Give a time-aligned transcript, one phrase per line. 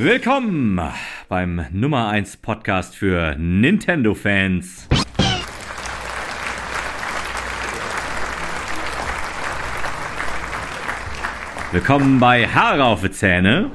[0.00, 0.80] Willkommen
[1.28, 4.86] beim Nummer 1 Podcast für Nintendo-Fans.
[11.72, 13.72] Willkommen bei Haare auf die Zähne.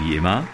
[0.00, 0.46] Wie immer,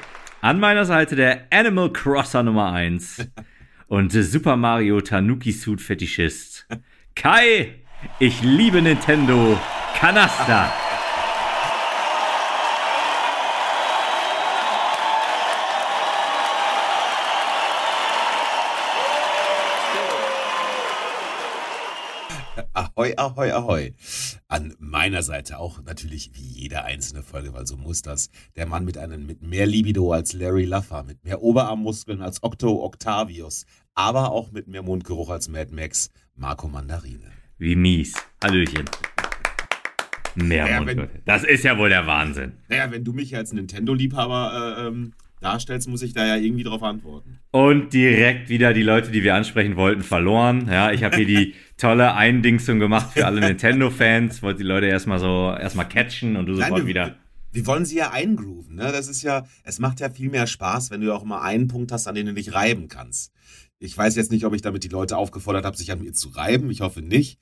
[0.43, 3.29] an meiner Seite der Animal Crosser Nummer 1
[3.87, 6.67] und Super Mario Tanuki Suit Fetischist
[7.15, 7.75] Kai.
[8.19, 9.59] Ich liebe Nintendo.
[9.95, 10.82] Kanasta.
[23.03, 23.95] Ahoi, ahoi, ahoi.
[24.47, 28.31] An meiner Seite auch natürlich wie jede einzelne Folge, weil so muss das.
[28.55, 32.85] Der Mann mit einem mit mehr Libido als Larry Luffer, mit mehr Oberarmmuskeln als Octo
[32.85, 37.33] Octavius, aber auch mit mehr Mundgeruch als Mad Max, Marco Mandarine.
[37.59, 38.15] Wie mies.
[38.41, 38.85] Hallöchen.
[40.37, 41.09] Mehr Ja, Mundgeruch.
[41.25, 42.53] Das ist ja wohl der Wahnsinn.
[42.69, 46.83] Naja, wenn du mich als Nintendo-Liebhaber äh, ähm, darstellst, muss ich da ja irgendwie drauf
[46.83, 47.41] antworten.
[47.51, 50.69] Und direkt wieder die Leute, die wir ansprechen wollten, verloren.
[50.71, 54.41] Ja, ich habe hier die tolle Eindingsung gemacht für alle Nintendo-Fans.
[54.43, 57.17] Wollte die Leute erstmal so erstmal catchen und du Nein, sofort wir, wieder.
[57.51, 58.77] wir wollen sie ja eingrooven.
[58.77, 58.93] Ne?
[58.93, 61.91] Das ist ja, es macht ja viel mehr Spaß, wenn du auch mal einen Punkt
[61.91, 63.33] hast, an den du dich reiben kannst.
[63.81, 66.29] Ich weiß jetzt nicht, ob ich damit die Leute aufgefordert habe, sich an mir zu
[66.29, 66.71] reiben.
[66.71, 67.41] Ich hoffe nicht.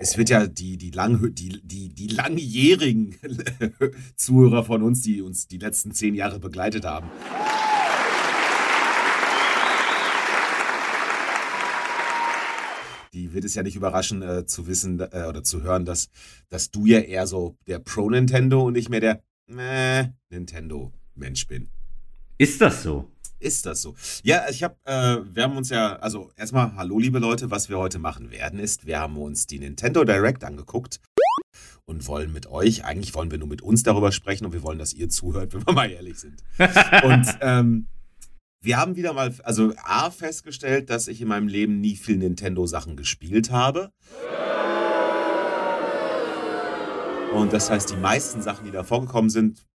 [0.00, 3.14] Es wird ja die, die, lang, die, die, die langjährigen
[4.16, 7.06] Zuhörer von uns, die uns die letzten zehn Jahre begleitet haben.
[13.14, 16.08] Die wird es ja nicht überraschen äh, zu wissen äh, oder zu hören, dass,
[16.48, 19.22] dass du ja eher so der Pro-Nintendo und nicht mehr der
[19.56, 21.70] äh, Nintendo-Mensch bin.
[22.38, 23.08] Ist das so?
[23.38, 23.94] Ist das so?
[24.24, 27.78] Ja, ich habe, äh, wir haben uns ja, also erstmal, hallo liebe Leute, was wir
[27.78, 31.00] heute machen werden ist, wir haben uns die Nintendo Direct angeguckt
[31.84, 34.78] und wollen mit euch, eigentlich wollen wir nur mit uns darüber sprechen und wir wollen,
[34.80, 36.42] dass ihr zuhört, wenn wir mal ehrlich sind.
[37.04, 37.86] Und ähm,
[38.64, 42.96] wir haben wieder mal, also A, festgestellt, dass ich in meinem Leben nie viel Nintendo-Sachen
[42.96, 43.90] gespielt habe.
[47.34, 49.66] Und das heißt, die meisten Sachen, die da vorgekommen sind,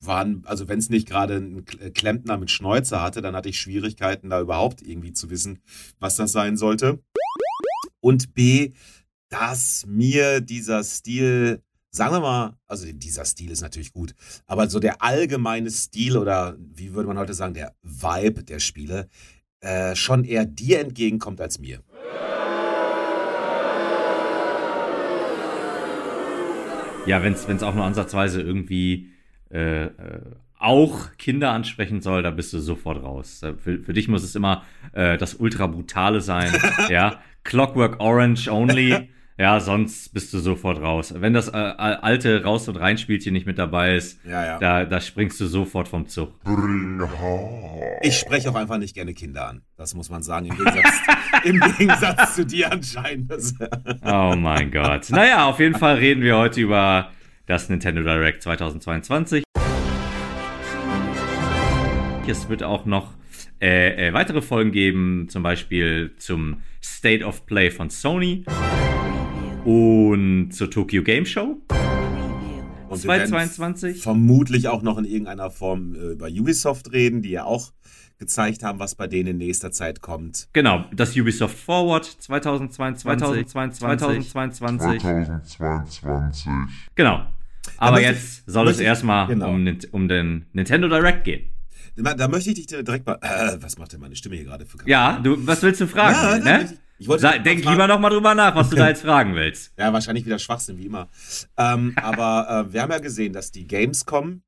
[0.00, 3.60] waren, also wenn es nicht gerade ein K- Klempner mit Schnäuzer hatte, dann hatte ich
[3.60, 5.60] Schwierigkeiten, da überhaupt irgendwie zu wissen,
[6.00, 7.00] was das sein sollte.
[8.00, 8.72] Und B,
[9.28, 11.62] dass mir dieser Stil,
[11.94, 14.14] sagen wir mal, also dieser Stil ist natürlich gut,
[14.46, 19.08] aber so der allgemeine Stil oder wie würde man heute sagen, der Vibe der Spiele,
[19.60, 21.80] äh, schon eher dir entgegenkommt als mir.
[27.04, 29.10] Ja, wenn es auch nur ansatzweise irgendwie
[29.50, 29.90] äh, äh,
[30.58, 33.42] auch Kinder ansprechen soll, da bist du sofort raus.
[33.42, 36.52] Äh, Für, für dich muss es immer äh, das ultra brutale sein.
[36.88, 39.10] ja, Clockwork Orange only.
[39.42, 41.12] Ja, sonst bist du sofort raus.
[41.16, 44.58] Wenn das äh, alte Raus- und Reinspielchen nicht mit dabei ist, Ja, ja.
[44.60, 46.32] da, da springst du sofort vom Zug.
[48.02, 49.62] Ich spreche auch einfach nicht gerne Kinder an.
[49.76, 50.94] Das muss man sagen, im Gegensatz,
[51.44, 53.32] im Gegensatz zu dir anscheinend.
[54.04, 55.10] Oh mein Gott.
[55.10, 57.10] Naja, auf jeden Fall reden wir heute über
[57.46, 59.42] das Nintendo Direct 2022.
[62.28, 63.12] Es wird auch noch
[63.60, 68.44] äh, äh, weitere Folgen geben, zum Beispiel zum State of Play von Sony
[69.64, 71.60] und zur Tokyo Game Show
[72.88, 74.02] Und wir werden 2022.
[74.02, 77.72] vermutlich auch noch in irgendeiner Form äh, über Ubisoft reden, die ja auch
[78.18, 80.48] gezeigt haben, was bei denen in nächster Zeit kommt.
[80.52, 83.02] Genau, das Ubisoft Forward 2022.
[83.48, 84.30] 2022.
[84.30, 85.00] 2022.
[85.02, 86.52] 2022.
[86.94, 87.22] Genau.
[87.78, 89.50] Aber ich- jetzt soll es erstmal genau.
[89.50, 91.48] um, um den Nintendo Direct gehen.
[91.94, 93.18] Da, möchte ich dich direkt mal.
[93.20, 96.46] Äh, was macht denn meine Stimme hier gerade für Ja, du, was willst du fragen?
[96.46, 96.72] Ja, ne?
[97.02, 99.72] Ich- wollte- Sa- Denk lieber noch mal drüber nach, was du da jetzt fragen willst.
[99.78, 101.08] Ja, wahrscheinlich wieder Schwachsinn, wie immer.
[101.56, 104.42] Ähm, aber äh, wir haben ja gesehen, dass die Gamescom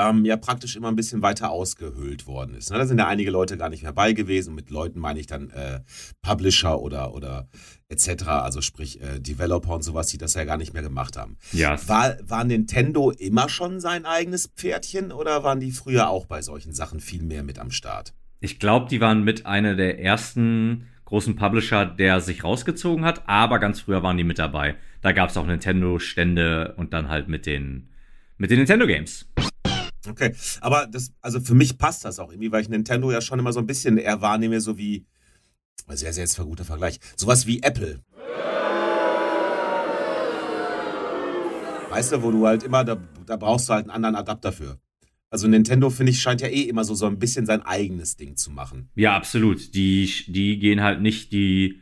[0.00, 2.70] ähm, ja praktisch immer ein bisschen weiter ausgehöhlt worden ist.
[2.70, 2.78] Ne?
[2.78, 4.54] Da sind ja einige Leute gar nicht mehr bei gewesen.
[4.54, 5.80] Mit Leuten meine ich dann äh,
[6.22, 7.48] Publisher oder, oder
[7.88, 11.36] etc., also sprich äh, Developer und sowas, die das ja gar nicht mehr gemacht haben.
[11.52, 16.42] Ja, War, war Nintendo immer schon sein eigenes Pferdchen oder waren die früher auch bei
[16.42, 18.14] solchen Sachen viel mehr mit am Start?
[18.40, 23.58] ich glaube, die waren mit einer der ersten großen Publisher, der sich rausgezogen hat, aber
[23.60, 24.76] ganz früher waren die mit dabei.
[25.00, 27.88] Da gab es auch Nintendo-Stände und dann halt mit den,
[28.36, 29.26] mit den Nintendo-Games.
[30.06, 33.38] Okay, aber das, also für mich passt das auch irgendwie, weil ich Nintendo ja schon
[33.38, 35.06] immer so ein bisschen eher wahrnehme, so wie,
[35.88, 38.00] sehr, sehr jetzt guter Vergleich, sowas wie Apple.
[41.88, 44.78] Weißt du, wo du halt immer, da, da brauchst du halt einen anderen Adapter für.
[45.30, 48.36] Also Nintendo, finde ich, scheint ja eh immer so, so ein bisschen sein eigenes Ding
[48.36, 48.88] zu machen.
[48.94, 49.74] Ja, absolut.
[49.74, 51.80] Die, die gehen halt nicht die.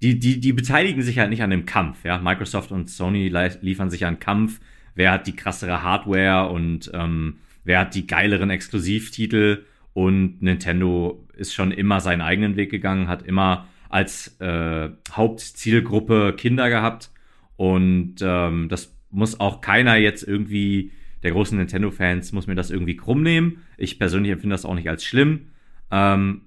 [0.00, 2.18] Die, die, die beteiligen sich halt nicht an dem Kampf, ja.
[2.18, 3.28] Microsoft und Sony
[3.60, 4.60] liefern sich an Kampf.
[4.94, 9.64] Wer hat die krassere Hardware und ähm, wer hat die geileren Exklusivtitel?
[9.94, 16.68] Und Nintendo ist schon immer seinen eigenen Weg gegangen, hat immer als äh, Hauptzielgruppe Kinder
[16.68, 17.10] gehabt.
[17.56, 20.92] Und ähm, das muss auch keiner jetzt irgendwie,
[21.22, 23.62] der großen Nintendo-Fans, muss mir das irgendwie krumm nehmen.
[23.76, 25.48] Ich persönlich empfinde das auch nicht als schlimm.
[25.90, 26.42] Ähm,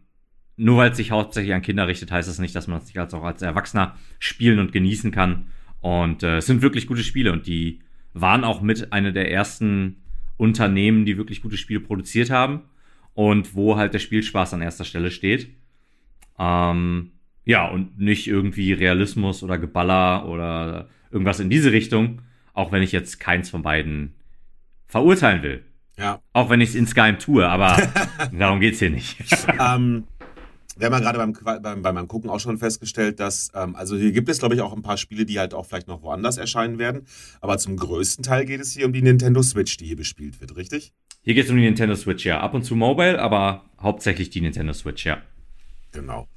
[0.57, 2.99] nur weil es sich hauptsächlich an Kinder richtet, heißt das nicht, dass man es nicht
[2.99, 5.47] als auch als Erwachsener spielen und genießen kann.
[5.79, 7.79] Und äh, es sind wirklich gute Spiele und die
[8.13, 9.97] waren auch mit einer der ersten
[10.37, 12.61] Unternehmen, die wirklich gute Spiele produziert haben
[13.13, 15.49] und wo halt der Spielspaß an erster Stelle steht.
[16.37, 17.11] Ähm,
[17.45, 22.21] ja, und nicht irgendwie Realismus oder Geballer oder irgendwas in diese Richtung,
[22.53, 24.13] auch wenn ich jetzt keins von beiden
[24.91, 25.63] verurteilen will.
[25.97, 26.21] Ja.
[26.33, 27.77] Auch wenn ich es in Skype tue, aber
[28.37, 29.17] darum geht es hier nicht.
[29.59, 30.03] ähm,
[30.77, 34.11] wir haben ja gerade beim, beim, beim Gucken auch schon festgestellt, dass, ähm, also hier
[34.11, 36.77] gibt es, glaube ich, auch ein paar Spiele, die halt auch vielleicht noch woanders erscheinen
[36.77, 37.05] werden.
[37.39, 40.55] Aber zum größten Teil geht es hier um die Nintendo Switch, die hier bespielt wird,
[40.57, 40.91] richtig?
[41.23, 42.41] Hier geht es um die Nintendo Switch, ja.
[42.41, 45.21] Ab und zu Mobile, aber hauptsächlich die Nintendo Switch, ja.
[45.91, 46.27] Genau.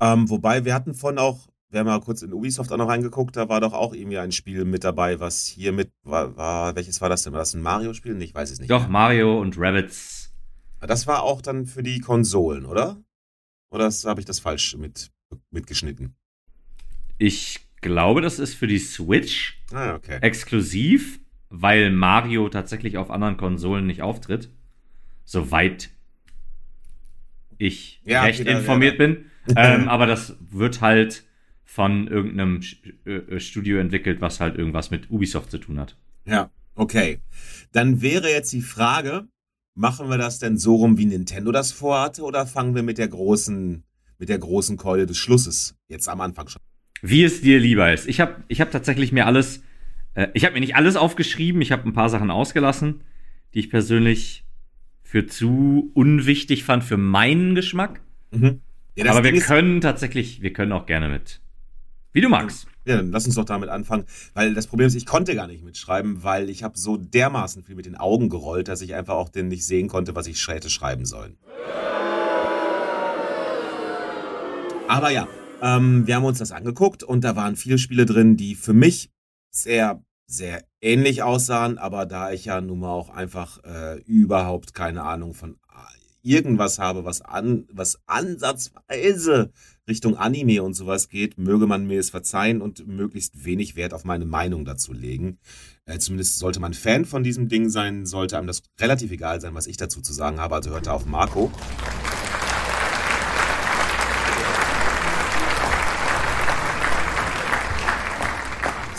[0.00, 3.36] Ähm, wobei, wir hatten von auch, wir haben mal kurz in Ubisoft auch noch reingeguckt,
[3.36, 7.00] da war doch auch irgendwie ein Spiel mit dabei, was hier mit war, war welches
[7.00, 7.32] war das denn?
[7.32, 8.20] War das ein Mario-Spiel?
[8.22, 8.70] Ich weiß es nicht.
[8.70, 8.90] Doch, mehr.
[8.90, 10.32] Mario und Rabbits.
[10.80, 12.96] Das war auch dann für die Konsolen, oder?
[13.70, 15.10] Oder habe ich das falsch mit,
[15.50, 16.16] mitgeschnitten?
[17.18, 20.18] Ich glaube, das ist für die Switch ah, okay.
[20.22, 21.20] exklusiv,
[21.50, 24.50] weil Mario tatsächlich auf anderen Konsolen nicht auftritt.
[25.24, 25.90] Soweit
[27.58, 29.06] ich ja, recht informiert ja.
[29.06, 29.24] bin.
[29.56, 31.24] ähm, aber das wird halt
[31.70, 32.62] von irgendeinem
[33.38, 35.96] Studio entwickelt, was halt irgendwas mit Ubisoft zu tun hat.
[36.24, 37.20] Ja, okay.
[37.70, 39.28] Dann wäre jetzt die Frage,
[39.76, 43.06] machen wir das denn so rum, wie Nintendo das vorhatte, oder fangen wir mit der
[43.06, 43.84] großen,
[44.18, 46.60] mit der großen Keule des Schlusses jetzt am Anfang schon?
[47.02, 48.08] Wie es dir lieber ist.
[48.08, 49.62] Ich habe ich hab tatsächlich mir alles,
[50.14, 53.02] äh, ich habe mir nicht alles aufgeschrieben, ich habe ein paar Sachen ausgelassen,
[53.54, 54.44] die ich persönlich
[55.04, 58.00] für zu unwichtig fand für meinen Geschmack.
[58.32, 58.60] Mhm.
[58.96, 61.40] Ja, Aber wir können tatsächlich, wir können auch gerne mit.
[62.12, 62.66] Wie du magst.
[62.84, 64.04] Ja, dann lass uns doch damit anfangen,
[64.34, 67.76] weil das Problem ist, ich konnte gar nicht mitschreiben, weil ich habe so dermaßen viel
[67.76, 70.70] mit den Augen gerollt, dass ich einfach auch den nicht sehen konnte, was ich hätte
[70.70, 71.36] schreiben sollen.
[74.88, 75.28] Aber ja,
[75.62, 79.10] ähm, wir haben uns das angeguckt und da waren viele Spiele drin, die für mich
[79.50, 85.02] sehr sehr ähnlich aussahen, aber da ich ja nun mal auch einfach äh, überhaupt keine
[85.02, 85.56] Ahnung von
[86.22, 89.52] irgendwas habe, was an, was ansatzweise
[89.90, 94.04] Richtung Anime und sowas geht, möge man mir es verzeihen und möglichst wenig Wert auf
[94.04, 95.38] meine Meinung dazu legen.
[95.84, 99.54] Äh, zumindest sollte man Fan von diesem Ding sein, sollte einem das relativ egal sein,
[99.54, 100.54] was ich dazu zu sagen habe.
[100.54, 101.50] Also hört da auf Marco.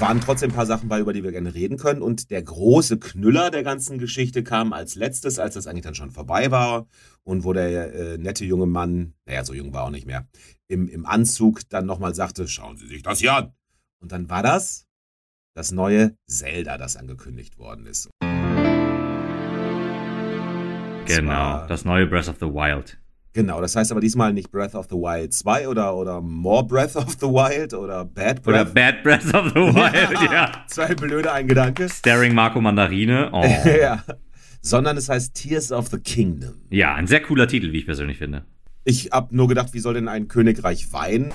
[0.02, 2.02] waren trotzdem ein paar Sachen bei, über die wir gerne reden können.
[2.02, 6.10] Und der große Knüller der ganzen Geschichte kam als letztes, als das eigentlich dann schon
[6.10, 6.88] vorbei war
[7.24, 10.28] und wo der äh, nette junge Mann, naja, so jung war auch nicht mehr,
[10.71, 13.53] im, im Anzug dann nochmal sagte, schauen Sie sich das hier an.
[14.00, 14.88] Und dann war das
[15.53, 18.09] das neue Zelda, das angekündigt worden ist.
[21.06, 22.97] Genau, das neue Breath of the Wild.
[23.33, 26.95] Genau, das heißt aber diesmal nicht Breath of the Wild 2 oder, oder More Breath
[26.95, 28.61] of the Wild oder Bad Breath.
[28.61, 30.33] Oder Bad Breath of the Wild, ja.
[30.33, 30.66] ja.
[30.68, 31.90] Zwei blöde ein Gedanke.
[31.90, 33.30] Staring Marco Mandarine.
[33.33, 33.44] Oh.
[33.66, 34.04] ja.
[34.61, 36.61] Sondern es heißt Tears of the Kingdom.
[36.69, 38.45] Ja, ein sehr cooler Titel, wie ich persönlich finde.
[38.83, 41.31] Ich hab nur gedacht, wie soll denn ein Königreich weinen?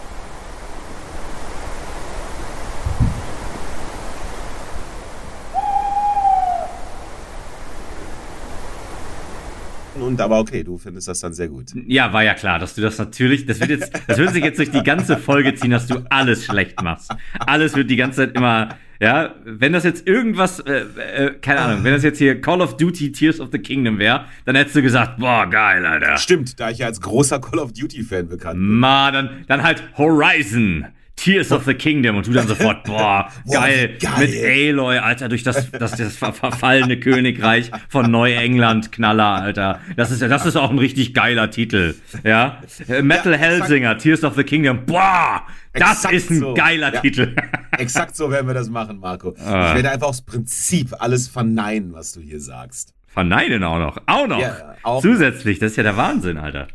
[10.07, 11.73] und aber okay, du findest das dann sehr gut.
[11.87, 14.59] Ja, war ja klar, dass du das natürlich, das wird jetzt, das wird sich jetzt
[14.59, 17.15] durch die ganze Folge ziehen, dass du alles schlecht machst.
[17.39, 18.69] Alles wird die ganze Zeit immer,
[19.01, 22.77] ja, wenn das jetzt irgendwas, äh, äh, keine Ahnung, wenn das jetzt hier Call of
[22.77, 26.17] Duty Tears of the Kingdom wäre, dann hättest du gesagt, boah, geil, Alter.
[26.17, 28.79] Stimmt, da ich ja als großer Call of Duty Fan bekannt bin.
[28.79, 30.87] Ma, dann, dann halt Horizon.
[31.17, 35.43] Tears of the Kingdom und du dann sofort, boah, geil, geil, mit Aloy, Alter, durch
[35.43, 39.81] das, das, das verfallene Königreich von Neuengland, Knaller, Alter.
[39.97, 42.61] Das ist, das ist auch ein richtig geiler Titel, ja.
[43.03, 45.43] Metal ja, Hellsinger, Tears of the Kingdom, boah,
[45.73, 46.55] das ist ein so.
[46.55, 47.35] geiler ja, Titel.
[47.79, 49.35] Exakt so werden wir das machen, Marco.
[49.45, 49.69] Ah.
[49.69, 52.95] Ich werde einfach aus Prinzip alles verneinen, was du hier sagst.
[53.07, 54.41] Verneinen auch noch, auch noch.
[54.41, 56.69] Ja, auch Zusätzlich, das ist ja der Wahnsinn, Alter.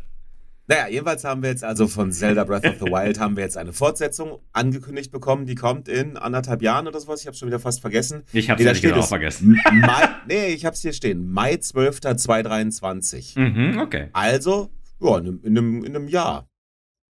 [0.68, 3.56] Naja, jedenfalls haben wir jetzt also von Zelda Breath of the Wild haben wir jetzt
[3.58, 7.20] eine Fortsetzung angekündigt bekommen, die kommt in anderthalb Jahren oder sowas.
[7.20, 8.22] Ich habe schon wieder fast vergessen.
[8.32, 9.08] Ich habe es es.
[9.08, 9.58] vergessen.
[9.72, 11.30] Mai, nee, ich habe es hier stehen.
[11.30, 12.00] Mai 12.
[12.00, 13.36] 2023.
[13.36, 14.08] Mhm, okay.
[14.12, 16.48] Also, ja, in, einem- in, einem, in einem Jahr.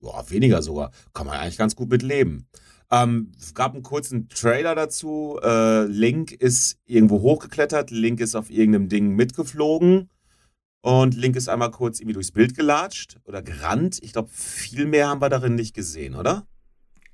[0.00, 0.90] Ja, weniger sogar.
[1.12, 2.46] Kann man eigentlich ganz gut mit leben.
[2.90, 5.38] Ähm, es gab einen kurzen Trailer dazu.
[5.42, 7.90] Äh, Link ist irgendwo hochgeklettert.
[7.90, 10.10] Link ist auf irgendeinem Ding mitgeflogen.
[10.82, 14.00] Und Link ist einmal kurz irgendwie durchs Bild gelatscht oder gerannt.
[14.02, 16.44] Ich glaube, viel mehr haben wir darin nicht gesehen, oder?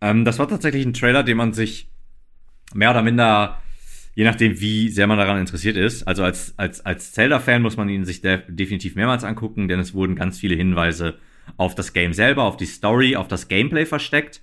[0.00, 1.90] Ähm, das war tatsächlich ein Trailer, den man sich
[2.74, 3.60] mehr oder minder,
[4.14, 7.88] je nachdem, wie sehr man daran interessiert ist, also als, als, als Zelda-Fan muss man
[7.88, 11.18] ihn sich de definitiv mehrmals angucken, denn es wurden ganz viele Hinweise
[11.56, 14.42] auf das Game selber, auf die Story, auf das Gameplay versteckt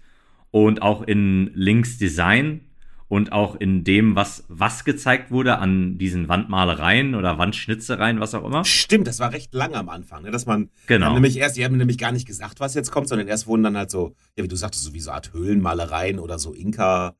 [0.52, 2.62] und auch in Links Design
[3.08, 8.44] und auch in dem, was, was gezeigt wurde an diesen Wandmalereien oder Wandschnitzereien, was auch
[8.44, 8.66] immer.
[8.66, 10.32] Stimmt, das war recht lang am Anfang, ne?
[10.32, 11.14] dass man Genau.
[11.14, 13.78] nämlich erst, die haben nämlich gar nicht gesagt, was jetzt kommt, sondern erst wurden dann
[13.78, 17.16] halt so, ja, wie du sagtest, so wie so Art Höhlenmalereien oder so Inka,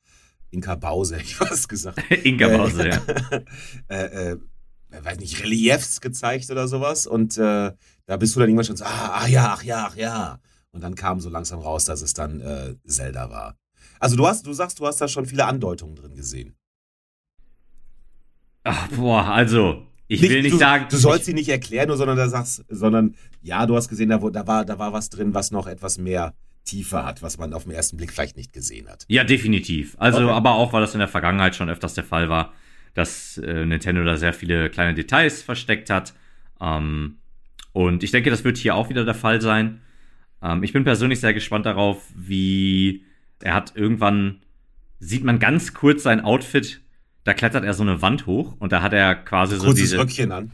[0.50, 2.02] Inka Bause, ich was gesagt.
[2.24, 3.02] Inka Bause, ja.
[3.90, 4.38] äh, äh,
[5.04, 7.06] weiß nicht, Reliefs gezeigt oder sowas.
[7.06, 7.74] Und äh,
[8.08, 10.40] da bist du dann irgendwann schon so, ah, ach ja, ach ja, ach ja.
[10.72, 13.58] Und dann kam so langsam raus, dass es dann äh, Zelda war.
[14.00, 16.56] Also du hast, du sagst, du hast da schon viele Andeutungen drin gesehen.
[18.64, 20.88] Ach, boah, also, ich will nicht du, sagen.
[20.90, 24.18] Du sollst sie nicht erklären, nur, sondern da sagst, sondern ja, du hast gesehen, da,
[24.18, 26.34] da, war, da war was drin, was noch etwas mehr
[26.64, 29.06] Tiefe hat, was man auf den ersten Blick vielleicht nicht gesehen hat.
[29.08, 29.96] Ja, definitiv.
[30.00, 30.32] Also, Okay.
[30.32, 32.54] aber auch, weil das in der Vergangenheit schon öfters der Fall war,
[32.96, 36.16] dass äh, Nintendo da sehr viele kleine Details versteckt hat.
[36.60, 37.18] Ähm,
[37.72, 39.82] und ich denke, das wird hier auch wieder der Fall sein.
[40.42, 43.06] Ähm, ich bin persönlich sehr gespannt darauf, wie
[43.42, 44.42] er hat irgendwann,
[45.00, 46.82] sieht man ganz kurz sein Outfit,
[47.26, 49.98] da klettert er so eine Wand hoch und da hat er quasi so Kurzes diese.
[49.98, 50.52] Röckchen an.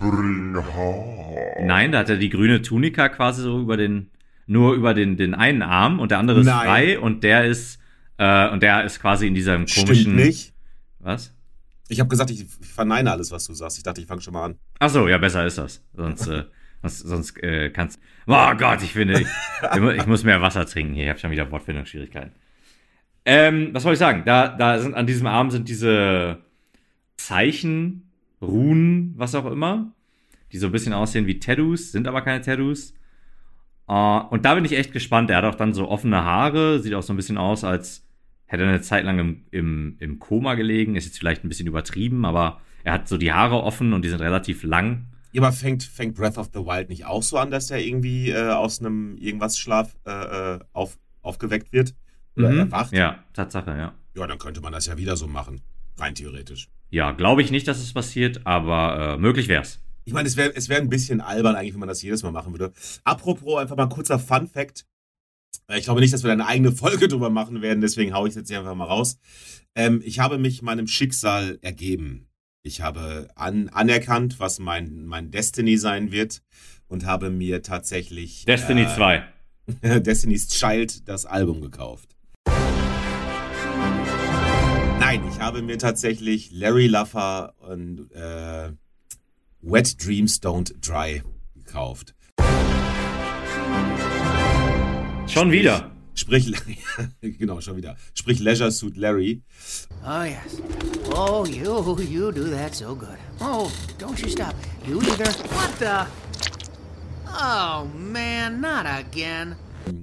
[1.61, 4.09] Nein, da hat er die grüne Tunika quasi so über den,
[4.47, 6.65] nur über den, den einen Arm und der andere ist Nein.
[6.65, 7.79] frei und der ist,
[8.17, 10.15] äh, und der ist quasi in diesem Stimmt komischen.
[10.15, 10.53] nicht.
[10.99, 11.35] Was?
[11.89, 13.77] Ich habe gesagt, ich verneine alles, was du sagst.
[13.77, 14.55] Ich dachte, ich fange schon mal an.
[14.79, 15.83] Ach so, ja, besser ist das.
[15.93, 16.45] Sonst, äh,
[16.81, 17.99] sonst, sonst äh, kannst.
[18.27, 19.27] Oh Gott, ich finde, ich,
[19.97, 21.03] ich muss mehr Wasser trinken hier.
[21.03, 22.31] Ich habe schon wieder Wortfindungsschwierigkeiten.
[23.25, 24.23] Ähm, was soll ich sagen?
[24.25, 26.39] Da, da sind an diesem Arm sind diese
[27.17, 28.11] Zeichen,
[28.41, 29.93] Runen, was auch immer,
[30.51, 32.93] die so ein bisschen aussehen wie Tattoos, sind aber keine Tattoos.
[33.87, 35.29] Äh, und da bin ich echt gespannt.
[35.29, 38.05] Er hat auch dann so offene Haare, sieht auch so ein bisschen aus, als
[38.45, 40.95] hätte er eine Zeit lang im, im, im Koma gelegen.
[40.95, 44.09] Ist jetzt vielleicht ein bisschen übertrieben, aber er hat so die Haare offen und die
[44.09, 45.05] sind relativ lang.
[45.31, 48.31] Ja, aber fängt, fängt Breath of the Wild nicht auch so an, dass er irgendwie
[48.31, 51.93] äh, aus einem irgendwas Schlaf äh, äh, auf, aufgeweckt wird?
[52.37, 52.59] Oder Mhm.
[52.59, 52.93] erwacht?
[52.93, 53.93] Ja, Tatsache, ja.
[54.15, 55.61] ja, dann könnte man das ja wieder so machen.
[55.97, 56.69] Rein theoretisch.
[56.89, 59.79] Ja, glaube ich nicht, dass es passiert, aber äh, möglich wär's.
[60.03, 62.31] Ich meine, es wäre es wär ein bisschen albern eigentlich, wenn man das jedes Mal
[62.31, 62.73] machen würde.
[63.03, 64.85] Apropos, einfach mal ein kurzer Fun-Fact.
[65.67, 68.27] Äh, Ich glaube nicht, dass wir da eine eigene Folge drüber machen werden, deswegen haue
[68.27, 69.17] ich es jetzt hier einfach mal raus.
[69.75, 72.27] Ähm, ich habe mich meinem Schicksal ergeben.
[72.63, 76.41] Ich habe an, anerkannt, was mein, mein Destiny sein wird
[76.87, 79.23] und habe mir tatsächlich Destiny äh, 2.
[80.01, 82.10] Destiny's Child das Album gekauft.
[85.11, 88.71] Nein, ich habe mir tatsächlich Larry Luffer und äh,
[89.61, 91.21] Wet Dreams Don't Dry
[91.53, 92.15] gekauft.
[95.27, 95.91] Schon wieder.
[96.13, 96.53] Sprich,
[97.21, 97.97] genau, schon wieder.
[98.13, 99.41] Sprich Leisure Suit Larry.
[100.05, 100.61] Oh, yes.
[101.13, 103.17] Oh, you, you do that so good.
[103.41, 104.55] Oh, don't you stop.
[104.87, 105.29] You either.
[105.51, 106.07] What the?
[107.37, 109.57] Oh, man, not again.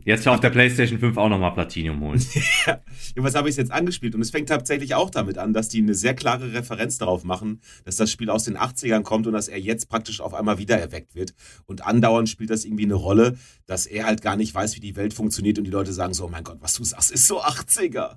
[0.05, 2.25] Jetzt auf der PlayStation 5 auch nochmal Platinum holen.
[3.09, 5.95] Jedenfalls habe ich jetzt angespielt und es fängt tatsächlich auch damit an, dass die eine
[5.95, 9.59] sehr klare Referenz darauf machen, dass das Spiel aus den 80ern kommt und dass er
[9.59, 11.35] jetzt praktisch auf einmal wieder erweckt wird.
[11.67, 14.97] Und andauernd spielt das irgendwie eine Rolle, dass er halt gar nicht weiß, wie die
[14.97, 17.43] Welt funktioniert und die Leute sagen so, oh mein Gott, was du sagst, ist so
[17.43, 18.17] 80er.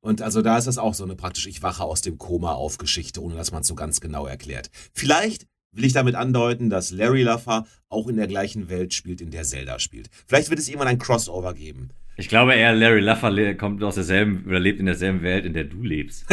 [0.00, 2.78] Und also da ist das auch so eine praktisch, ich wache aus dem Koma auf
[2.78, 4.70] Geschichte, ohne dass man es so ganz genau erklärt.
[4.92, 9.30] Vielleicht will ich damit andeuten, dass Larry Luffer auch in der gleichen Welt spielt, in
[9.30, 10.08] der Zelda spielt.
[10.26, 11.90] Vielleicht wird es irgendwann ein Crossover geben.
[12.18, 15.52] Ich glaube eher, Larry Luffer le- kommt aus derselben oder lebt in derselben Welt, in
[15.52, 16.24] der du lebst.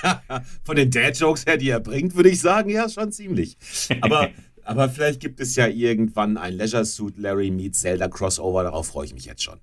[0.64, 3.58] Von den Dad-Jokes her, die er bringt, würde ich sagen, ja, schon ziemlich.
[4.00, 4.30] Aber,
[4.64, 9.04] aber vielleicht gibt es ja irgendwann ein Leisure Suit Larry meets Zelda Crossover, darauf freue
[9.06, 9.58] ich mich jetzt schon.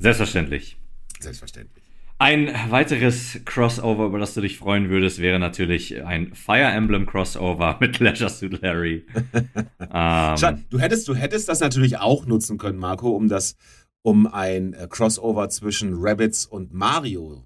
[0.00, 0.76] Selbstverständlich.
[1.20, 1.84] Selbstverständlich.
[2.22, 7.78] Ein weiteres Crossover, über das du dich freuen würdest, wäre natürlich ein Fire Emblem Crossover
[7.80, 9.04] mit Leisure Suit Larry.
[9.34, 13.56] ähm, Schade, du hättest, du hättest das natürlich auch nutzen können, Marco, um das,
[14.02, 17.44] um ein äh, Crossover zwischen Rabbits und Mario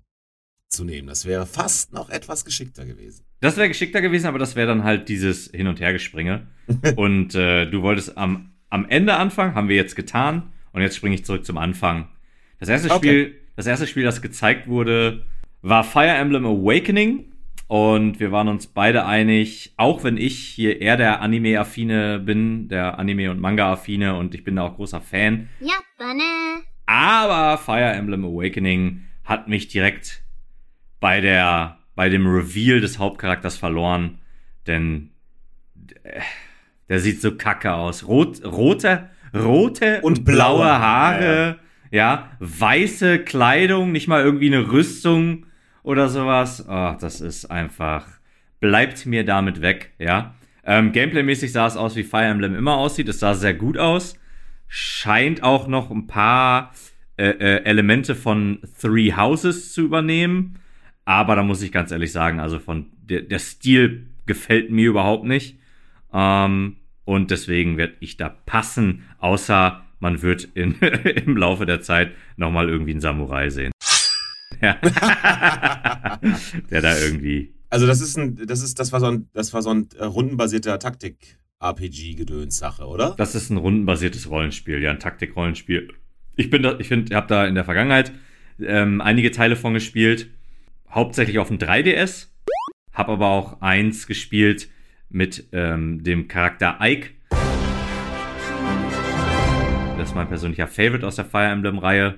[0.68, 1.08] zu nehmen.
[1.08, 3.24] Das wäre fast noch etwas geschickter gewesen.
[3.40, 6.48] das wäre geschickter gewesen, aber das wäre dann halt dieses Hin- und Hergespringe.
[6.96, 10.52] und äh, du wolltest am, am Ende anfangen, haben wir jetzt getan.
[10.72, 12.10] Und jetzt springe ich zurück zum Anfang.
[12.60, 12.98] Das erste Okay.
[12.98, 15.24] Spiel, das erste Spiel, das gezeigt wurde,
[15.62, 17.32] war Fire Emblem Awakening.
[17.68, 22.98] Und wir waren uns beide einig, auch wenn ich hier eher der Anime-Affine bin, der
[22.98, 25.48] Anime- und Manga-Affine und ich bin da auch großer Fan.
[25.58, 26.22] Ja, Banne.
[26.86, 30.22] Aber Fire Emblem Awakening hat mich direkt
[31.00, 34.18] bei der, bei dem Reveal des Hauptcharakters verloren,
[34.68, 35.10] denn
[36.04, 36.20] äh,
[36.88, 38.06] der sieht so kacke aus.
[38.06, 41.58] Rot, rote, rote und, und blaue, blaue Haare
[41.96, 45.46] ja, weiße Kleidung, nicht mal irgendwie eine Rüstung
[45.82, 46.62] oder sowas.
[46.68, 48.06] Oh, das ist einfach,
[48.60, 50.34] bleibt mir damit weg, ja.
[50.62, 53.08] Ähm, Gameplay-mäßig sah es aus, wie Fire Emblem immer aussieht.
[53.08, 54.18] Es sah sehr gut aus.
[54.68, 56.74] Scheint auch noch ein paar
[57.16, 60.58] äh, äh, Elemente von Three Houses zu übernehmen.
[61.06, 65.24] Aber da muss ich ganz ehrlich sagen, also von der, der Stil gefällt mir überhaupt
[65.24, 65.58] nicht.
[66.12, 66.76] Ähm,
[67.06, 70.74] und deswegen werde ich da passen, außer man wird in,
[71.26, 73.72] im Laufe der Zeit nochmal irgendwie einen Samurai sehen.
[74.62, 74.74] Ja.
[76.70, 77.52] der da irgendwie.
[77.68, 80.04] Also das ist ein, das ist, das war so ein, das war so ein äh,
[80.04, 83.14] rundenbasierter Taktik-RPG-Gedöns-Sache, oder?
[83.18, 85.92] Das ist ein rundenbasiertes Rollenspiel, ja, ein Taktikrollenspiel.
[86.36, 88.12] Ich bin da, ich finde, habe da in der Vergangenheit
[88.60, 90.30] ähm, einige Teile von gespielt,
[90.88, 92.28] hauptsächlich auf dem 3DS,
[92.94, 94.70] habe aber auch eins gespielt
[95.10, 97.10] mit ähm, dem Charakter Ike.
[100.06, 102.14] Ist mein persönlicher Favorite aus der Fire Emblem-Reihe.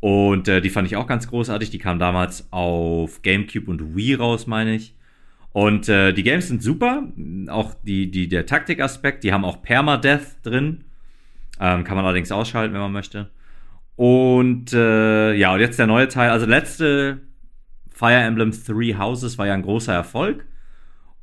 [0.00, 1.70] Und äh, die fand ich auch ganz großartig.
[1.70, 4.94] Die kam damals auf GameCube und Wii raus, meine ich.
[5.52, 7.04] Und äh, die Games sind super.
[7.48, 10.84] Auch die, die, der Taktikaspekt, die haben auch Permadeath drin.
[11.58, 13.30] Ähm, kann man allerdings ausschalten, wenn man möchte.
[13.96, 16.28] Und äh, ja, und jetzt der neue Teil.
[16.28, 17.22] Also letzte
[17.90, 20.44] Fire Emblem Three Houses war ja ein großer Erfolg.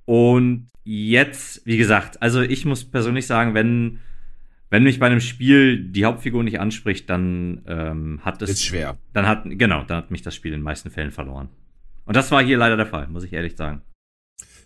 [0.05, 3.99] Und jetzt, wie gesagt, also ich muss persönlich sagen, wenn,
[4.73, 8.49] wenn mich bei einem Spiel die Hauptfigur nicht anspricht, dann ähm, hat es.
[8.49, 8.97] Ist schwer.
[9.13, 11.49] Dann hat, genau, dann hat mich das Spiel in den meisten Fällen verloren.
[12.05, 13.83] Und das war hier leider der Fall, muss ich ehrlich sagen.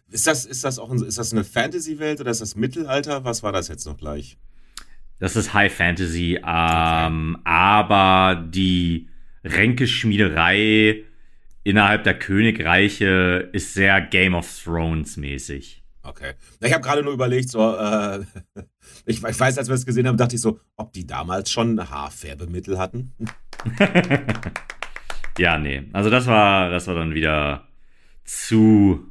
[0.10, 3.26] Ist das, ist das auch ein, ist das eine Fantasy-Welt oder ist das Mittelalter?
[3.26, 4.38] Was war das jetzt noch gleich?
[5.20, 9.10] Das ist High Fantasy, ähm, aber die
[9.44, 11.04] Ränkeschmiederei
[11.66, 15.84] innerhalb der Königreiche ist sehr Game of Thrones mäßig.
[16.02, 16.36] Okay.
[16.62, 18.24] Ich habe gerade nur überlegt, so, äh,
[19.08, 21.90] ich, ich weiß, als wir es gesehen haben, dachte ich so, ob die damals schon
[21.90, 23.14] Haarfärbemittel hatten.
[25.40, 25.88] Ja, nee.
[25.94, 27.68] Also das war, das war dann wieder
[28.24, 29.06] zu,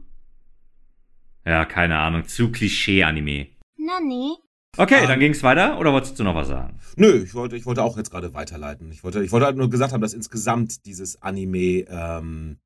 [1.45, 3.47] ja, keine Ahnung, zu Klischee-Anime.
[3.79, 4.37] 何
[4.77, 5.07] Okay, Ah.
[5.07, 6.81] dann ging's weiter oder wolltest du noch was sagen?
[6.97, 8.91] Nö, ich wollte, ich wollte auch jetzt gerade weiterleiten.
[8.91, 12.59] Ich wollte, ich wollte halt nur gesagt haben, dass insgesamt dieses Anime ähm,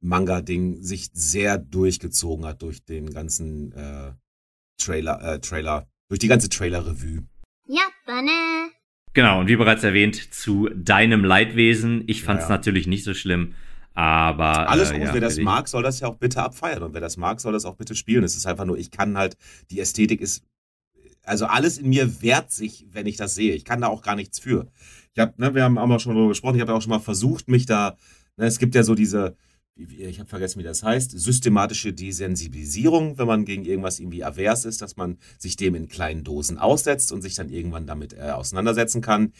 [0.00, 4.12] Manga-Ding sich sehr durchgezogen hat durch den ganzen äh,
[4.78, 7.24] Trailer, äh, Trailer, durch die ganze Trailer-Revue.
[7.66, 8.30] Ja, Banne.
[9.14, 12.04] Genau, und wie bereits erwähnt, zu deinem Leidwesen.
[12.06, 12.56] Ich fand es ja, ja.
[12.56, 13.54] natürlich nicht so schlimm,
[13.94, 14.44] aber.
[14.44, 16.82] Äh, alles gut, äh, ja, wer das mag, soll das ja auch bitte abfeiern.
[16.82, 18.24] Und wer das mag, soll das auch bitte spielen.
[18.24, 19.36] Es ist einfach nur, ich kann halt,
[19.70, 20.44] die Ästhetik ist.
[21.24, 23.54] Also alles in mir wehrt sich, wenn ich das sehe.
[23.54, 24.66] Ich kann da auch gar nichts für.
[25.14, 26.90] Ich hab, ne, wir haben auch mal schon darüber gesprochen, ich habe ja auch schon
[26.90, 27.96] mal versucht, mich da.
[28.36, 29.36] Ne, es gibt ja so diese
[29.78, 34.82] ich habe vergessen, wie das heißt, systematische Desensibilisierung, wenn man gegen irgendwas irgendwie avers ist,
[34.82, 39.00] dass man sich dem in kleinen Dosen aussetzt und sich dann irgendwann damit äh, auseinandersetzen
[39.00, 39.32] kann.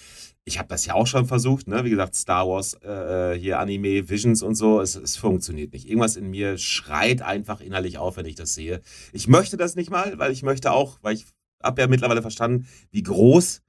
[0.44, 1.84] Ich habe das ja auch schon versucht, ne?
[1.84, 5.88] wie gesagt, Star Wars, äh, hier Anime, Visions und so, es, es funktioniert nicht.
[5.88, 8.80] Irgendwas in mir schreit einfach innerlich auf, wenn ich das sehe.
[9.12, 11.26] Ich möchte das nicht mal, weil ich möchte auch, weil ich
[11.62, 13.62] habe ja mittlerweile verstanden, wie groß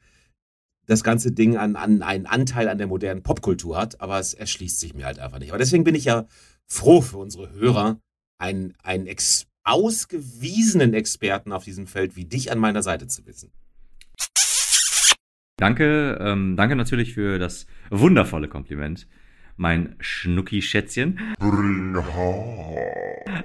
[0.85, 4.79] das ganze Ding an, an einen Anteil an der modernen Popkultur hat, aber es erschließt
[4.79, 5.49] sich mir halt einfach nicht.
[5.49, 6.25] Aber deswegen bin ich ja
[6.71, 7.99] froh für unsere Hörer,
[8.37, 13.51] einen, einen ex ausgewiesenen Experten auf diesem Feld wie dich an meiner Seite zu wissen.
[15.57, 19.07] Danke, ähm, danke natürlich für das wundervolle Kompliment,
[19.57, 21.19] mein Schnucki-Schätzchen.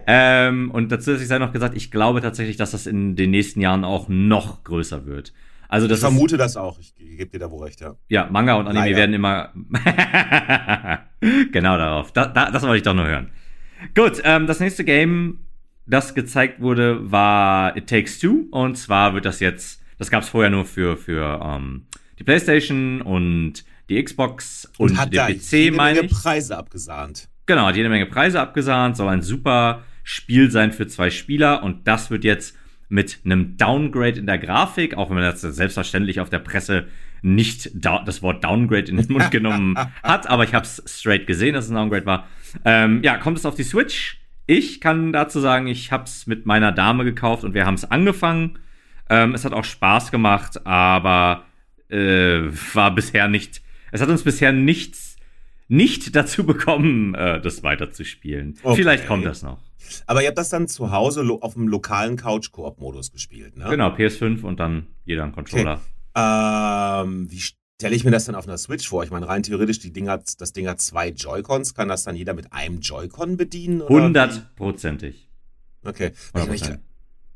[0.06, 3.84] Ähm, und dazu sei noch gesagt, ich glaube tatsächlich, dass das in den nächsten Jahren
[3.84, 5.34] auch noch größer wird.
[5.68, 6.78] Also das ich vermute das auch.
[6.78, 7.90] Ich, ich gebe dir da wohl recht, ja.
[7.90, 8.96] ist, ja, Manga und Anime Leider.
[8.96, 9.52] werden immer
[11.52, 12.12] genau darauf.
[12.12, 13.30] Da, da, das wollte ich doch nur hören.
[13.94, 15.40] Gut, ähm, das nächste Game,
[15.86, 18.46] das gezeigt wurde, war It Takes Two.
[18.50, 21.86] Und zwar wird das jetzt, das gab es vorher nur für, für ähm,
[22.18, 26.22] die PlayStation und die Xbox und, hat den da PC, jede meine Menge ich.
[26.22, 27.28] Preise abgesahnt.
[27.46, 31.86] Genau, hat jede Menge Preise abgesahnt, soll ein super Spiel sein für zwei Spieler und
[31.86, 32.56] das wird jetzt
[32.88, 36.86] mit einem Downgrade in der Grafik, auch wenn man das selbstverständlich auf der Presse
[37.24, 41.26] nicht da das Wort Downgrade in den Mund genommen hat, aber ich habe es straight
[41.26, 42.28] gesehen, dass es ein Downgrade war.
[42.64, 44.20] Ähm, ja, kommt es auf die Switch?
[44.46, 47.90] Ich kann dazu sagen, ich habe es mit meiner Dame gekauft und wir haben es
[47.90, 48.58] angefangen.
[49.08, 51.44] Ähm, es hat auch Spaß gemacht, aber
[51.88, 52.42] äh,
[52.74, 55.16] war bisher nicht, es hat uns bisher nichts,
[55.68, 58.58] nicht dazu bekommen, äh, das weiterzuspielen.
[58.62, 58.76] Okay.
[58.76, 59.58] Vielleicht kommt das noch.
[60.06, 63.66] Aber ihr habt das dann zu Hause auf dem lokalen Couch-Koop-Modus gespielt, ne?
[63.70, 65.80] Genau, PS5 und dann jeder einen Controller.
[66.14, 69.04] Ähm, wie stelle ich mir das dann auf einer Switch vor?
[69.04, 71.74] Ich meine, rein theoretisch, die Ding hat, das Ding hat zwei Joy-Cons.
[71.74, 73.82] Kann das dann jeder mit einem Joy-Con bedienen?
[73.82, 75.28] Hundertprozentig.
[75.84, 76.12] Okay.
[76.34, 76.78] Ich, ich, 100%.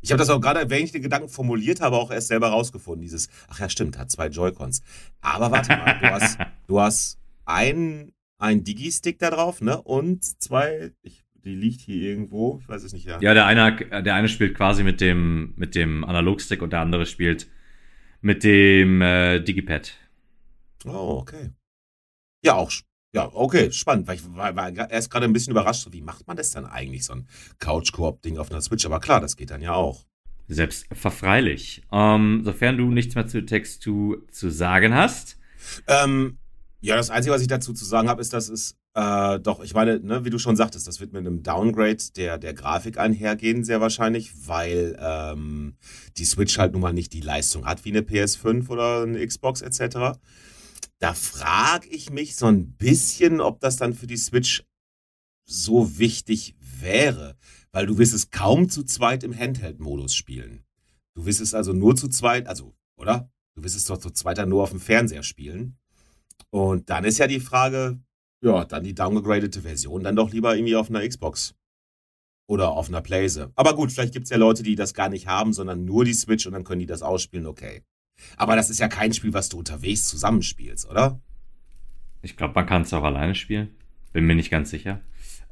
[0.01, 3.03] ich habe das auch gerade, wenn ich den Gedanken formuliert habe, auch erst selber rausgefunden.
[3.03, 4.83] Dieses, ach ja, stimmt, hat zwei Joy-Cons.
[5.21, 9.81] Aber warte mal, du hast, du hast ein, ein Digi-Stick da drauf, ne?
[9.83, 13.21] Und zwei, ich, die liegt hier irgendwo, ich weiß es nicht, ja.
[13.21, 17.05] Ja, der eine, der eine spielt quasi mit dem, mit dem Analogstick und der andere
[17.05, 17.49] spielt
[18.21, 19.93] mit dem äh, Digipad.
[20.85, 21.51] Oh, okay.
[22.45, 22.71] Ja, auch,
[23.15, 26.37] ja, okay, spannend, weil ich war, war erst gerade ein bisschen überrascht, wie macht man
[26.37, 27.29] das dann eigentlich, so ein
[27.59, 28.85] Couch-Koop-Ding auf einer Switch?
[28.87, 30.05] Aber klar, das geht dann ja auch.
[30.47, 31.83] Selbst verfreilich.
[31.93, 35.39] Ähm, sofern du nichts mehr zu Text 2 zu sagen hast.
[35.87, 36.39] Ähm,
[36.81, 39.75] ja, das Einzige, was ich dazu zu sagen habe, ist, dass es äh, doch, ich
[39.75, 43.63] meine, ne, wie du schon sagtest, das wird mit einem Downgrade der, der Grafik einhergehen,
[43.63, 45.77] sehr wahrscheinlich, weil ähm,
[46.17, 49.63] die Switch halt nun mal nicht die Leistung hat wie eine PS5 oder eine Xbox
[49.63, 50.19] etc.
[50.99, 54.65] Da frage ich mich so ein bisschen, ob das dann für die Switch
[55.45, 57.37] so wichtig wäre,
[57.71, 60.65] weil du wirst es kaum zu zweit im Handheld-Modus spielen.
[61.15, 63.31] Du wirst es also nur zu zweit, also, oder?
[63.55, 65.79] Du wirst es doch zu zweit dann nur auf dem Fernseher spielen.
[66.51, 68.01] Und dann ist ja die Frage,
[68.41, 71.55] ja, dann die downgradete Version dann doch lieber irgendwie auf einer Xbox.
[72.47, 73.53] Oder auf einer Playse.
[73.57, 76.15] Aber gut, vielleicht gibt es ja Leute, die das gar nicht haben, sondern nur die
[76.15, 77.83] Switch und dann können die das ausspielen, okay.
[78.37, 81.21] Aber das ist ja kein Spiel, was du unterwegs zusammenspielst, oder?
[82.23, 83.69] Ich glaube, man kann es auch alleine spielen.
[84.13, 85.01] Bin mir nicht ganz sicher.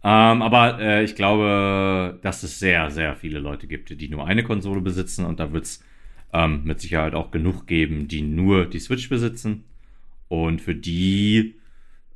[0.03, 4.43] Ähm, aber äh, ich glaube, dass es sehr, sehr viele Leute gibt, die nur eine
[4.43, 5.85] Konsole besitzen und da wird es
[6.33, 9.65] ähm, mit Sicherheit auch genug geben, die nur die Switch besitzen.
[10.29, 11.57] Und für die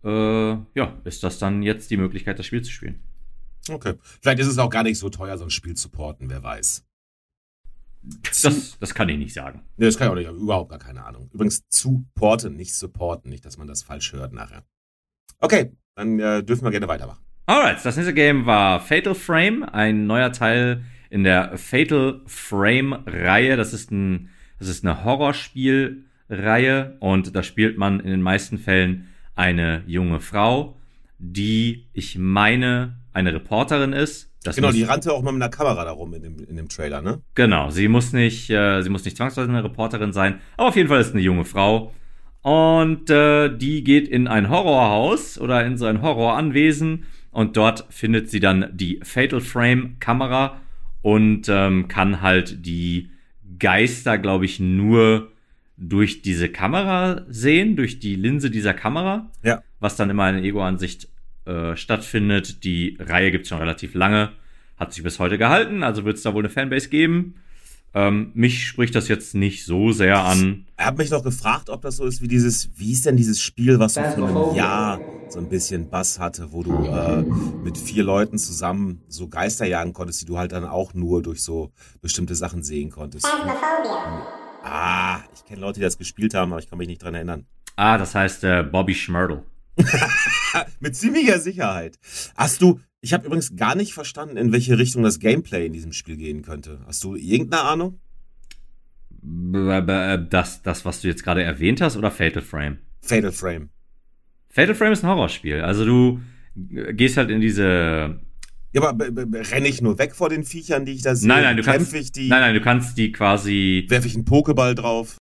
[0.04, 3.00] äh, ja, ist das dann jetzt die Möglichkeit, das Spiel zu spielen.
[3.68, 3.94] Okay.
[4.20, 6.84] Vielleicht ist es auch gar nicht so teuer, so ein Spiel zu porten, wer weiß.
[8.42, 9.62] Das, das kann ich nicht sagen.
[9.76, 11.28] Nee, das kann ich auch nicht, ich überhaupt gar keine Ahnung.
[11.32, 14.64] Übrigens zu porten, nicht supporten, nicht, dass man das falsch hört nachher.
[15.38, 17.22] Okay, dann äh, dürfen wir gerne weitermachen.
[17.46, 23.56] Alright, das nächste Game war Fatal Frame, ein neuer Teil in der Fatal Frame-Reihe.
[23.56, 29.08] Das ist ein, das ist eine Horrorspielreihe und da spielt man in den meisten Fällen
[29.40, 30.76] eine junge Frau,
[31.18, 34.31] die, ich meine, eine Reporterin ist.
[34.44, 36.57] Das genau, muss- die rannte auch mal mit einer Kamera da rum in dem, in
[36.57, 37.20] dem Trailer, ne?
[37.35, 40.88] Genau, sie muss nicht, äh, sie muss nicht zwangsweise eine Reporterin sein, aber auf jeden
[40.88, 41.92] Fall ist es eine junge Frau.
[42.42, 48.31] Und äh, die geht in ein Horrorhaus oder in so ein Horroranwesen und dort findet
[48.31, 50.59] sie dann die Fatal Frame Kamera
[51.03, 53.11] und ähm, kann halt die
[53.59, 55.29] Geister, glaube ich, nur
[55.81, 59.62] durch diese Kamera sehen, durch die Linse dieser Kamera Ja.
[59.81, 61.09] was dann immer in Ego-Ansicht
[61.47, 62.62] äh, stattfindet.
[62.64, 64.31] Die Reihe gibt es schon relativ lange,
[64.77, 67.35] hat sich bis heute gehalten, also wird es da wohl eine Fanbase geben.
[67.93, 70.66] Ähm, mich spricht das jetzt nicht so sehr an.
[70.77, 73.40] Er hat mich noch gefragt, ob das so ist wie dieses, wie ist denn dieses
[73.40, 77.23] Spiel, was so vor einem Jahr so ein bisschen Bass hatte, wo du äh,
[77.64, 81.43] mit vier Leuten zusammen so Geister jagen konntest, die du halt dann auch nur durch
[81.43, 83.27] so bestimmte Sachen sehen konntest.
[84.62, 87.46] Ah, ich kenne Leute, die das gespielt haben, aber ich kann mich nicht dran erinnern.
[87.77, 89.42] Ah, das heißt äh, Bobby Schmörtel.
[90.81, 91.99] Mit ziemlicher Sicherheit.
[92.37, 95.92] Hast du, ich habe übrigens gar nicht verstanden, in welche Richtung das Gameplay in diesem
[95.92, 96.81] Spiel gehen könnte.
[96.87, 98.01] Hast du irgendeine Ahnung?
[99.23, 102.79] B- Das, das, was du jetzt gerade erwähnt hast, oder Fatal Frame?
[103.01, 103.70] Fatal Frame.
[104.49, 105.61] Fatal Frame ist ein Horrorspiel.
[105.62, 106.20] Also du
[106.75, 108.20] äh, gehst halt in diese.
[108.72, 111.28] Ja, aber renne ich nur weg vor den Viechern, die ich da sehe?
[111.28, 111.92] Nein, nein, du kannst.
[111.92, 112.28] Ich die?
[112.28, 113.85] Nein, nein, du kannst die quasi.
[113.88, 115.16] Werfe ich einen Pokéball drauf?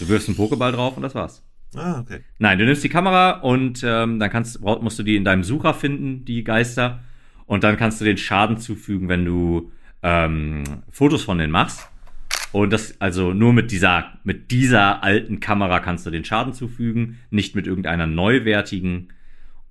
[0.00, 1.44] Du wirfst einen Pokéball drauf und das war's.
[1.76, 2.20] Ah, okay.
[2.38, 5.74] Nein, du nimmst die Kamera und ähm, dann kannst, musst du die in deinem Sucher
[5.74, 7.00] finden, die Geister.
[7.46, 9.70] Und dann kannst du den Schaden zufügen, wenn du
[10.02, 11.88] ähm, Fotos von denen machst.
[12.50, 17.18] Und das, also nur mit dieser, mit dieser alten Kamera kannst du den Schaden zufügen,
[17.30, 19.12] nicht mit irgendeiner neuwertigen.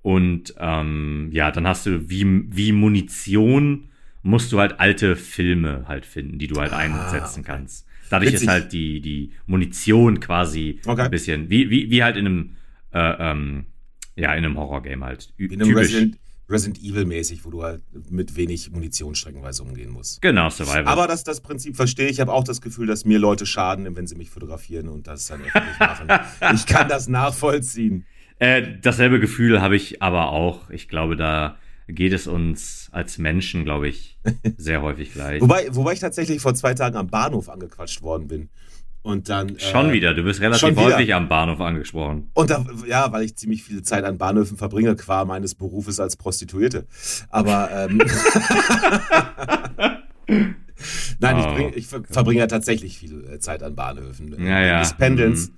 [0.08, 2.24] Und ähm, ja, dann hast du wie,
[2.56, 3.90] wie Munition
[4.24, 7.86] musst du halt alte Filme halt finden, die du halt Ah, einsetzen kannst.
[8.10, 8.48] Dadurch Witzig.
[8.48, 11.02] ist halt die, die Munition quasi Okay.
[11.02, 12.56] ein bisschen, wie, wie, wie halt in einem,
[12.94, 13.66] äh, ähm,
[14.16, 15.34] ja, in einem Horrorgame halt.
[15.36, 16.18] Wie in einem Resident,
[16.50, 20.22] Resident Evil mäßig, wo du halt mit wenig Munition streckenweise umgehen musst.
[20.22, 20.88] Genau, Survival.
[20.88, 22.14] Aber das, das Prinzip verstehe ich.
[22.14, 25.28] Ich habe auch das Gefühl, dass mir Leute schaden, wenn sie mich fotografieren und das
[25.28, 26.08] dann öffentlich machen.
[26.56, 28.06] Ich kann das nachvollziehen.
[28.40, 30.70] Äh, dasselbe Gefühl habe ich aber auch.
[30.70, 34.20] Ich glaube, da geht es uns als Menschen, glaube ich,
[34.58, 35.42] sehr häufig gleich.
[35.42, 38.50] Wobei, wobei ich tatsächlich vor zwei Tagen am Bahnhof angequatscht worden bin.
[39.02, 39.58] Und dann.
[39.58, 42.30] Schon äh, wieder, du schon relativ häufig am Bahnhof angesprochen.
[42.34, 46.18] Und da, ja, weil ich ziemlich viel Zeit an Bahnhöfen verbringe, qua meines Berufes als
[46.18, 46.86] Prostituierte.
[47.30, 48.00] Aber ähm,
[51.20, 54.38] nein, ich, Oh, bring, ich ver verbringe ja tatsächlich viel äh, Zeit an Bahnhöfen.
[54.38, 54.80] äh, Ja, ja.
[54.82, 55.50] Des Pendelns.
[55.50, 55.54] Mhm.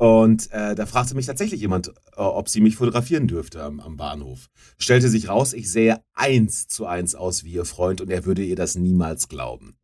[0.00, 3.98] Und äh, da fragte mich tatsächlich jemand, äh, ob sie mich fotografieren dürfte am, am
[3.98, 4.48] Bahnhof.
[4.78, 8.42] Stellte sich raus, ich sähe eins zu eins aus wie ihr Freund und er würde
[8.42, 9.76] ihr das niemals glauben.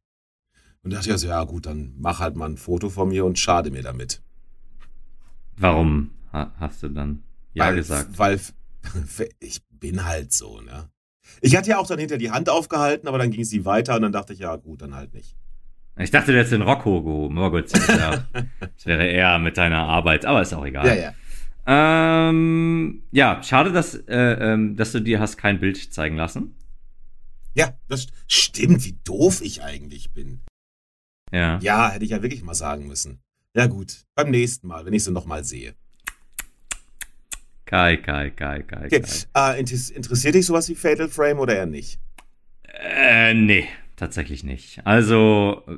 [0.82, 3.38] Und dachte ich also, ja gut, dann mach halt mal ein Foto von mir und
[3.38, 4.22] schade mir damit.
[5.58, 8.18] Warum ha hast du dann Ja weil, gesagt?
[8.18, 8.40] Weil
[9.38, 10.88] ich bin halt so, ne?
[11.42, 14.00] Ich hatte ja auch dann hinter die Hand aufgehalten, aber dann ging sie weiter und
[14.00, 15.36] dann dachte ich, ja gut, dann halt nicht.
[15.98, 17.38] Ich dachte, du hättest den Rocco gehoben.
[17.38, 18.26] Aber gut, das, wär-
[18.60, 20.86] das wäre eher mit deiner Arbeit, aber ist auch egal.
[20.86, 21.14] Ja, ja.
[21.68, 26.54] Ähm, ja, schade, dass, äh, ähm, dass du dir hast kein Bild zeigen lassen.
[27.54, 30.40] Ja, das st- stimmt, wie doof ich eigentlich bin.
[31.32, 31.58] Ja.
[31.60, 33.20] Ja, hätte ich ja wirklich mal sagen müssen.
[33.56, 35.74] Ja gut, beim nächsten Mal, wenn ich sie nochmal sehe.
[37.64, 39.00] Kai, Kai, Kai, Kai, Okay.
[39.32, 39.54] Kai.
[39.56, 41.98] Äh, inter- interessiert dich sowas wie Fatal Frame oder eher nicht?
[42.68, 44.80] Äh, nee, tatsächlich nicht.
[44.84, 45.72] Also, äh,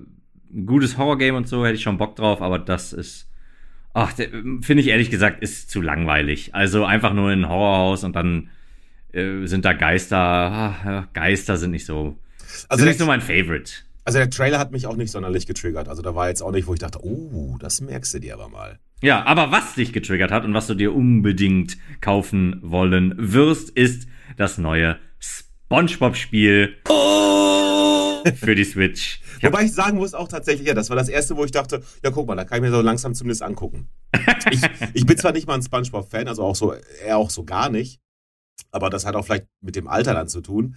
[0.53, 3.27] ein gutes Horrorgame und so hätte ich schon Bock drauf, aber das ist.
[3.95, 6.55] Ach, finde ich ehrlich gesagt, ist zu langweilig.
[6.55, 8.51] Also einfach nur in ein Horrorhaus und dann
[9.13, 10.19] äh, sind da Geister.
[10.19, 12.17] Ach, Geister sind nicht so.
[12.69, 13.73] Also sind nicht so mein Favorite.
[14.05, 15.89] also der Trailer hat mich auch nicht sonderlich getriggert.
[15.89, 18.49] Also da war jetzt auch nicht, wo ich dachte, oh, das merkst du dir aber
[18.49, 18.79] mal.
[19.01, 24.09] Ja, aber was dich getriggert hat und was du dir unbedingt kaufen wollen wirst, ist
[24.37, 24.97] das neue
[25.69, 26.79] SpongeBob-Spiel
[28.37, 29.21] für die Switch.
[29.37, 31.83] Ich Wobei ich sagen muss auch tatsächlich, ja, das war das erste, wo ich dachte,
[32.03, 33.87] ja, guck mal, da kann ich mir so langsam zumindest angucken.
[34.51, 34.63] ich,
[34.95, 36.73] ich bin zwar nicht mal ein Spongebob-Fan, also auch so,
[37.05, 38.01] eher auch so gar nicht,
[38.71, 40.77] aber das hat auch vielleicht mit dem Alter dann zu tun.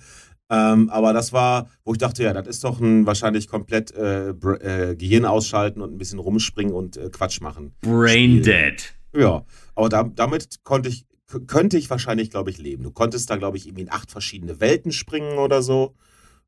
[0.49, 4.31] Ähm, aber das war, wo ich dachte, ja, das ist doch ein wahrscheinlich komplett äh,
[4.31, 7.73] äh, Gehirn ausschalten und ein bisschen rumspringen und äh, Quatsch machen.
[7.79, 8.41] Brain Spiel.
[8.41, 8.93] Dead.
[9.15, 11.05] Ja, aber da, damit konnte ich,
[11.47, 12.83] könnte ich wahrscheinlich, glaube ich, leben.
[12.83, 15.95] Du konntest da, glaube ich, irgendwie in acht verschiedene Welten springen oder so.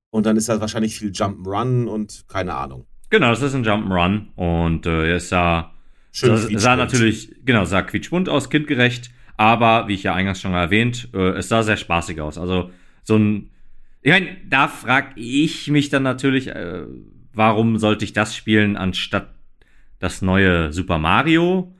[0.10, 2.86] Und dann ist da wahrscheinlich viel Jump'n'Run und keine Ahnung.
[3.10, 5.74] Genau, das ist ein Jump'n'Run und äh, es sah,
[6.12, 10.54] Schön sah, sah natürlich, genau, sah quietschbunt aus, kindgerecht, aber wie ich ja eingangs schon
[10.54, 12.38] erwähnt, äh, es sah sehr spaßig aus.
[12.38, 12.72] Also
[13.04, 13.50] so ein,
[14.02, 16.86] ich meine, da frag ich mich dann natürlich, äh,
[17.34, 19.34] warum sollte ich das spielen anstatt
[20.00, 21.74] das neue Super Mario?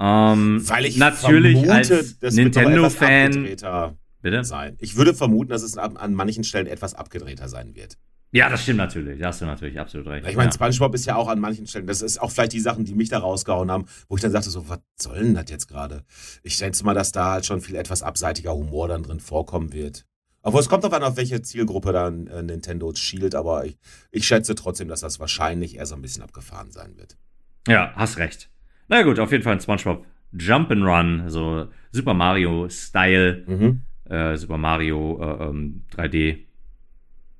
[0.00, 3.32] Ähm, Weil ich natürlich vermute, als das Nintendo-Fan.
[3.32, 4.44] abgedrehter Bitte?
[4.44, 4.76] sein.
[4.78, 7.98] Ich würde vermuten, dass es an, an manchen Stellen etwas abgedrehter sein wird.
[8.32, 9.18] Ja, das stimmt natürlich.
[9.18, 10.26] Da hast du natürlich absolut recht.
[10.28, 10.54] Ich meine, ja.
[10.54, 13.08] SpongeBob ist ja auch an manchen Stellen, das ist auch vielleicht die Sachen, die mich
[13.08, 16.04] da rausgehauen haben, wo ich dann sagte so, was soll denn das jetzt gerade?
[16.42, 20.06] Ich schätze mal, dass da halt schon viel etwas abseitiger Humor dann drin vorkommen wird.
[20.42, 23.76] Obwohl es kommt darauf an, auf welche Zielgruppe dann äh, Nintendo schielt, aber ich,
[24.10, 27.18] ich schätze trotzdem, dass das wahrscheinlich eher so ein bisschen abgefahren sein wird.
[27.66, 28.48] Ja, hast recht.
[28.90, 30.04] Na gut, auf jeden Fall ein SpongeBob
[30.36, 33.80] Jump'n'Run, so Super Mario-Style, Mhm.
[34.08, 36.38] äh, Super Mario äh, ähm, 3D,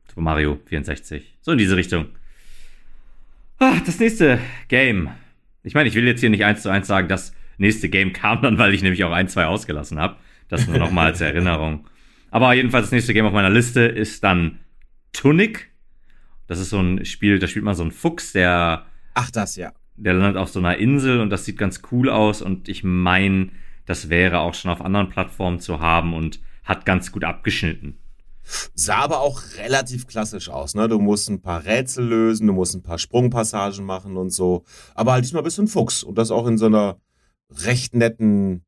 [0.08, 2.06] Super Mario 64, so in diese Richtung.
[3.58, 5.10] Ah, das nächste Game.
[5.62, 8.40] Ich meine, ich will jetzt hier nicht eins zu eins sagen, das nächste Game kam
[8.42, 10.16] dann, weil ich nämlich auch ein, zwei ausgelassen habe.
[10.48, 11.86] Das nur noch mal als Erinnerung.
[12.30, 14.58] Aber jedenfalls das nächste Game auf meiner Liste ist dann
[15.12, 15.68] Tunic.
[16.46, 19.72] Das ist so ein Spiel, da spielt man so einen Fuchs, der Ach, das ja.
[20.00, 23.50] Der landet auf so einer Insel und das sieht ganz cool aus und ich meine,
[23.86, 27.98] das wäre auch schon auf anderen Plattformen zu haben und hat ganz gut abgeschnitten.
[28.74, 30.88] Sah aber auch relativ klassisch aus, ne?
[30.88, 34.64] Du musst ein paar Rätsel lösen, du musst ein paar Sprungpassagen machen und so.
[34.94, 36.98] Aber halt diesmal bist du ein Fuchs und das auch in so einer
[37.64, 38.64] recht netten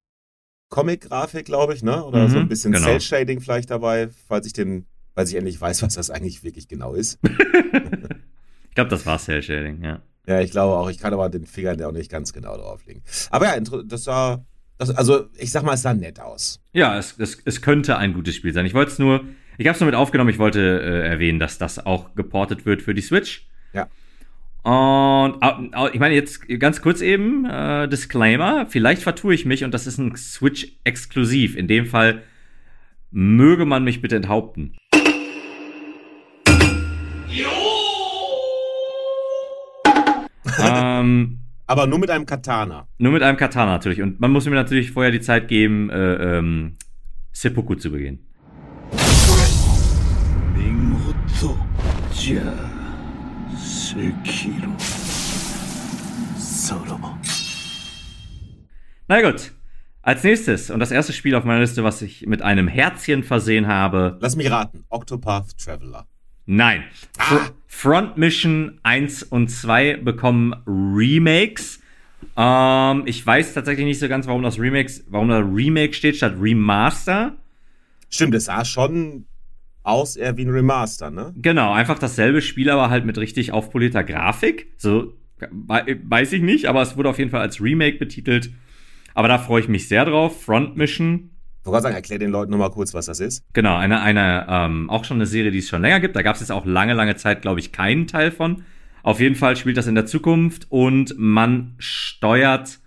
[0.68, 2.04] Comic-Grafik, glaube ich, ne?
[2.04, 2.84] Oder Mhm, so ein bisschen genau.
[2.86, 6.94] Cell-Shading vielleicht dabei, falls ich den, falls ich endlich weiß, was das eigentlich wirklich genau
[6.94, 7.18] ist.
[8.68, 10.00] Ich glaube, das war Cell Shading, ja.
[10.26, 13.02] Ja, ich glaube auch, ich kann aber den Finger auch nicht ganz genau drauflegen.
[13.30, 14.44] Aber ja, das sah,
[14.78, 16.60] das, also ich sag mal, es sah nett aus.
[16.72, 18.66] Ja, es, es, es könnte ein gutes Spiel sein.
[18.66, 19.24] Ich wollte es nur,
[19.58, 22.82] ich habe es nur mit aufgenommen, ich wollte äh, erwähnen, dass das auch geportet wird
[22.82, 23.48] für die Switch.
[23.72, 23.88] Ja.
[24.62, 25.40] Und
[25.92, 29.98] ich meine jetzt ganz kurz eben, äh, Disclaimer, vielleicht vertue ich mich und das ist
[29.98, 31.56] ein Switch-Exklusiv.
[31.56, 32.22] In dem Fall
[33.10, 34.76] möge man mich bitte enthaupten.
[40.60, 42.86] ähm, aber nur mit einem Katana.
[42.98, 44.02] Nur mit einem Katana natürlich.
[44.02, 46.76] Und man muss mir natürlich vorher die Zeit geben, äh, ähm,
[47.32, 48.26] Seppuku zu begehen.
[59.08, 59.52] Na gut.
[60.04, 63.68] Als nächstes und das erste Spiel auf meiner Liste, was ich mit einem Herzchen versehen
[63.68, 64.18] habe.
[64.20, 64.84] Lass mich raten.
[64.88, 66.06] Octopath Traveler.
[66.46, 66.84] Nein.
[67.18, 71.80] Fr Front Mission 1 und 2 bekommen Remakes.
[72.36, 76.34] Ähm, ich weiß tatsächlich nicht so ganz, warum das Remakes, warum da Remake steht statt
[76.40, 77.36] Remaster.
[78.08, 79.24] Stimmt, es sah schon
[79.82, 81.34] aus eher wie ein Remaster, ne?
[81.36, 84.68] Genau, einfach dasselbe Spiel, aber halt mit richtig aufpolierter Grafik.
[84.76, 88.52] So we- weiß ich nicht, aber es wurde auf jeden Fall als Remake betitelt.
[89.14, 90.42] Aber da freue ich mich sehr drauf.
[90.44, 91.30] Front Mission,
[91.70, 93.44] wollte sagen, erklär den Leuten nochmal kurz, was das ist.
[93.52, 96.16] genau, eine, eine ähm, auch schon eine Serie, die es schon länger gibt.
[96.16, 98.64] Da gab es jetzt auch lange, lange Zeit, glaube ich, keinen Teil von.
[99.02, 102.78] Auf jeden Fall spielt das in der Zukunft und man steuert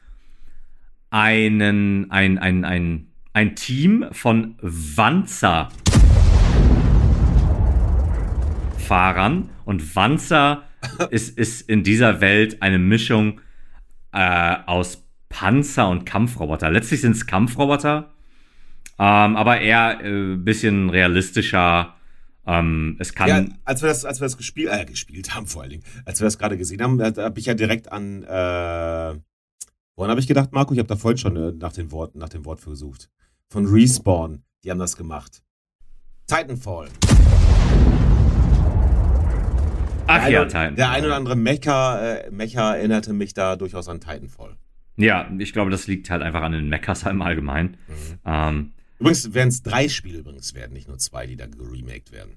[1.09, 5.69] einen, ein, ein, ein, ein Team von Wanzer
[8.77, 10.63] Fahrern und Wanzer
[11.09, 13.41] ist, ist in dieser Welt eine Mischung
[14.11, 16.69] äh, aus Panzer und Kampfroboter.
[16.69, 18.14] Letztlich sind es Kampfroboter,
[18.97, 21.95] ähm, aber eher ein äh, bisschen realistischer.
[22.47, 23.27] Ähm, es kann.
[23.27, 26.19] Ja, als wir das, als wir das gespielt, äh, gespielt haben vor allen Dingen, als
[26.21, 29.19] wir das gerade gesehen haben, da habe ich ja direkt an, äh,
[29.95, 30.73] woran habe ich gedacht, Marco?
[30.73, 33.09] Ich habe da vorhin schon äh, nach dem Wort, nach dem Wort für gesucht.
[33.49, 35.41] Von Respawn, die haben das gemacht.
[36.27, 36.89] Titanfall.
[40.07, 40.75] Ach der ja, ein, Titan.
[40.75, 44.55] Der ein oder andere Mecha, äh, Mecha erinnerte mich da durchaus an Titanfall.
[44.97, 47.77] Ja, ich glaube, das liegt halt einfach an den Mechas im Allgemeinen.
[47.87, 48.19] Mhm.
[48.25, 48.71] Ähm,
[49.05, 52.33] Übrigens werden es drei Spiele übrigens werden, nicht nur zwei, die da geremaked werden.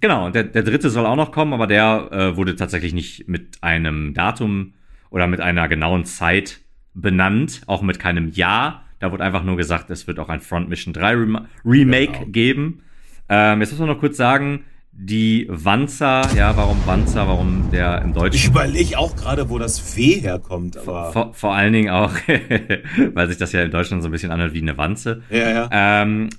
[0.00, 3.26] Genau, und der, der dritte soll auch noch kommen, aber der äh, wurde tatsächlich nicht
[3.28, 4.74] mit einem Datum
[5.10, 6.60] oder mit einer genauen Zeit
[6.94, 8.84] benannt, auch mit keinem Jahr.
[8.98, 12.26] Da wurde einfach nur gesagt, es wird auch ein Front Mission 3 Rem Remake Genau.
[12.26, 12.82] geben.
[13.28, 14.64] Ähm, jetzt muss man noch kurz sagen,
[15.00, 19.78] die Wanzer, ja, warum Wanzer, warum der im Ich Deutschen überlege auch gerade, wo das
[19.78, 21.12] Fee herkommt, aber.
[21.12, 22.12] vor, vor allen Dingen auch,
[23.14, 25.22] weil sich das ja in Deutschland so ein bisschen anhört wie eine Wanze.
[25.30, 25.68] ja, ja.
[25.72, 26.30] Ähm,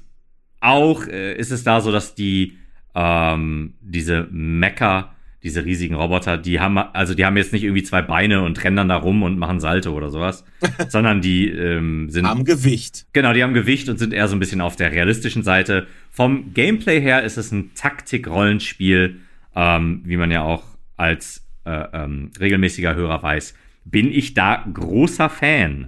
[0.60, 2.58] auch äh, ist es da so, dass die
[2.96, 8.02] ähm, diese Mecha, diese riesigen Roboter, die haben also die haben jetzt nicht irgendwie zwei
[8.02, 10.44] Beine und rennen dann da rum und machen Salto oder sowas,
[10.90, 13.06] sondern die ähm, sind Am Gewicht.
[13.14, 15.88] genau, die haben Gewicht und sind eher so ein bisschen auf der realistischen Seite.
[16.12, 19.22] Vom Gameplay her ist es ein Taktik-Rollenspiel,
[19.56, 20.64] ähm, wie man ja auch
[20.98, 23.54] als äh, ähm, regelmäßiger Hörer weiß.
[23.86, 25.88] Bin ich da großer Fan?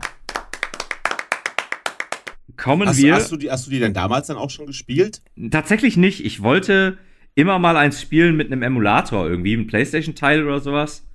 [2.57, 5.21] Kommen Hast, wir hast, du die, hast du die denn damals dann auch schon gespielt?
[5.49, 6.23] Tatsächlich nicht.
[6.23, 6.97] Ich wollte
[7.36, 11.08] immer mal eins spielen mit einem Emulator irgendwie, ein PlayStation-Teil oder sowas.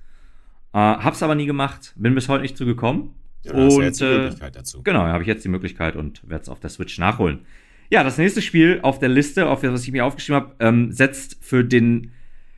[0.73, 1.93] Äh, hab's aber nie gemacht.
[1.95, 3.11] Bin bis heute nicht zugekommen.
[3.43, 4.83] Ja, da hast und jetzt die äh, Möglichkeit dazu.
[4.83, 7.39] genau, habe ich jetzt die Möglichkeit und werde es auf der Switch nachholen.
[7.89, 10.91] Ja, das nächste Spiel auf der Liste, auf das was ich mir aufgeschrieben habe, ähm,
[10.91, 12.11] setzt für den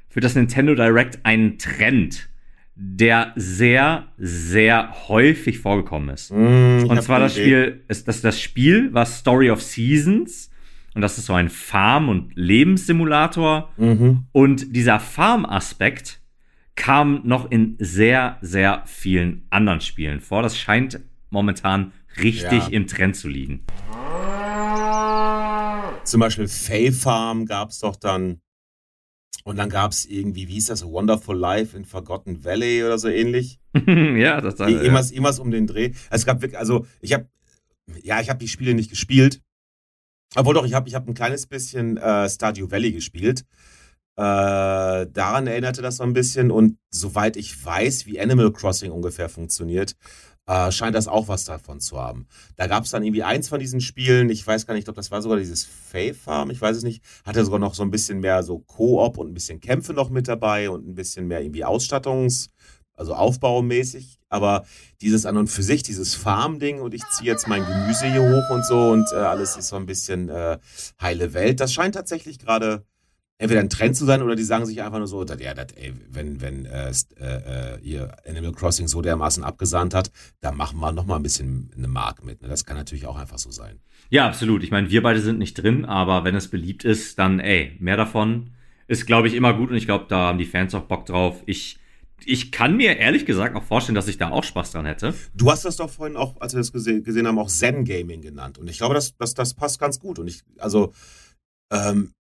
[0.08, 2.30] für das Nintendo Direct einen Trend,
[2.76, 6.32] der sehr sehr häufig vorgekommen ist.
[6.32, 7.44] Mm, Und zwar das Idee.
[7.44, 10.49] Spiel, ist, das, das Spiel war Story of Seasons.
[10.96, 13.72] Und das ist so ein Farm- und Lebenssimulator.
[13.78, 14.26] Mhm.
[14.32, 16.22] Und dieser Farm-Aspekt
[16.76, 20.42] kam noch in sehr, sehr vielen anderen Spielen vor.
[20.42, 21.00] Das scheint
[21.30, 22.68] momentan richtig Ja.
[22.70, 23.66] im Trend zu liegen.
[26.06, 28.40] Zum Beispiel Fae Farm gab es doch dann.
[29.44, 33.08] Und dann gab es irgendwie, wie hieß das, Wonderful Life in Forgotten Valley oder so
[33.08, 33.60] ähnlich.
[33.86, 35.92] ja, das Ir- Irgendwas, irgendwas um den Dreh.
[36.10, 37.28] Es gab wirklich, also ich habe,
[38.04, 39.42] ja, ich habe die Spiele nicht gespielt.
[40.36, 43.46] Obwohl doch, ich habe ich hab ein kleines bisschen äh, Stardew Valley gespielt.
[44.16, 46.52] Äh, daran erinnerte das so ein bisschen.
[46.52, 49.96] Und soweit ich weiß, wie Animal Crossing ungefähr funktioniert,
[50.50, 52.28] äh, scheint das auch was davon zu haben.
[52.56, 54.98] Da gab es dann irgendwie eins von diesen Spielen, ich weiß gar nicht, ich glaube,
[54.98, 57.92] das war sogar dieses Fae Farm, ich weiß es nicht, hatte sogar noch so ein
[57.92, 61.42] bisschen mehr so Koop und ein bisschen Kämpfe noch mit dabei und ein bisschen mehr
[61.42, 62.50] irgendwie Ausstattungs-,
[62.96, 64.19] also aufbaumäßig.
[64.30, 64.66] Aber
[65.02, 68.50] dieses an und für sich, dieses Farm-Ding und ich ziehe jetzt mein Gemüse hier hoch
[68.50, 70.58] und so und äh, alles ist so ein bisschen äh,
[71.02, 72.86] heile Welt, das scheint tatsächlich gerade
[73.40, 75.76] entweder ein Trend zu sein oder die sagen sich einfach nur so, dat- ja, dat,
[75.78, 80.12] ey, wenn, wenn äh, äh, äh, ihr Animal Crossing so dermaßen abgesandt hat,
[80.42, 82.42] dann machen wir noch mal ein bisschen eine Mark mit.
[82.42, 82.50] Ne?
[82.50, 83.80] Das kann natürlich auch einfach so sein.
[84.10, 84.62] Ja, absolut.
[84.64, 87.96] Ich meine, wir beide sind nicht drin, aber wenn es beliebt ist, dann ey, mehr
[87.96, 88.50] davon
[88.88, 91.42] ist, glaube ich, immer gut und ich glaube, da haben die Fans auch Bock drauf.
[91.46, 91.80] Ich,
[92.26, 95.14] ich kann mir ehrlich gesagt auch vorstellen, dass ich da auch Spaß dran hätte.
[95.34, 98.22] Du hast das doch vorhin auch, als wir das gese gesehen haben, auch Zen Gaming
[98.22, 98.58] genannt.
[98.58, 100.20] Und ich glaube, das, das, das passt ganz gut.
[100.20, 100.94] Und ich, also,
[101.72, 102.14] ähm,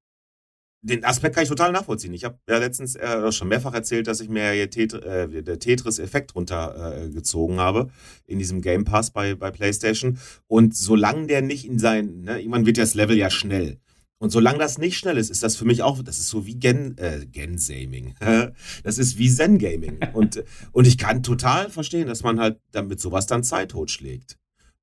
[0.82, 2.14] den Aspekt kann ich total nachvollziehen.
[2.14, 5.60] Ich habe ja letztens äh, schon mehrfach erzählt, dass ich mir hier Tet äh, der
[5.60, 7.90] Tetris-Effekt runtergezogen äh, habe
[8.26, 10.20] in diesem Game Pass bei, bei PlayStation.
[10.48, 13.78] Und solange der nicht in sein, ne, irgendwann wird ja das Level ja schnell.
[14.22, 16.56] Und solange das nicht schnell ist, ist das für mich auch, das ist so wie
[16.56, 18.16] Gen, äh, Gensaming.
[18.84, 20.00] das ist wie Zen Gaming.
[20.14, 20.44] Und,
[20.74, 24.38] und ich kann total verstehen, dass man halt damit sowas dann Zeit totschlägt.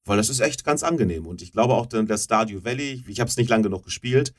[0.06, 1.26] Weil das ist echt ganz angenehm.
[1.26, 4.32] Und ich glaube auch, dass Stardew Valley, ich habe es nicht lange genug gespielt,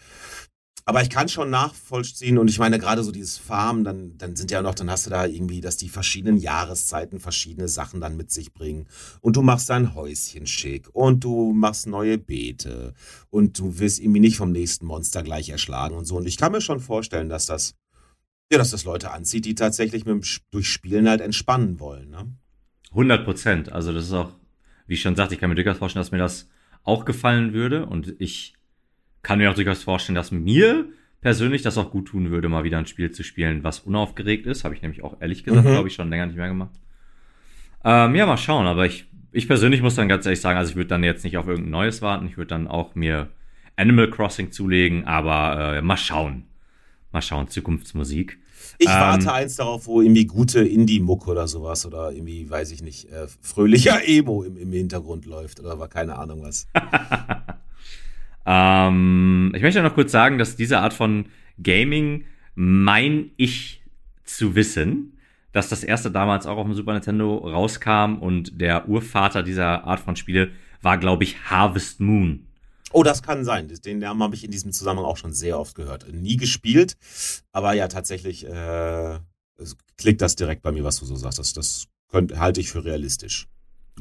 [0.87, 4.51] Aber ich kann schon nachvollziehen und ich meine, gerade so dieses Farmen, dann, dann sind
[4.51, 8.31] ja noch, dann hast du da irgendwie, dass die verschiedenen Jahreszeiten verschiedene Sachen dann mit
[8.31, 8.87] sich bringen.
[9.19, 12.93] Und du machst dein Häuschen schick und du machst neue Beete
[13.29, 16.15] und du wirst irgendwie nicht vom nächsten Monster gleich erschlagen und so.
[16.15, 17.75] Und ich kann mir schon vorstellen, dass das,
[18.49, 20.21] ja, dass das Leute anzieht, die tatsächlich mit dem,
[20.51, 22.33] durch Spielen halt entspannen wollen, ne?
[22.91, 23.73] 100 Prozent.
[23.73, 24.31] Also das ist auch,
[24.85, 26.47] wie ich schon sagte, ich kann mir durchaus vorstellen, dass mir das
[26.83, 27.85] auch gefallen würde.
[27.87, 28.56] Und ich
[29.27, 30.85] kann mir auch durchaus vorstellen, dass mir
[31.19, 34.63] persönlich das auch gut tun würde, mal wieder ein Spiel zu spielen, was unaufgeregt ist.
[34.63, 35.71] Habe ich nämlich auch ehrlich gesagt, Mhm.
[35.71, 36.71] glaube ich, schon länger nicht mehr gemacht.
[37.83, 38.67] Ähm, ja, mal schauen.
[38.67, 41.35] Aber ich, ich persönlich muss dann ganz ehrlich sagen, also ich würde dann jetzt nicht
[41.37, 42.25] auf irgendein Neues warten.
[42.27, 43.27] Ich würde dann auch mir
[43.75, 45.03] Animal Crossing zulegen.
[45.05, 46.45] Aber äh, mal schauen.
[47.11, 48.37] Mal schauen, Zukunftsmusik.
[48.77, 52.81] Ich Ähm, warte eins darauf, wo irgendwie gute Indie-Muck oder sowas oder irgendwie, weiß ich
[52.81, 56.67] nicht, äh, fröhlicher Emo im, im Hintergrund läuft oder war keine Ahnung was.
[58.47, 61.25] Ähm, ich möchte noch kurz sagen, dass diese Art von
[61.61, 62.25] Gaming,
[62.55, 63.83] mein ich
[64.23, 65.19] zu wissen,
[65.51, 69.99] dass das erste damals auch auf dem Super Nintendo rauskam und der Urvater dieser Art
[69.99, 72.47] von Spiele war, glaube ich, Harvest Moon.
[72.93, 73.67] Oh, das kann sein.
[73.85, 76.07] Den Namen habe ich in diesem Zusammenhang auch schon sehr oft gehört.
[76.13, 76.95] Nie gespielt,
[77.51, 79.19] aber ja, tatsächlich äh,
[79.97, 81.39] klickt das direkt bei mir, was du so sagst.
[81.39, 83.47] Das, das könnte, halte ich für realistisch.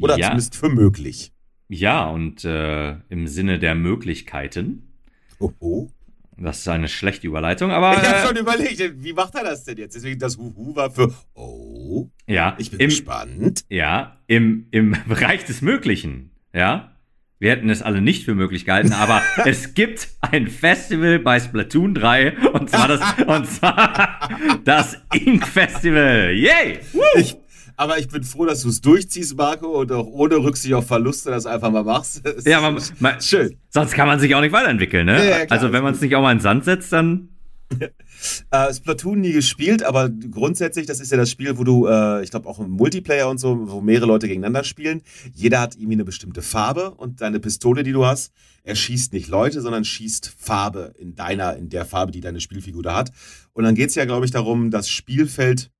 [0.00, 0.26] Oder Ja.
[0.26, 1.32] zumindest für möglich.
[1.68, 4.92] Ja, und äh, im Sinne der Möglichkeiten,
[5.40, 5.90] Oho.
[6.36, 9.64] das ist eine schlechte Überleitung, aber Ich habe äh, schon überlegt, wie macht er das
[9.64, 9.96] denn jetzt?
[9.96, 12.08] Deswegen das Huhu war für Oh.
[12.26, 13.64] ja, Ich bin im, gespannt.
[13.68, 16.92] Ja, im, im Bereich des Möglichen, ja.
[17.38, 21.94] Wir hätten es alle nicht für möglich gehalten, aber es gibt ein Festival bei Splatoon
[21.94, 24.30] 3 und zwar das, und zwar
[24.64, 26.30] das Ink Festival.
[26.32, 26.78] Yay!
[26.94, 27.02] Woo!
[27.18, 27.36] Ich,
[27.76, 31.30] aber ich bin froh, dass du es durchziehst, Marco, und auch ohne Rücksicht auf Verluste
[31.30, 32.22] das einfach mal machst.
[32.44, 33.56] Ja, man, man, schön.
[33.70, 35.18] sonst kann man sich auch nicht weiterentwickeln, ne?
[35.18, 37.28] Ja, ja, klar, also wenn man es nicht auch mal in den Sand setzt, dann
[38.50, 42.30] Äh, Splatoon nie gespielt, aber grundsätzlich, das ist ja das Spiel, wo du, äh, ich
[42.30, 45.02] glaube auch im Multiplayer und so, wo mehrere Leute gegeneinander spielen.
[45.34, 48.32] Jeder hat irgendwie eine bestimmte Farbe und deine Pistole, die du hast,
[48.64, 52.96] erschießt nicht Leute, sondern schießt Farbe in deiner, in der Farbe, die deine Spielfigur da
[52.96, 53.12] hat.
[53.52, 55.70] Und dann geht es ja, glaube ich, darum, das Spielfeld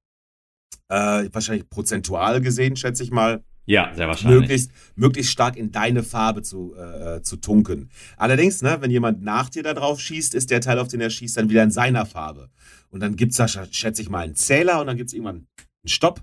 [0.89, 4.41] äh, wahrscheinlich prozentual gesehen, schätze ich mal, ja, sehr wahrscheinlich.
[4.41, 7.91] möglichst, möglichst stark in deine Farbe zu, äh, zu tunken.
[8.17, 11.11] Allerdings, ne, wenn jemand nach dir da drauf schießt, ist der Teil, auf den er
[11.11, 12.51] schießt, dann wieder in seiner Farbe.
[12.91, 15.89] Und dann gibt's da, sch- schätze ich mal, einen Zähler und dann gibt's irgendwann einen
[15.89, 16.23] Stopp.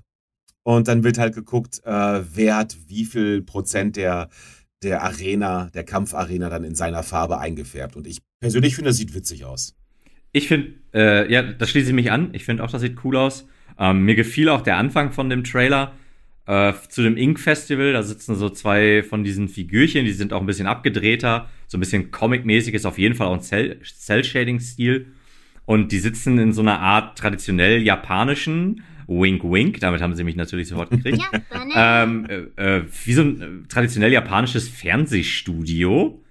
[0.66, 4.30] Und dann wird halt geguckt, äh, wer hat wie viel Prozent der,
[4.82, 7.98] der Arena, der Kampfarena dann in seiner Farbe eingefärbt.
[7.98, 9.76] Und ich persönlich finde, das sieht witzig aus.
[10.32, 12.34] Ich finde, äh, ja, das schließe ich mich an.
[12.34, 13.46] Ich finde auch, das sieht cool aus.
[13.80, 15.94] Ähm, mir gefiel auch der Anfang von dem Trailer.
[16.46, 20.42] Äh, zu dem Ink Festival, da sitzen so zwei von diesen Figürchen, die sind auch
[20.42, 25.08] ein bisschen abgedrehter, so ein bisschen comic-mäßig, ist auf jeden Fall auch ein Cell-Shading-Stil.
[25.66, 30.36] Und die sitzen in so einer Art traditionell japanischen, wink wink, damit haben sie mich
[30.36, 31.22] natürlich sofort gekriegt,
[31.76, 32.26] ähm,
[32.58, 36.22] äh, äh, wie so ein äh, traditionell japanisches Fernsehstudio.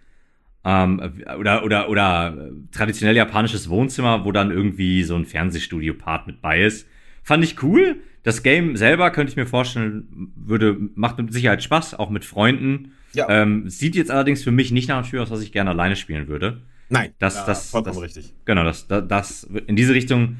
[0.64, 6.26] Ähm, äh, oder, oder, oder äh, traditionell japanisches Wohnzimmer, wo dann irgendwie so ein Fernsehstudio-Part
[6.26, 6.86] mit bei ist
[7.22, 7.96] Fand ich cool.
[8.24, 12.92] Das Game selber könnte ich mir vorstellen, würde, macht mit Sicherheit Spaß, auch mit Freunden.
[13.14, 13.28] Ja.
[13.28, 15.96] Ähm, sieht jetzt allerdings für mich nicht nach einem Spiel aus, was ich gerne alleine
[15.96, 16.62] spielen würde.
[16.88, 18.34] Nein, Das- ja, das- vollkommen das- richtig.
[18.44, 20.36] Genau, das, das, das, in diese Richtung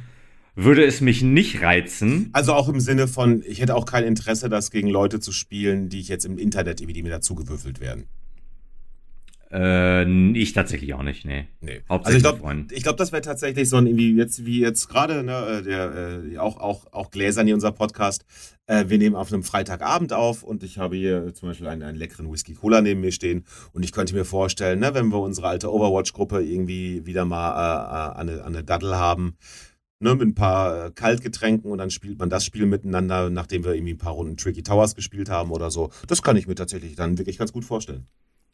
[0.55, 2.28] würde es mich nicht reizen.
[2.35, 5.89] Also auch im Sinne von, ich hätte auch kein Interesse, das gegen Leute zu spielen,
[5.89, 8.05] die ich jetzt im Internet irgendwie die mir dazugewürfelt werden.
[9.53, 11.46] Äh, ich tatsächlich auch nicht, nee.
[11.61, 11.72] Nee.
[11.72, 14.61] Also Hauptsächlich ich mit glaube, ich glaub, das wäre tatsächlich so ein irgendwie jetzt wie
[14.61, 18.24] jetzt gerade ne, äh, der äh, auch auch auch Gläsern hier unser Podcast.
[18.66, 21.98] Äh, wir nehmen auf einem Freitagabend auf und ich habe hier zum Beispiel einen, einen
[21.98, 25.48] leckeren Whisky Cola neben mir stehen und ich könnte mir vorstellen, ne, wenn wir unsere
[25.48, 29.36] alte Overwatch-Gruppe irgendwie wieder mal äh, äh, an, eine, an eine Daddel haben.
[30.00, 33.74] Ne, mit ein paar äh, Kaltgetränken und dann spielt man das Spiel miteinander, nachdem wir
[33.74, 35.90] irgendwie ein paar Runden Tricky Towers gespielt haben oder so.
[36.09, 38.09] Das kann ich mir tatsächlich dann wirklich ganz gut vorstellen.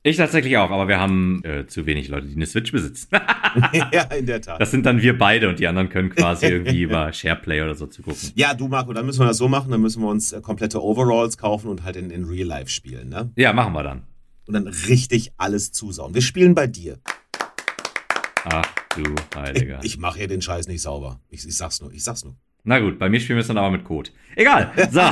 [0.05, 3.09] Ich tatsächlich auch, aber wir haben äh, zu wenig Leute, die eine Switch besitzen.
[3.92, 4.61] ja, in der Tat.
[4.61, 7.86] Das sind dann wir beide und die anderen können quasi irgendwie über SharePlay oder so
[7.86, 8.30] zu gucken.
[8.36, 10.82] Ja, du Marco, dann müssen wir das so machen, dann müssen wir uns äh, komplette
[10.82, 13.30] Overalls kaufen und halt in, in Real Life spielen, ne?
[13.36, 14.03] Ja, machen wir dann.
[14.46, 16.14] Und dann richtig alles zusauen.
[16.14, 16.99] Wir spielen bei dir.
[18.44, 19.80] Ach du Ich, Heiliger.
[19.82, 21.20] ich mache hier den Scheiß nicht sauber.
[21.28, 22.36] Ich, ich sag's nur, ich sag's nur.
[22.64, 24.11] Na gut, bei mir spielen wir es dann aber mit Code.
[24.36, 24.72] Egal.
[24.90, 25.01] So.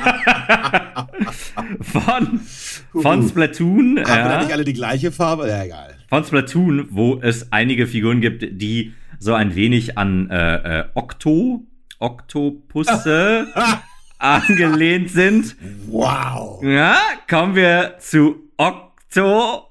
[1.80, 2.40] von,
[2.92, 3.98] von Splatoon.
[3.98, 4.40] Haben da ja.
[4.40, 5.48] nicht alle die gleiche Farbe?
[5.48, 5.94] Ja, egal.
[6.08, 11.64] von Splatoon, wo es einige Figuren gibt, die so ein wenig an äh, äh, Okto,
[11.98, 13.46] Oktopusse
[14.18, 15.56] angelehnt sind.
[15.86, 16.62] Wow.
[16.62, 16.96] Ja,
[17.28, 19.69] kommen wir zu Octopath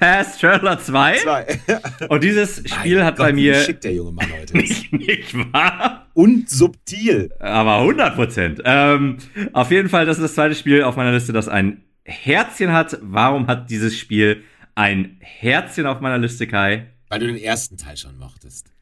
[0.00, 1.16] Pass Traveler 2.
[1.18, 1.46] Zwei.
[2.08, 5.34] Und dieses Spiel Mein hat Gott, bei mir schick der junge Mann heute nicht, nicht
[5.52, 7.30] wahr, Und subtil.
[7.38, 8.62] aber 100 Prozent.
[8.64, 9.18] Ähm,
[9.52, 12.98] auf jeden Fall, das ist das zweite Spiel auf meiner Liste, das ein Herzchen hat.
[13.02, 14.42] Warum hat dieses Spiel
[14.74, 16.86] ein Herzchen auf meiner Liste, Kai?
[17.08, 18.72] Weil du den ersten Teil schon mochtest.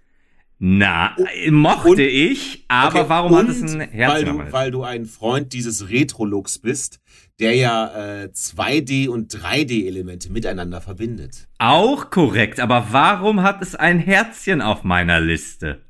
[0.61, 1.15] Na,
[1.51, 4.71] mochte und- ich, aber Okay, warum hat und es ein weil Herzchen auf du, weil
[4.73, 7.01] du ein Freund dieses Retro-Looks bist,
[7.41, 11.47] der ja äh, 2D- und 3D-Elemente miteinander verbindet.
[11.59, 15.81] Auch korrekt, aber warum hat es ein Herzchen auf meiner Liste?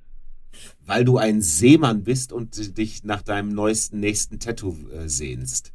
[0.84, 5.72] Weil du ein Seemann bist und dich nach deinem neuesten, nächsten Tattoo äh, sehnst.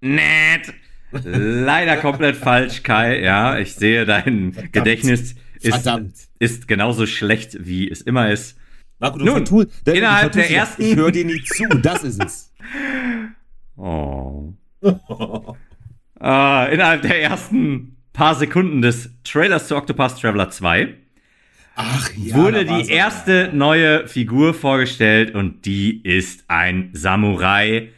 [0.00, 0.72] Nett.
[1.22, 3.20] Leider komplett falsch, Kai.
[3.22, 6.14] Ja, ich sehe, dein Gedächtnis ist, Verdammt.
[6.38, 8.56] ist genauso schlecht, wie es immer ist.
[8.98, 12.50] Marco, du Nun, vertu- innerhalb der ersten- Ich höre dir nie zu, das ist es.
[13.76, 14.54] Oh.
[14.82, 14.90] Äh,
[16.74, 20.94] innerhalb der ersten paar Sekunden des Trailers zu Octopus Traveler 2
[21.76, 22.36] Ach ja.
[22.36, 27.90] wurde die erste neue Figur vorgestellt und die ist ein Samurai.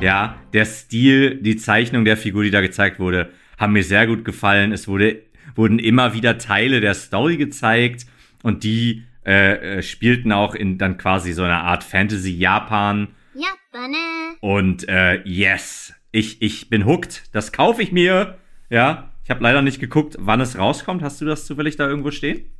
[0.00, 4.24] Ja, der Stil, die Zeichnung der Figur, die da gezeigt wurde, haben mir sehr gut
[4.24, 4.70] gefallen.
[4.70, 5.22] Es wurde,
[5.56, 8.06] wurden immer wieder Teile der Story gezeigt
[8.44, 13.08] und die äh, äh, spielten auch in dann quasi so einer Art Fantasy-Japan.
[13.34, 13.94] Japan.
[14.40, 17.22] Und äh, yes, ich, ich bin hooked.
[17.32, 18.36] Das kaufe ich mir.
[18.68, 21.02] Ja, ich habe leider nicht geguckt, wann es rauskommt.
[21.02, 22.50] Hast du das zufällig da irgendwo stehen?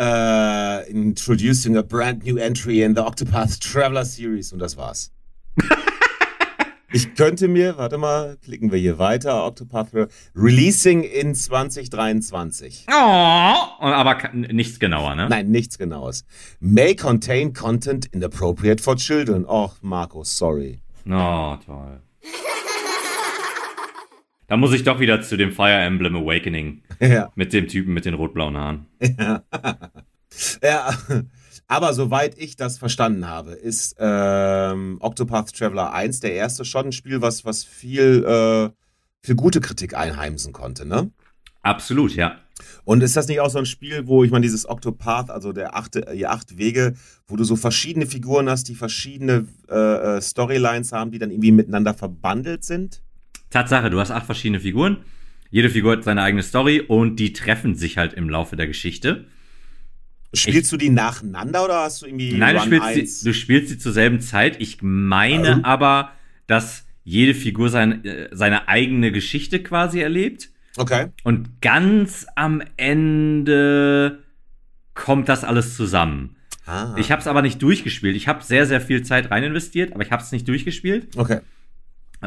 [0.00, 5.12] Uh, introducing a brand new entry in the Octopath Traveler Series und das war's
[6.92, 9.88] ich könnte mir, warte mal, klicken wir hier weiter, Octopath
[10.34, 12.86] Releasing in 2023.
[12.88, 15.28] Oh, aber nichts genauer, ne?
[15.28, 16.24] Nein, nichts genaues.
[16.60, 19.44] May contain content inappropriate for children.
[19.46, 20.80] Och, Marco, sorry.
[21.06, 22.00] Oh, toll.
[24.46, 27.30] Da muss ich doch wieder zu dem Fire Emblem Awakening ja.
[27.34, 28.86] mit dem Typen mit den rot-blauen Haaren.
[30.62, 30.94] ja.
[31.68, 36.92] Aber soweit ich das verstanden habe, ist ähm, Octopath Traveler 1 der erste schon ein
[36.92, 38.70] Spiel, was, was viel, äh,
[39.22, 41.10] viel gute Kritik einheimsen konnte, ne?
[41.60, 42.38] Absolut, ja.
[42.84, 45.76] Und ist das nicht auch so ein Spiel, wo ich meine, dieses Octopath, also der
[45.76, 46.94] achte, die acht Wege,
[47.26, 51.52] wo du so verschiedene Figuren hast, die verschiedene äh, äh, Storylines haben, die dann irgendwie
[51.52, 53.02] miteinander verbandelt sind?
[53.50, 55.04] Tatsache, du hast acht verschiedene Figuren.
[55.50, 59.26] Jede Figur hat seine eigene Story und die treffen sich halt im Laufe der Geschichte.
[60.34, 63.20] Spielst du die nacheinander oder hast du irgendwie Nein, du Run spielst, 1?
[63.20, 64.60] sie, du spielst sie zur selben Zeit.
[64.60, 66.12] Ich meine aber,
[66.46, 70.50] dass jede Figur sein, äh, seine eigene Geschichte quasi erlebt.
[70.76, 71.06] Okay.
[71.24, 74.22] Und ganz am Ende
[74.94, 76.36] kommt das alles zusammen.
[76.66, 76.94] Ah.
[76.98, 78.14] Ich habe es aber nicht durchgespielt.
[78.14, 81.16] Ich habe sehr, sehr viel Zeit rein investiert, aber ich habe es nicht durchgespielt.
[81.16, 81.40] Okay.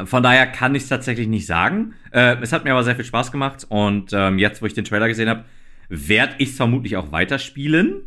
[0.06, 1.94] Von daher kann ich es tatsächlich nicht sagen.
[2.10, 4.84] Äh, es hat mir aber sehr viel Spaß gemacht und ähm, jetzt, wo ich den
[4.84, 5.44] Trailer gesehen habe,
[5.94, 8.04] werde ich es vermutlich auch weiterspielen.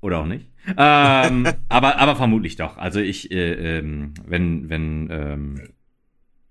[0.00, 0.46] Oder auch nicht.
[0.76, 2.78] Ähm, aber, aber vermutlich doch.
[2.78, 5.60] Also ich, äh, ähm, wenn, wenn, ähm,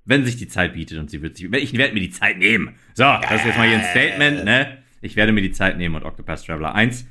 [0.05, 2.75] wenn sich die Zeit bietet und sie wird sich, ich werde mir die Zeit nehmen.
[2.93, 4.77] So, das ist jetzt mal hier ein Statement, ne?
[5.01, 7.07] Ich werde mir die Zeit nehmen und Octopath Traveler 1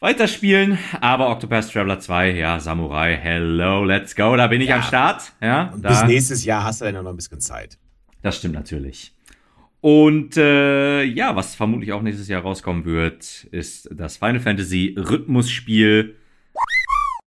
[0.00, 4.76] weiterspielen, aber Octopath Traveler 2, ja, Samurai, hello, let's go, da bin ich Ja.
[4.76, 5.74] am Start, ja.
[5.78, 7.78] Da, bis nächstes Jahr hast du dann ja noch ein bisschen Zeit.
[8.22, 9.13] das stimmt natürlich.
[9.84, 16.16] Und äh, ja, was vermutlich auch nächstes Jahr rauskommen wird, ist das Final Fantasy Rhythmusspiel.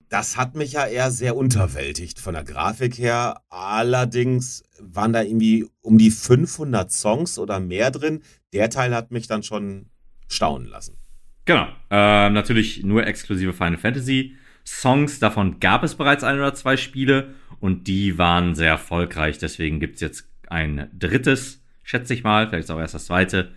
[0.07, 3.41] Das hat mich ja eher sehr unterwältigt von der Grafik her.
[3.49, 8.21] Allerdings waren da irgendwie um die 500 Songs oder mehr drin.
[8.53, 9.87] Der Teil hat mich dann schon
[10.29, 10.95] staunen lassen.
[11.43, 11.67] Genau.
[11.89, 15.19] Ähm, natürlich nur exklusive Final Fantasy Songs.
[15.19, 19.39] Davon gab es bereits ein oder zwei Spiele und die waren sehr erfolgreich.
[19.39, 22.49] Deswegen gibt es jetzt ein drittes, schätze ich mal.
[22.49, 23.51] Vielleicht auch erst das zweite.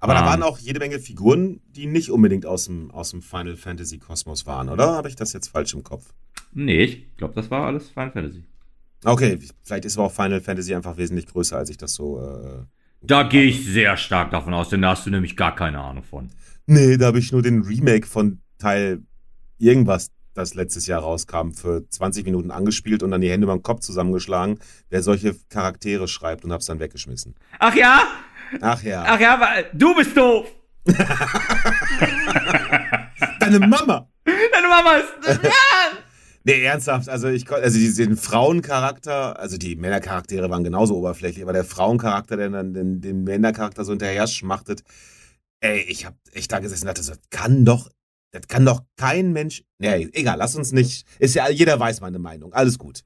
[0.00, 0.26] Aber da Ähm.
[0.26, 4.44] waren auch jede Menge Figuren, die nicht unbedingt aus dem, aus dem Final Fantasy Kosmos
[4.46, 4.92] waren, oder?
[4.96, 6.12] Habe ich das jetzt falsch im Kopf?
[6.52, 8.44] Nee, ich glaube, das war alles Final Fantasy.
[9.04, 12.20] Okay, vielleicht ist aber auch Final Fantasy einfach wesentlich größer, als ich das so.
[12.20, 12.64] Äh
[13.02, 16.02] Da gehe ich sehr stark davon aus, denn da hast du nämlich gar keine Ahnung
[16.04, 16.30] von.
[16.66, 19.02] Nee, da habe ich nur den Remake von Teil
[19.58, 23.80] irgendwas, das letztes Jahr rauskam, für 20 Minuten angespielt und dann die Hände beim Kopf
[23.80, 24.58] zusammengeschlagen,
[24.90, 27.34] wer solche Charaktere schreibt und hab's dann weggeschmissen.
[27.58, 28.02] Ach ja?
[28.60, 29.04] Ach ja.
[29.06, 30.46] Ach ja, wa- du bist doof.
[33.40, 34.08] deine Mama!
[34.24, 35.40] Deine Mama ist.
[35.44, 35.50] Ja.
[36.46, 41.54] Nee, ernsthaft, also ich kon- also diesen Frauencharakter, also die Männercharaktere waren genauso oberflächlich, aber
[41.54, 44.82] der Frauencharakter, der dann den, den Männercharakter so hinterher schmachtet,
[45.60, 47.88] ey, ich hab echt da gesessen und dachte, so, das kann doch,
[48.34, 49.62] das kann doch kein Mensch.
[49.78, 51.06] Nee, egal, lass uns nicht.
[51.20, 52.52] Ist ja, jeder weiß meine Meinung.
[52.52, 53.04] Alles gut.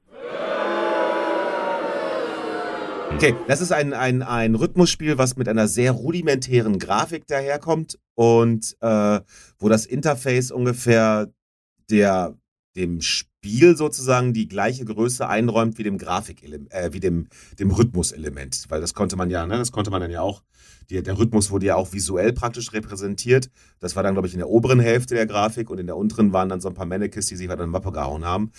[3.13, 8.75] Okay, das ist ein, ein, ein Rhythmusspiel, was mit einer sehr rudimentären Grafik daherkommt und
[8.81, 9.19] äh,
[9.59, 11.31] wo das Interface ungefähr
[11.91, 12.35] der,
[12.75, 17.27] dem Spiel sozusagen die gleiche Größe einräumt wie dem Grafik, äh, wie dem,
[17.59, 18.65] dem Rhythmuselement.
[18.69, 20.41] Weil das konnte man ja, ne, das konnte man dann ja auch,
[20.89, 23.49] die, der Rhythmus wurde ja auch visuell praktisch repräsentiert.
[23.79, 26.33] Das war dann, glaube ich, in der oberen Hälfte der Grafik und in der unteren
[26.33, 28.51] waren dann so ein paar Mannequins, die sich halt an Mappe gehauen haben,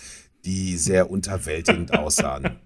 [0.45, 2.57] die sehr unterwältigend aussahen.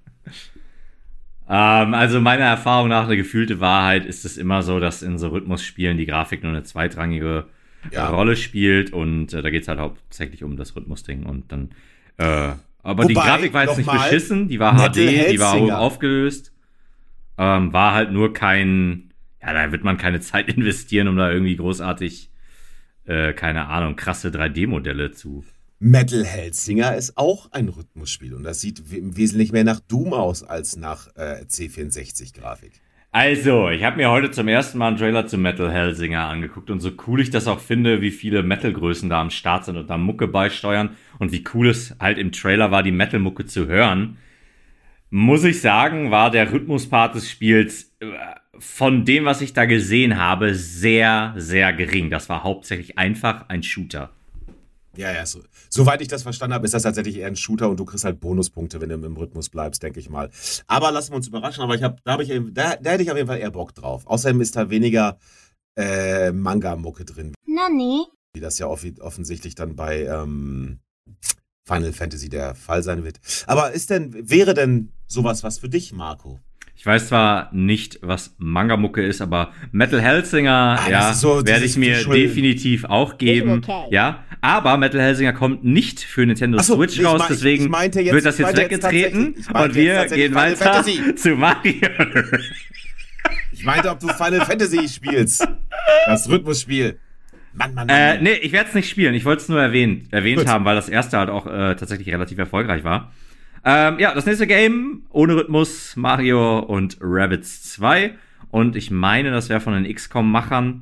[1.47, 5.29] Ähm, also meiner Erfahrung nach, eine gefühlte Wahrheit ist es immer so, dass in so
[5.29, 7.45] Rhythmusspielen die Grafik nur eine zweitrangige
[7.91, 8.09] Ja.
[8.09, 11.69] Rolle spielt und äh, da geht es halt hauptsächlich um das Rhythmusding und dann.
[12.17, 15.71] Äh, aber die Wobei, Grafik war jetzt nicht beschissen, die war HD, die war hoch
[15.71, 16.51] aufgelöst.
[17.37, 19.11] Ähm, war halt nur kein.
[19.45, 22.31] Ja, da wird man keine Zeit investieren, um da irgendwie großartig,
[23.05, 25.45] äh, keine Ahnung, krasse 3D-Modelle zu.
[25.79, 30.41] Metal Hellsinger ist auch ein Rhythmusspiel und das sieht im Wesentlichen mehr nach Doom aus
[30.41, 32.71] als nach äh, C64-Grafik.
[33.11, 36.81] Also, ich habe mir heute zum ersten Mal einen Trailer zu Metal Hellsinger angeguckt und
[36.81, 39.97] so cool ich das auch finde, wie viele Metal-Größen da am Start sind und da
[39.97, 44.17] Mucke beisteuern und wie cool es halt im Trailer war, die Metal-Mucke zu hören,
[45.09, 48.05] muss ich sagen, war der Rhythmuspart des Spiels äh,
[48.59, 52.09] von dem, was ich da gesehen habe, sehr, sehr gering.
[52.09, 54.11] Das war hauptsächlich einfach ein Shooter.
[54.97, 57.79] Ja, ja, so, soweit ich das verstanden habe, ist das tatsächlich eher ein Shooter und
[57.79, 60.29] du kriegst halt Bonuspunkte, wenn du im Rhythmus bleibst, denke ich mal.
[60.67, 63.11] Aber lassen wir uns überraschen, aber ich hab, da, hab ich, da, da hätte ich
[63.11, 64.07] auf jeden Fall eher Bock drauf.
[64.07, 65.17] Außerdem ist da weniger
[65.77, 68.05] äh, Manga-Mucke drin, Nani?
[68.33, 70.79] wie das ja offensichtlich dann bei ähm,
[71.67, 73.19] Final Fantasy der Fall sein wird.
[73.47, 76.39] Aber ist denn, wäre denn sowas was für dich, Marco?
[76.85, 81.77] Ich weiß zwar nicht, was Manga-Mucke ist, aber Metal Hellsinger, Ah, ja, so werde ich
[81.77, 83.63] mir definitiv auch geben.
[83.67, 83.87] okay.
[83.89, 88.25] Ja, aber Metal Hellsinger kommt nicht für Nintendo so, Switch raus, mein- deswegen jetzt- wird
[88.27, 91.15] das jetzt jetzt weggetreten meinte und wir jetzt gehen Final weiter Fantasy.
[91.15, 91.73] zu Mario.
[93.51, 95.47] Ich meinte, ob du Final Fantasy spielst.
[96.05, 96.99] Das Rhythmusspiel.
[97.53, 97.97] Mann, Mann, Mann.
[97.97, 99.15] äh, nee, ich werde es nicht spielen.
[99.15, 100.47] Ich wollte es nur erwähnt, erwähnt Gut.
[100.49, 103.11] haben, weil das erste halt auch äh, tatsächlich relativ erfolgreich war.
[103.67, 108.15] Ähm, ja, das nächste Game ohne Rhythmus, Mario und Rabbids 2.
[108.51, 110.81] Und ich meine, das wäre von den XCOM-Machern.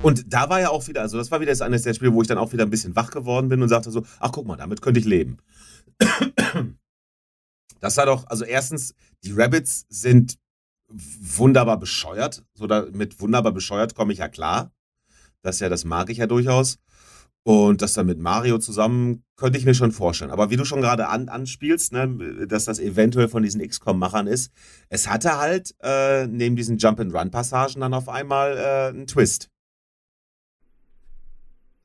[0.00, 2.22] Und da war ja auch wieder, also das war wieder das eines der Spiele, wo
[2.22, 4.56] ich dann auch wieder ein bisschen wach geworden bin und sagte so, ach guck mal,
[4.56, 5.38] damit könnte ich leben.
[7.80, 8.94] Das war doch, also erstens,
[9.24, 10.38] die Rabbits sind
[10.88, 12.42] wunderbar bescheuert.
[12.54, 14.72] So da, mit wunderbar bescheuert komme ich ja klar.
[15.42, 16.78] Das ja, das mag ich ja durchaus.
[17.46, 20.30] Und das dann mit Mario zusammen könnte ich mir schon vorstellen.
[20.30, 24.50] Aber wie du schon gerade an, anspielst, ne, dass das eventuell von diesen XCOM-Machern ist,
[24.88, 29.50] es hatte halt äh, neben diesen Jump-and-Run-Passagen dann auf einmal äh, einen Twist.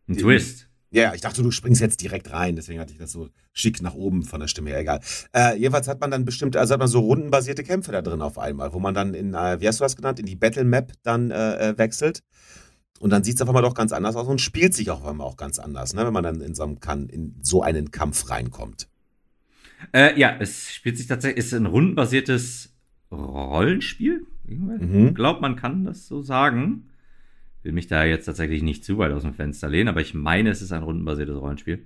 [0.07, 0.69] Ein Twist.
[0.91, 3.79] Ja, ja, ich dachte, du springst jetzt direkt rein, deswegen hatte ich das so schick
[3.81, 5.01] nach oben von der Stimme her, egal.
[5.35, 8.39] Äh, jedenfalls hat man dann bestimmte, also hat man so rundenbasierte Kämpfe da drin auf
[8.39, 10.93] einmal, wo man dann in, äh, wie hast du das genannt, in die Battle Map
[11.03, 12.23] dann äh, äh, wechselt.
[12.99, 15.07] Und dann sieht es auf einmal doch ganz anders aus und spielt sich auch auf
[15.07, 17.91] einmal auch ganz anders, ne, wenn man dann in so, einem, kann, in so einen
[17.91, 18.87] Kampf reinkommt.
[19.93, 22.73] Äh, ja, es spielt sich tatsächlich, ist ein rundenbasiertes
[23.11, 24.27] Rollenspiel.
[24.45, 25.07] Mhm.
[25.07, 26.89] Ich glaube, man kann das so sagen.
[27.63, 30.49] Will mich da jetzt tatsächlich nicht zu weit aus dem Fenster lehnen, aber ich meine,
[30.49, 31.85] es ist ein rundenbasiertes Rollenspiel.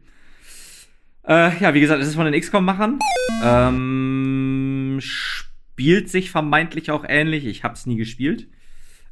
[1.28, 3.00] Äh, ja, wie gesagt, es ist von den XCOM-Machern.
[3.44, 7.46] Ähm, spielt sich vermeintlich auch ähnlich.
[7.46, 8.48] Ich habe es nie gespielt.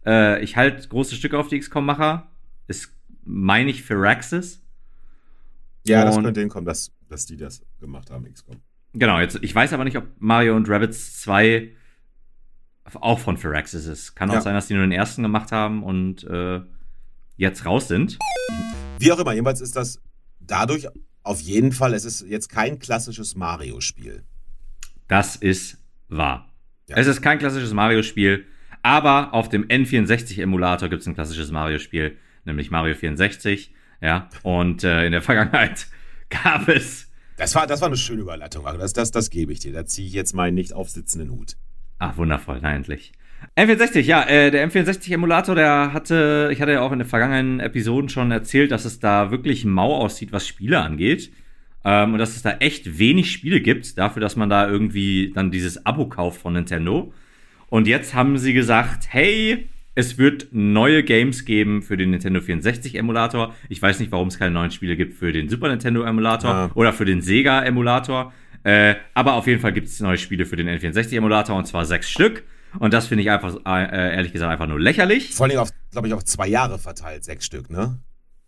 [0.05, 2.27] Äh, ich halte große Stücke auf die XCOM-Macher.
[2.67, 2.93] Ist,
[3.23, 4.61] meine ich, Firaxis.
[5.85, 8.57] Ja, das Und- könnte hinkommen, dass, dass die das gemacht haben, XCOM.
[8.93, 11.71] Genau, jetzt, ich weiß aber nicht, ob Mario und Rabbids 2
[12.95, 14.15] auch von Firaxis ist.
[14.15, 14.41] Kann auch Ja.
[14.41, 16.61] sein, dass die nur den ersten gemacht haben und äh,
[17.37, 18.19] jetzt raus sind.
[18.99, 20.01] Wie auch immer, jedenfalls ist das
[20.39, 20.87] dadurch
[21.23, 24.23] auf jeden Fall, es ist jetzt kein klassisches Mario-Spiel.
[25.07, 25.77] Das ist
[26.09, 26.49] wahr.
[26.89, 26.97] Ja.
[26.97, 28.45] Es ist kein klassisches Mario-Spiel,
[28.84, 33.73] aber auf dem N64-Emulator gibt es ein klassisches Mario-Spiel, nämlich Mario 64.
[34.01, 35.88] Ja, und äh, in der Vergangenheit
[36.29, 37.11] gab es.
[37.38, 38.79] Das war, das war eine schöne Überleitung, Marco.
[38.79, 39.73] Das, das, das gebe ich dir.
[39.73, 41.55] Da ziehe ich jetzt meinen nicht aufsitzenden Hut.
[41.99, 43.11] Ach, wundervoll, na endlich.
[43.55, 48.09] N64, ja, äh, der M64-Emulator, der hatte, ich hatte ja auch in den vergangenen Episoden
[48.09, 51.32] schon erzählt, dass es da wirklich mau aussieht, was Spiele angeht.
[51.84, 55.51] Ähm, und dass es da echt wenig Spiele gibt, dafür, dass man da irgendwie dann
[55.51, 57.13] dieses Abo kauft von Nintendo.
[57.72, 63.53] Und jetzt haben sie gesagt, hey, es wird neue Games geben für den Nintendo 64-Emulator.
[63.69, 66.72] Ich weiß nicht, warum es keine neuen Spiele gibt für den Super Nintendo-Emulator Ja.
[66.76, 68.34] oder für den Sega-Emulator.
[68.63, 72.09] Äh, aber auf jeden Fall gibt es neue Spiele für den N64-Emulator und zwar sechs
[72.09, 72.43] Stück.
[72.80, 75.34] Und das finde ich einfach, äh, ehrlich gesagt, einfach nur lächerlich.
[75.34, 77.99] Vor allem auf, glaube ich, auf zwei Jahre verteilt, sechs Stück, ne?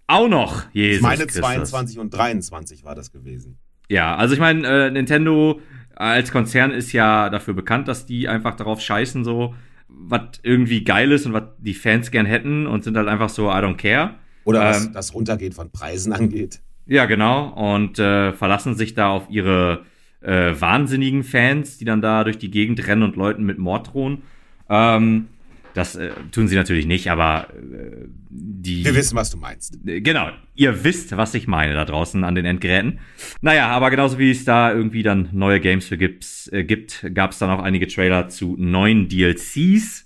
[0.08, 1.42] Auch noch, Jesus ich meine, Christus.
[1.42, 3.58] 22 und 23 war das gewesen.
[3.90, 5.60] Ja, also ich meine, äh, Nintendo
[5.96, 9.54] als Konzern ist ja dafür bekannt, dass die einfach darauf scheißen, so,
[9.88, 13.50] was irgendwie geil ist und was die Fans gern hätten und sind halt einfach so,
[13.50, 14.16] I don't care.
[14.46, 16.62] Oder was Ähm, das Runtergehen von Preisen angeht.
[16.86, 17.50] Ja, genau.
[17.50, 19.86] Und äh, verlassen sich da auf ihre
[20.22, 24.24] äh, wahnsinnigen Fans, die dann da durch die Gegend rennen und Leuten mit Mord drohen.
[24.70, 25.28] Ähm,
[25.74, 28.86] das äh, tun sie natürlich nicht, aber äh, die.
[28.86, 29.80] Wir wissen, was du meinst.
[29.86, 33.00] Äh, Genau, ihr wisst, was ich meine da draußen an den Endgeräten.
[33.42, 37.32] Naja, aber genauso wie es da irgendwie dann neue Games für gibt's, äh, gibt, gab
[37.32, 40.06] es dann auch einige Trailer zu neuen DLCs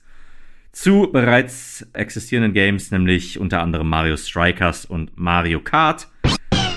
[0.72, 6.08] zu bereits existierenden Games, nämlich unter anderem Mario Strikers und Mario Kart.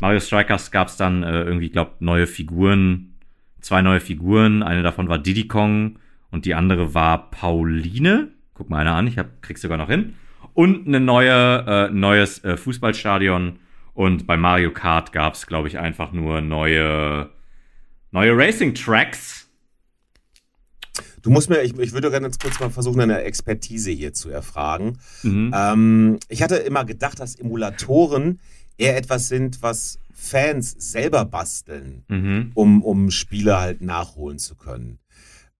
[0.00, 3.14] Mario Strikers gab es dann äh, irgendwie, glaube neue Figuren,
[3.60, 4.62] zwei neue Figuren.
[4.62, 5.98] Eine davon war Diddy Kong
[6.30, 8.28] und die andere war Pauline.
[8.60, 10.16] Guck mal einer an, ich hab, krieg's sogar noch hin.
[10.52, 13.58] Und eine neue, äh, neues äh, Fußballstadion.
[13.94, 17.30] Und bei Mario Kart gab es, glaube ich, einfach nur neue,
[18.10, 19.48] neue Racing Tracks.
[21.22, 24.28] Du musst mir, ich, ich würde gerne jetzt kurz mal versuchen, eine Expertise hier zu
[24.28, 24.98] erfragen.
[25.22, 25.54] Mhm.
[25.56, 28.40] Ähm, ich hatte immer gedacht, dass Emulatoren
[28.76, 32.50] eher etwas sind, was Fans selber basteln, Mhm.
[32.52, 34.98] um, um Spiele halt nachholen zu können.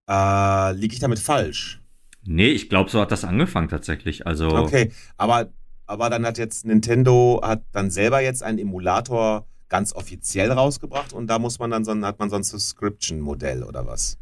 [0.07, 1.80] Äh, liege ich damit falsch?
[2.25, 4.27] Nee, ich glaube, so hat das angefangen tatsächlich.
[4.27, 5.49] Also, Okay, aber,
[5.87, 11.29] aber dann hat jetzt Nintendo hat dann selber jetzt einen Emulator ganz offiziell rausgebracht und
[11.29, 14.19] da muss man dann so hat man so ein Subscription-Modell oder was?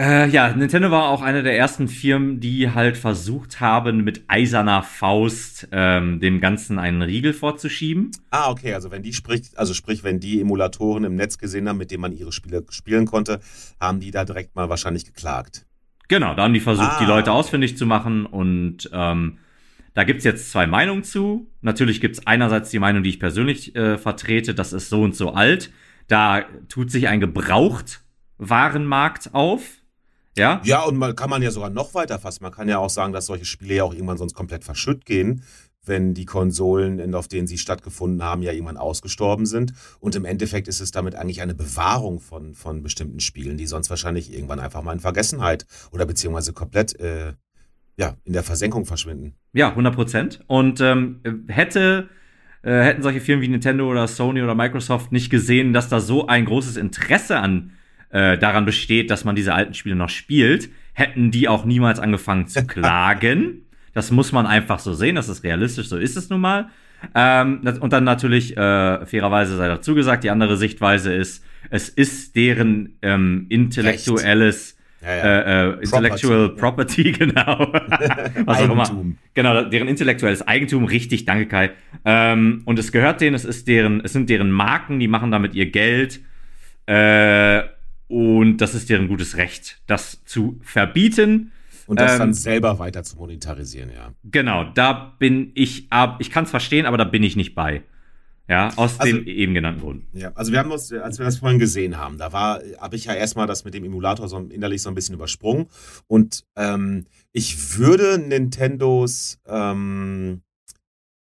[0.00, 4.82] Äh, ja, Nintendo war auch eine der ersten Firmen, die halt versucht haben, mit eiserner
[4.82, 8.10] Faust ähm, dem Ganzen einen Riegel vorzuschieben.
[8.30, 11.76] Ah, okay, also wenn die spricht, also sprich, wenn die Emulatoren im Netz gesehen haben,
[11.76, 13.40] mit denen man ihre Spiele spielen konnte,
[13.78, 15.66] haben die da direkt mal wahrscheinlich geklagt.
[16.10, 16.98] Genau, da haben die versucht, Ah.
[16.98, 19.38] die Leute ausfindig zu machen und ähm,
[19.94, 21.46] da gibt's jetzt zwei Meinungen zu.
[21.60, 25.30] Natürlich gibt's einerseits die Meinung, die ich persönlich äh, vertrete, das ist so und so
[25.34, 25.70] alt.
[26.08, 29.62] Da tut sich ein Gebrauchtwarenmarkt auf.
[30.36, 32.42] Ja, Ja, und man kann man ja sogar noch weiter fassen.
[32.42, 35.44] Man kann ja auch sagen, dass solche Spiele ja auch irgendwann sonst komplett verschütt gehen,
[35.84, 39.72] wenn die Konsolen, auf denen sie stattgefunden haben, ja irgendwann ausgestorben sind.
[39.98, 43.90] Und im Endeffekt ist es damit eigentlich eine Bewahrung von, von bestimmten Spielen, die sonst
[43.90, 47.32] wahrscheinlich irgendwann einfach mal in Vergessenheit oder beziehungsweise komplett äh,
[47.96, 49.34] ja, in der Versenkung verschwinden.
[49.52, 50.40] Ja, 100 Prozent.
[50.46, 52.08] Und ähm, hätte,
[52.62, 56.26] äh, hätten solche Firmen wie Nintendo oder Sony oder Microsoft nicht gesehen, dass da so
[56.26, 57.72] ein großes Interesse an
[58.10, 62.46] äh, daran besteht, dass man diese alten Spiele noch spielt, hätten die auch niemals angefangen
[62.46, 63.66] zu klagen.
[63.92, 66.70] Das muss man einfach so sehen, das ist realistisch, so ist es nun mal.
[67.14, 72.36] Ähm, und dann natürlich, äh, fairerweise sei dazu gesagt, die andere Sichtweise ist, es ist
[72.36, 75.22] deren ähm, intellektuelles Ja, ja.
[75.22, 77.72] äh, äh, Intellectual Property, genau.
[78.44, 78.82] Was auch immer.
[78.82, 79.16] Eigentum.
[79.34, 81.70] Genau, deren intellektuelles Eigentum, richtig, danke Kai.
[82.04, 85.54] Ähm, und es gehört denen, es ist deren, es sind deren Marken, die machen damit
[85.54, 86.20] ihr Geld.
[86.86, 87.62] Äh,
[88.08, 91.52] und das ist deren gutes Recht, das zu verbieten.
[91.90, 94.12] Und das Ähm, dann selber weiter zu monetarisieren, ja.
[94.22, 97.82] Genau, da bin ich ab, ich kann es verstehen, aber da bin ich nicht bei.
[98.48, 100.06] Ja, aus Also- den eben genannten Gründen.
[100.16, 103.06] Ja, also wir haben uns, als wir das vorhin gesehen haben, da war, habe ich
[103.06, 105.66] ja erstmal das mit dem Emulator so innerlich so ein bisschen übersprungen.
[106.06, 110.42] Und ähm, ich würde Nintendos ähm,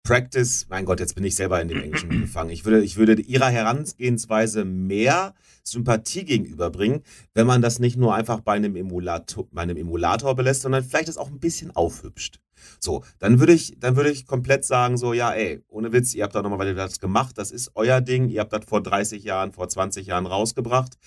[0.03, 2.49] Practice, mein Gott, jetzt bin ich selber in dem Englischen gefangen.
[2.49, 5.33] Ich würde, ich würde ihrer Herangehensweise mehr
[5.63, 7.03] Sympathie gegenüberbringen,
[7.35, 11.07] wenn man das nicht nur einfach bei einem Emulator, bei einem Emulator belässt, sondern vielleicht
[11.07, 12.39] das auch ein bisschen aufhübscht.
[12.79, 16.23] So, dann würde ich, dann würde ich komplett sagen, so, ja, ey, ohne Witz, ihr
[16.23, 19.51] habt da nochmal das gemacht, das ist euer Ding, ihr habt das vor 30 Jahren,
[19.51, 20.97] vor 20 Jahren rausgebracht.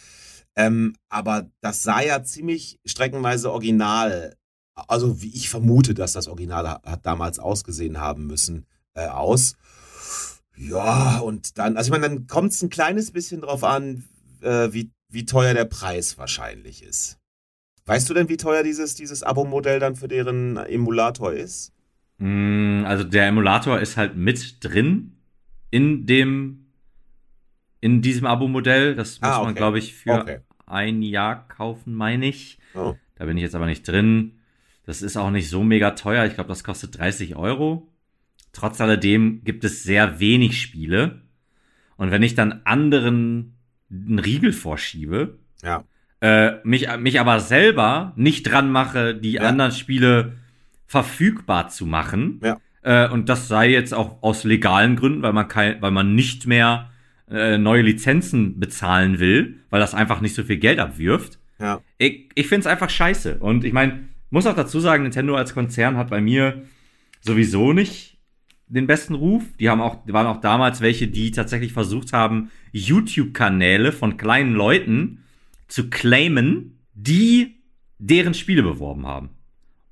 [0.57, 4.36] Ähm, aber das sah ja ziemlich streckenweise original,
[4.74, 9.57] also wie ich vermute, dass das Original ha- hat damals ausgesehen haben müssen, äh, aus.
[10.57, 14.05] Ja, und dann, also ich meine, dann kommt es ein kleines bisschen drauf an,
[14.40, 17.18] äh, wie, wie teuer der Preis wahrscheinlich ist.
[17.86, 21.72] Weißt du denn, wie teuer dieses, dieses Abo-Modell dann für deren Emulator ist?
[22.18, 25.16] Mm, Also der Emulator ist halt mit drin
[25.70, 26.66] in dem,
[27.80, 28.95] in diesem Abo-Modell.
[28.95, 29.59] Das muss Ah, man, okay.
[29.59, 30.38] glaube ich, für Okay.
[30.66, 32.59] ein Jahr kaufen, meine ich.
[32.74, 32.95] Oh.
[33.16, 34.38] Da bin ich jetzt aber nicht drin.
[34.86, 36.24] Das ist auch nicht so mega teuer.
[36.26, 37.88] Ich glaube, das kostet 30 Euro.
[38.53, 41.22] Trotz alledem gibt es sehr wenig Spiele.
[41.97, 43.55] Und wenn ich dann anderen
[43.91, 45.85] einen Riegel vorschiebe, Ja.
[46.20, 49.43] äh, mich, mich aber selber nicht dran mache, die Ja.
[49.43, 50.35] anderen Spiele
[50.87, 52.41] verfügbar zu machen.
[52.43, 52.61] Ja.
[52.82, 56.47] Äh, und das sei jetzt auch aus legalen Gründen, weil man kein, weil man nicht
[56.47, 56.91] mehr
[57.30, 61.39] äh, neue Lizenzen bezahlen will, weil das einfach nicht so viel Geld abwirft.
[61.59, 61.80] Ja.
[61.99, 63.39] Ich, ich finde es einfach scheiße.
[63.39, 66.64] Und ich meine, muss auch dazu sagen, Nintendo als Konzern hat bei mir
[67.22, 68.14] sowieso nicht
[68.67, 69.43] den besten Ruf.
[69.59, 75.25] Die haben auch, waren auch damals welche, die tatsächlich versucht haben, YouTube-Kanäle von kleinen Leuten
[75.69, 77.62] zu claimen, die
[77.99, 79.31] deren Spiele beworben haben.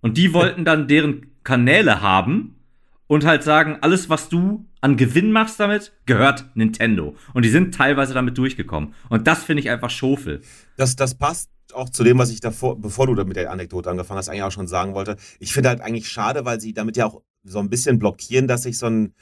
[0.00, 2.56] Und die wollten dann deren Kanäle haben
[3.06, 7.16] und halt sagen, alles, was du an Gewinn machst damit, gehört Nintendo.
[7.34, 8.94] Und die sind teilweise damit durchgekommen.
[9.08, 10.40] Und das finde ich einfach Schofel.
[10.76, 14.18] Das, das passt auch zu dem, was ich davor, bevor du mit der Anekdote angefangen
[14.18, 15.16] hast, eigentlich auch schon sagen wollte.
[15.38, 18.62] Ich finde halt eigentlich schade, weil sie damit ja auch so ein bisschen blockieren, dass
[18.62, 19.14] sich so ein,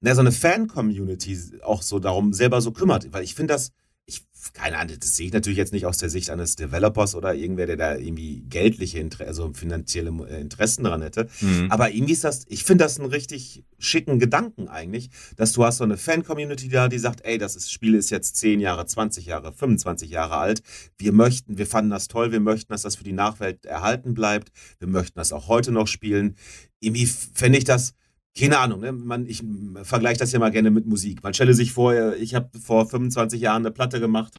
[0.00, 3.12] na, so eine Fan-Community auch so darum selber so kümmert.
[3.12, 3.72] Weil ich finde das,
[4.08, 7.34] ich, keine Ahnung, das sehe ich natürlich jetzt nicht aus der Sicht eines Developers oder
[7.34, 11.28] irgendwer, der da irgendwie geldliche, Inter also finanzielle äh, Interessen dran hätte.
[11.40, 11.70] Mhm.
[11.70, 15.78] Aber irgendwie ist das, ich finde das einen richtig schicken Gedanken eigentlich, dass du hast
[15.78, 19.26] so eine Fan-Community da, die sagt, ey, das ist, Spiel ist jetzt 10 Jahre, 20
[19.26, 20.62] Jahre, 25 Jahre alt.
[20.98, 24.52] Wir möchten, wir fanden das toll, wir möchten, dass das für die Nachwelt erhalten bleibt.
[24.78, 26.36] Wir möchten das auch heute noch spielen.
[26.78, 27.94] Irgendwie fände ich das,
[28.38, 28.92] keine Ahnung, ne?
[28.92, 29.42] Man, ich
[29.82, 31.22] vergleiche das ja mal gerne mit Musik.
[31.22, 34.34] Man stelle sich vor, äh, ich habe vor 25 Jahren eine Platte gemacht.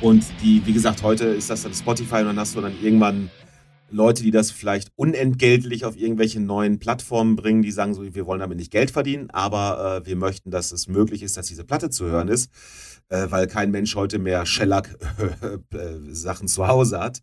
[0.00, 3.30] Und die, wie gesagt, heute ist das dann Spotify und dann hast du dann irgendwann
[3.90, 8.40] Leute, die das vielleicht unentgeltlich auf irgendwelche neuen Plattformen bringen, die sagen so, wir wollen
[8.40, 11.90] damit nicht Geld verdienen, aber äh, wir möchten, dass es möglich ist, dass diese Platte
[11.90, 12.50] zu hören ist,
[13.08, 17.20] äh, weil kein Mensch heute mehr Shellac-Sachen zu Hause hat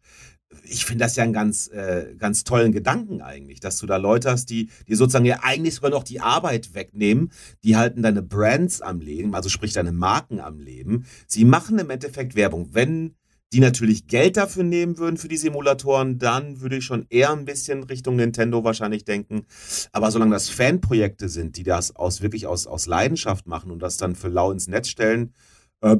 [0.64, 4.32] ich finde das ja einen ganz, äh, ganz tollen Gedanken eigentlich, dass du da Leute
[4.32, 7.32] hast, die, die sozusagen ja eigentlich sogar noch die Arbeit wegnehmen,
[7.64, 11.06] die halten deine Brands am Leben, also sprich deine Marken am Leben.
[11.28, 12.70] Sie machen im Endeffekt Werbung.
[12.74, 13.16] Wenn
[13.54, 17.46] die natürlich Geld dafür nehmen würden für die Simulatoren, dann würde ich schon eher ein
[17.46, 19.46] bisschen Richtung Nintendo wahrscheinlich denken.
[19.94, 23.96] Aber solange das Fanprojekte sind, die das aus wirklich aus, aus Leidenschaft machen und das
[23.98, 25.34] dann für lau ins Netz stellen,
[25.82, 25.98] äh,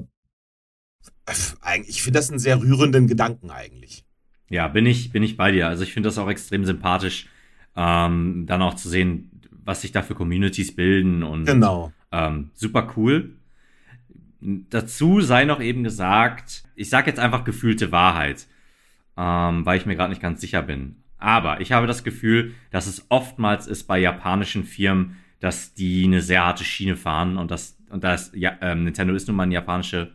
[1.86, 4.07] ich finde das einen sehr rührenden Gedanken eigentlich.
[4.50, 5.68] Ja, bin ich, bin ich bei dir.
[5.68, 7.28] Also ich finde das auch extrem sympathisch,
[7.76, 9.32] ähm, dann auch zu sehen,
[9.64, 11.92] was sich da für Communities bilden und genau.
[12.12, 13.36] ähm, super cool.
[14.40, 18.48] Dazu sei noch eben gesagt, ich sage jetzt einfach gefühlte Wahrheit,
[19.18, 21.04] ähm, weil ich mir gerade nicht ganz sicher bin.
[21.18, 26.22] Aber ich habe das Gefühl, dass es oftmals ist bei japanischen Firmen, dass die eine
[26.22, 29.54] sehr harte Schiene fahren und das und das ja, ähm, Nintendo ist nun mal eine
[29.54, 30.14] japanische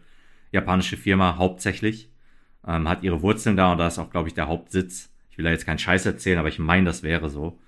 [0.53, 2.12] japanische Firma hauptsächlich
[2.67, 5.11] ähm, hat ihre Wurzeln da und da ist auch, glaube ich, der Hauptsitz.
[5.31, 7.59] Ich will da jetzt keinen Scheiß erzählen, aber ich meine, das wäre so.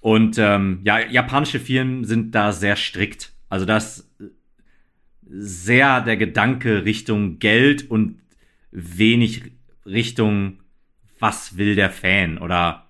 [0.00, 3.32] Und ähm, ja, japanische Firmen sind da sehr strikt.
[3.48, 4.10] Also das
[5.30, 8.20] sehr der Gedanke Richtung Geld und
[8.72, 9.52] wenig
[9.86, 10.60] Richtung,
[11.18, 12.86] was will der Fan oder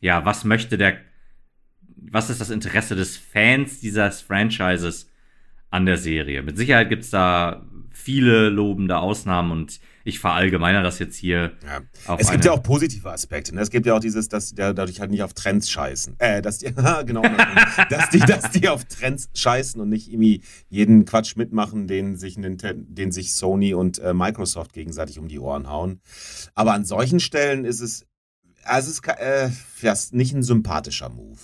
[0.00, 0.98] ja, was möchte der,
[1.96, 5.10] was ist das Interesse des Fans dieses Franchises
[5.70, 6.42] an der Serie?
[6.42, 7.66] Mit Sicherheit gibt es da
[7.96, 11.52] viele lobende Ausnahmen und ich verallgemeiner das jetzt hier.
[11.64, 12.16] Ja.
[12.18, 13.54] es gibt ja auch positive Aspekte.
[13.54, 13.60] Ne?
[13.60, 16.14] Es gibt ja auch dieses, dass die dadurch halt nicht auf Trends scheißen.
[16.18, 16.66] Äh, dass die,
[17.06, 17.22] genau,
[17.90, 22.36] dass die, dass die auf Trends scheißen und nicht irgendwie jeden Quatsch mitmachen, den sich,
[22.38, 26.00] den sich Sony und äh, Microsoft gegenseitig um die Ohren hauen.
[26.54, 28.06] Aber an solchen Stellen ist es,
[28.62, 31.40] also es ist äh, ja, nicht ein sympathischer Move.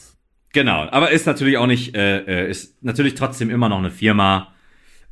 [0.53, 4.52] Genau, aber ist natürlich auch nicht, äh, äh ist natürlich trotzdem immer noch eine Firma,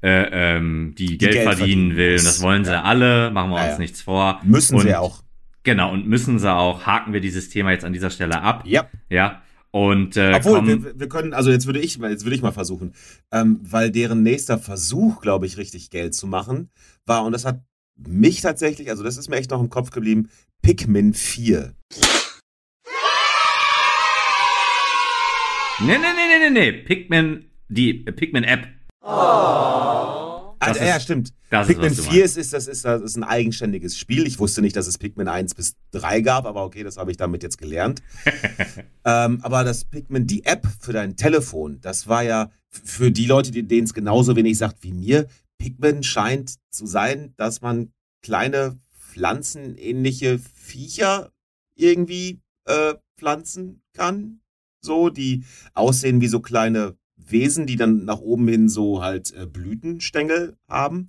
[0.03, 2.19] äh, ähm, die, die Geld, Geld, verdienen will.
[2.19, 2.83] Und das wollen sie ja.
[2.83, 3.79] alle, machen wir ja, uns ja.
[3.79, 4.41] nichts vor.
[4.45, 5.23] Müssen und, sie auch.
[5.63, 6.87] Genau, und müssen sie auch.
[6.87, 8.65] Haken wir dieses Thema jetzt an dieser Stelle ab.
[8.67, 8.89] Ja.
[9.09, 9.43] Ja.
[9.73, 12.93] Und äh, Obwohl, wir, wir, können, also jetzt würde ich, jetzt würde ich mal versuchen,
[13.31, 16.71] ähm, weil deren nächster Versuch, glaube ich, richtig Geld zu machen,
[17.07, 17.63] war, und das hat
[17.97, 20.29] mich tatsächlich, also das ist mir echt noch im Kopf geblieben,
[20.63, 21.75] Pikmin 4.
[25.83, 26.73] Nee, nee, nee, nee, nee, nee.
[26.73, 28.67] Pikmin, die äh, Pikmin-App.
[29.03, 30.55] Oh.
[30.61, 31.33] Also, ja, stimmt.
[31.49, 34.27] Das Pikmin ist, 4 ist, ist, das ist, das ist ein eigenständiges Spiel.
[34.27, 37.17] Ich wusste nicht, dass es Pikmin 1 bis 3 gab, aber okay, das habe ich
[37.17, 38.03] damit jetzt gelernt.
[39.05, 43.51] ähm, aber das Pikmin, die App für dein Telefon, das war ja für die Leute,
[43.51, 45.27] denen es genauso wenig sagt wie mir,
[45.59, 47.93] Pikmin scheint zu sein, dass man
[48.23, 51.33] kleine pflanzenähnliche Viecher
[51.75, 54.41] irgendwie äh, pflanzen kann.
[54.83, 55.45] So, die
[55.75, 56.97] aussehen wie so kleine
[57.29, 61.09] Wesen, die dann nach oben hin so halt äh, Blütenstängel haben.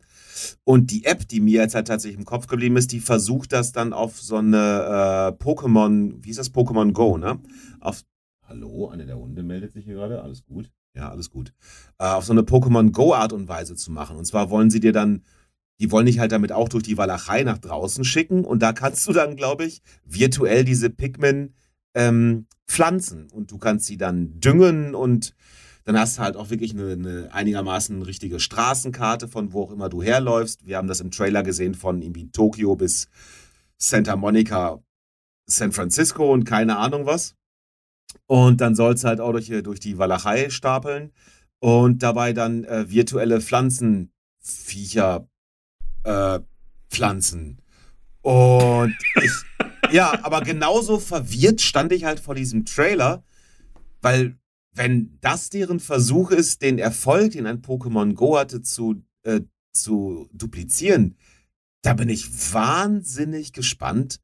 [0.63, 3.71] Und die App, die mir jetzt halt tatsächlich im Kopf geblieben ist, die versucht das
[3.71, 4.57] dann auf so eine
[5.37, 7.39] äh, Pokémon, wie ist das Pokémon Go, ne?
[7.79, 8.03] Auf
[8.43, 10.71] Hallo, eine der Hunde meldet sich hier gerade, alles gut?
[10.93, 11.53] Ja, alles gut.
[11.99, 14.17] Äh, auf so eine Pokémon Go Art und Weise zu machen.
[14.17, 15.23] Und zwar wollen sie dir dann
[15.81, 19.07] die wollen dich halt damit auch durch die Walachei nach draußen schicken und da kannst
[19.07, 21.55] du dann, glaube ich, virtuell diese Pikmin
[21.95, 25.33] ähm, pflanzen und du kannst sie dann düngen und
[25.83, 29.89] dann hast du halt auch wirklich eine, eine einigermaßen richtige Straßenkarte von wo auch immer
[29.89, 30.65] du herläufst.
[30.65, 33.07] Wir haben das im Trailer gesehen von irgendwie Tokio bis
[33.77, 34.79] Santa Monica,
[35.47, 37.35] San Francisco und keine Ahnung was.
[38.27, 41.11] Und dann soll es halt auch durch, durch die Walachei stapeln
[41.59, 45.27] und dabei dann äh, virtuelle Pflanzenviecher
[46.03, 46.39] äh,
[46.89, 47.59] pflanzen.
[48.21, 49.31] Und ich,
[49.91, 53.23] ja, aber genauso verwirrt stand ich halt vor diesem Trailer,
[54.01, 54.37] weil
[54.73, 59.41] wenn das deren Versuch ist, den Erfolg, den ein Pokémon Go hatte, zu, äh,
[59.73, 61.17] zu duplizieren,
[61.81, 64.19] da bin ich wahnsinnig gespannt,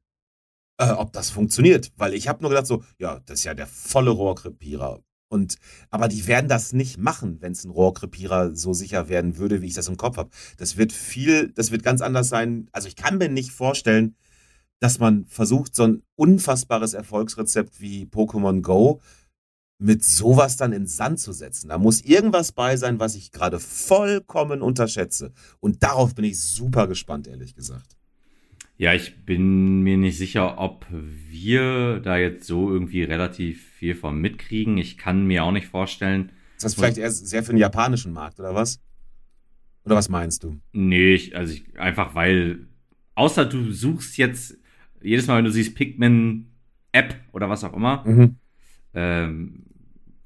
[0.78, 1.92] äh, ob das funktioniert.
[1.96, 5.02] Weil ich habe nur gedacht so, ja, das ist ja der volle Rohrkrepierer.
[5.30, 5.56] Und,
[5.90, 9.66] aber die werden das nicht machen, wenn es ein Rohrkrepierer so sicher werden würde, wie
[9.66, 10.30] ich das im Kopf habe.
[10.56, 12.68] Das wird viel, das wird ganz anders sein.
[12.72, 14.16] Also ich kann mir nicht vorstellen,
[14.80, 19.02] dass man versucht, so ein unfassbares Erfolgsrezept wie Pokémon Go
[19.78, 21.68] mit sowas dann in Sand zu setzen.
[21.68, 25.32] Da muss irgendwas bei sein, was ich gerade vollkommen unterschätze.
[25.60, 27.96] Und darauf bin ich super gespannt, ehrlich gesagt.
[28.76, 34.20] Ja, ich bin mir nicht sicher, ob wir da jetzt so irgendwie relativ viel von
[34.20, 34.78] mitkriegen.
[34.78, 36.30] Ich kann mir auch nicht vorstellen.
[36.56, 38.80] Ist das vielleicht eher sehr für den japanischen Markt oder was?
[39.84, 40.60] Oder was meinst du?
[40.72, 42.66] Nee, ich, also ich, einfach weil,
[43.14, 44.56] außer du suchst jetzt
[45.02, 46.50] jedes Mal, wenn du siehst Pikmin
[46.92, 48.36] App oder was auch immer, Mhm.
[48.94, 49.64] ähm,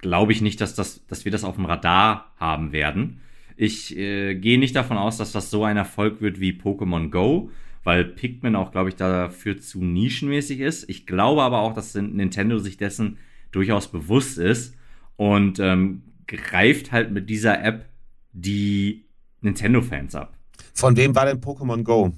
[0.02, 3.20] glaube ich nicht, dass, das, dass wir das auf dem Radar haben werden.
[3.56, 7.50] Ich äh, gehe nicht davon aus, dass das so ein Erfolg wird wie Pokémon Go,
[7.84, 10.88] weil Pikmin auch, glaube ich, dafür zu nischenmäßig ist.
[10.88, 13.18] Ich glaube aber auch, dass Nintendo sich dessen
[13.50, 14.74] durchaus bewusst ist
[15.16, 17.86] und ähm, greift halt mit dieser App
[18.32, 19.06] die
[19.40, 20.36] Nintendo-Fans ab.
[20.74, 22.12] Von wem war denn Pokémon Go?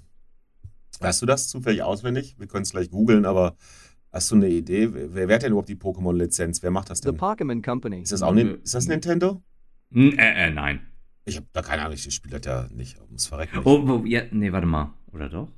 [1.01, 2.37] Weißt du das zufällig auswendig?
[2.39, 3.57] Wir können es gleich googeln, aber
[4.15, 4.89] hast du eine Idee?
[4.93, 6.63] Wer, wer hat denn überhaupt die Pokémon-Lizenz?
[6.63, 7.19] Wer macht das The denn?
[7.19, 8.01] Pokémon Company.
[8.01, 9.43] Ist das auch Nin- ist das Nintendo?
[9.93, 10.81] Hm, äh, äh, nein.
[11.27, 12.99] Ich habe da keine Ahnung, ich spiele das ja nicht.
[13.01, 13.57] Ums Verrecken.
[13.59, 13.67] nicht.
[13.67, 14.93] Oh, wo, ja, nee, warte mal.
[15.13, 15.49] Oder doch?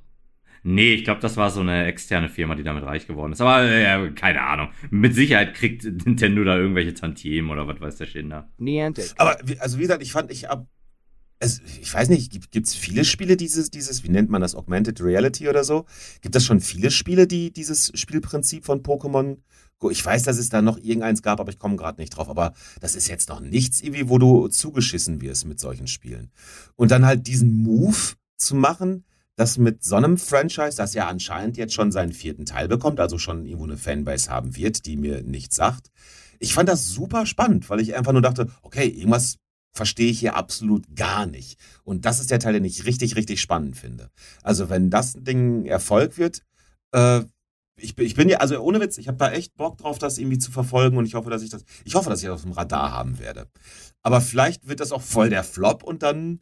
[0.63, 3.39] Nee, ich glaube, das war so eine externe Firma, die damit reich geworden ist.
[3.41, 4.69] Aber äh, keine Ahnung.
[4.89, 8.49] Mit Sicherheit kriegt Nintendo da irgendwelche Tantiemen oder was weiß der Schinder.
[8.57, 9.13] Niantic.
[9.17, 10.67] Aber wie- also wie gesagt, ich fand, ich ab.
[11.39, 15.01] Es, ich weiß nicht, gibt es viele Spiele dieses, dieses, wie nennt man das, Augmented
[15.01, 15.85] Reality oder so?
[16.21, 19.37] Gibt es schon viele Spiele, die dieses Spielprinzip von Pokémon?
[19.91, 22.29] Ich weiß, dass es da noch irgendeins gab, aber ich komme gerade nicht drauf.
[22.29, 26.31] Aber das ist jetzt noch nichts, irgendwie, wo du zugeschissen wirst mit solchen Spielen.
[26.75, 29.03] Und dann halt diesen Move zu machen,
[29.35, 33.19] das mit so einem Franchise, das ja anscheinend jetzt schon seinen vierten Teil bekommt, also
[33.19, 35.91] schon irgendwo eine Fanbase haben wird, die mir nichts sagt.
[36.39, 39.37] Ich fand das super spannend, weil ich einfach nur dachte, okay, irgendwas
[39.73, 41.59] verstehe ich hier absolut gar nicht.
[41.83, 44.09] Und das ist der Teil, den ich richtig, richtig spannend finde.
[44.43, 46.41] Also wenn das Ding Erfolg wird,
[46.93, 47.21] äh,
[47.79, 50.17] ich, bin- ich bin ja, also ohne Witz, ich habe da echt Bock drauf, das
[50.17, 52.41] irgendwie zu verfolgen und ich hoffe, dass ich das, ich hoffe, dass ich das auf
[52.41, 53.47] dem Radar haben werde.
[54.01, 56.39] Aber vielleicht wird das auch voll der Flop und dann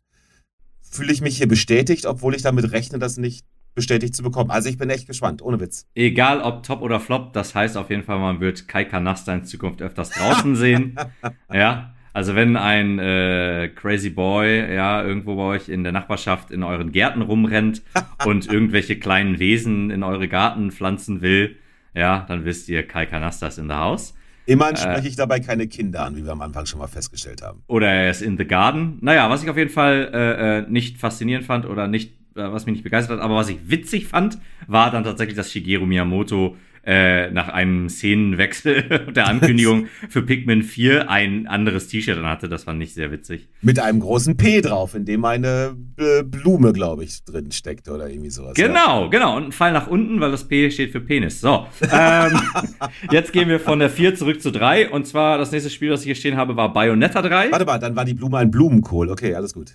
[0.82, 4.52] fühle ich mich hier bestätigt, obwohl ich damit rechne, das nicht bestätigt zu bekommen.
[4.52, 5.88] Also ich bin echt gespannt, ohne Witz.
[5.96, 9.44] Egal ob Top oder Flop, das heißt auf jeden Fall, man wird Kai Kanasta in
[9.44, 10.96] Zukunft öfters draußen sehen.
[11.54, 11.95] Ja.
[12.16, 16.94] Also wenn ein äh, Crazy Boy ja irgendwo bei euch in der Nachbarschaft in euren
[16.94, 17.82] Gärten rumrennt
[18.26, 21.58] und irgendwelche kleinen Wesen in eure Garten pflanzen will,
[21.94, 24.14] ja, dann wisst ihr, Kai Kanasta ist in the house.
[24.46, 27.64] Immerhin spreche ich dabei keine Kinder an, wie wir am Anfang schon mal festgestellt haben.
[27.68, 28.98] Oder er ist in the Garden.
[29.02, 32.66] Naja, was ich auf jeden Fall äh, äh, nicht faszinierend fand oder nicht, äh, was
[32.66, 34.38] mich nicht begeistert hat, aber was ich witzig fand,
[34.68, 36.56] war dann tatsächlich, dass Shigeru Miyamoto
[36.86, 42.48] äh, nach einem Szenenwechsel und der Ankündigung für Pikmin 4 ein anderes T-Shirt dann hatte.
[42.48, 43.48] Das fand ich sehr witzig.
[43.62, 48.10] Mit einem großen P drauf, in dem eine äh, Blume, glaube ich, drin steckt oder
[48.10, 48.54] irgendwie sowas.
[48.58, 48.68] Ja.
[48.68, 49.38] Genau, genau.
[49.38, 51.42] Und ein Pfeil nach unten, weil das P steht für Penis.
[51.42, 51.66] So.
[51.92, 52.40] Ähm,
[53.12, 54.90] jetzt gehen wir von der 4 zurück zu 3.
[54.90, 57.52] Und zwar das nächste Spiel, das ich hier stehen habe, war Bayonetta 3.
[57.52, 59.10] Warte mal, dann war die Blume ein Blumenkohl.
[59.10, 59.72] Okay, alles gut.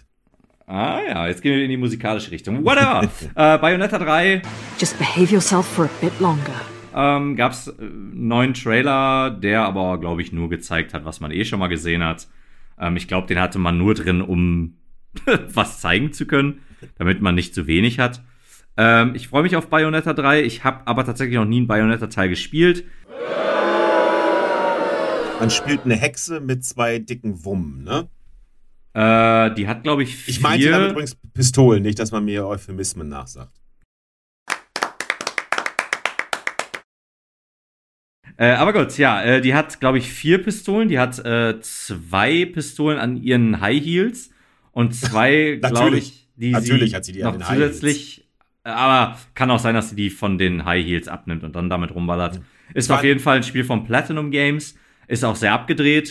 [0.66, 2.64] Ah ja, jetzt gehen wir in die musikalische Richtung.
[2.64, 3.02] Whatever.
[3.34, 4.42] äh, Bayonetta 3
[4.78, 6.54] Just behave yourself for a bit longer.
[6.95, 11.20] Ähm, gab es äh, einen neuen Trailer, der aber, glaube ich, nur gezeigt hat, was
[11.20, 12.28] man eh schon mal gesehen hat.
[12.78, 14.76] Ähm, ich glaube, den hatte man nur drin, um
[15.53, 16.61] was zeigen zu können,
[16.99, 18.22] damit man nicht zu wenig hat.
[18.76, 20.43] Ähm, ich freue mich auf Bayonetta 3.
[20.43, 22.84] Ich habe aber tatsächlich noch nie einen Bayonetta-Teil gespielt.
[25.38, 28.09] Man spielt eine Hexe mit zwei dicken Wummen, ne?
[28.93, 30.34] Äh, die hat, glaube ich, vier.
[30.34, 33.61] Ich meinte damit übrigens Pistolen, nicht, dass man mir Euphemismen nachsagt.
[38.41, 40.88] Äh, aber gut, ja, äh, die hat, glaube ich, vier Pistolen.
[40.88, 44.30] Die hat äh, zwei Pistolen an ihren High Heels
[44.72, 47.80] und zwei, glaube ich, die Natürlich sie hat sie die an noch den High Heels.
[47.80, 48.28] zusätzlich.
[48.64, 51.68] äh, Aber kann auch sein, dass sie die von den High Heels abnimmt und dann
[51.68, 52.41] damit rumballert.
[52.72, 54.74] Ist Zwei- auf jeden Fall ein Spiel von Platinum Games.
[55.07, 56.11] Ist auch sehr abgedreht.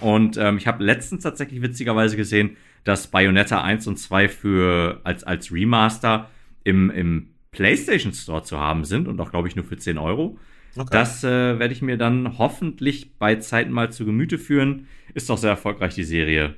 [0.00, 5.24] Und ähm, ich habe letztens tatsächlich witzigerweise gesehen, dass Bayonetta 1 und 2 für als,
[5.24, 6.28] als Remaster
[6.62, 10.38] im, im PlayStation Store zu haben sind und auch, glaube ich, nur für 10 Euro.
[10.74, 10.88] Okay.
[10.90, 14.88] Das äh, werde ich mir dann hoffentlich bei Zeiten mal zu Gemüte führen.
[15.12, 16.56] Ist doch sehr erfolgreich, die Serie.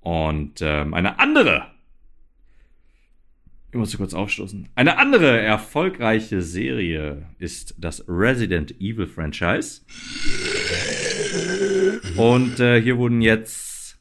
[0.00, 1.66] Und ähm, eine andere,
[3.70, 9.82] ich muss kurz aufstoßen, eine andere erfolgreiche Serie ist das Resident Evil Franchise.
[12.16, 13.98] Und äh, hier wurden jetzt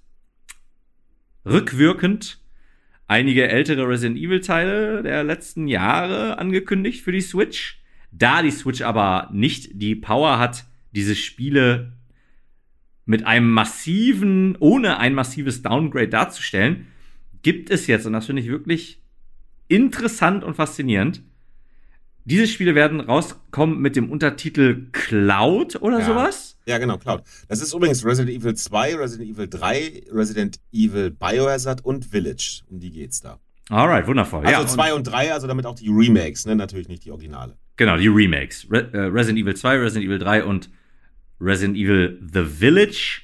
[1.46, 2.41] rückwirkend
[3.12, 7.82] einige ältere Resident Evil Teile der letzten Jahre angekündigt für die Switch.
[8.10, 11.92] Da die Switch aber nicht die Power hat, diese Spiele
[13.06, 16.88] mit einem massiven, ohne ein massives Downgrade darzustellen,
[17.42, 19.02] gibt es jetzt, und das finde ich wirklich
[19.68, 21.22] interessant und faszinierend,
[22.26, 26.06] diese Spiele werden rauskommen mit dem Untertitel Cloud oder Ja.
[26.06, 26.58] sowas.
[26.68, 27.24] Ja, genau, Cloud.
[27.48, 32.62] Das ist übrigens Resident Evil 2, Resident Evil 3, Resident Evil Biohazard und Village.
[32.70, 33.40] Um die geht's da.
[33.70, 34.42] Alright, wundervoll.
[34.42, 36.56] Also ja, und- 2 und 3, also damit auch die Remakes, ne?
[36.56, 37.58] Natürlich nicht die Originale.
[37.78, 38.68] Genau, die Remakes.
[38.70, 40.70] Re äh, Resident Evil 2, Resident Evil 3 und
[41.40, 43.22] Resident Evil The Village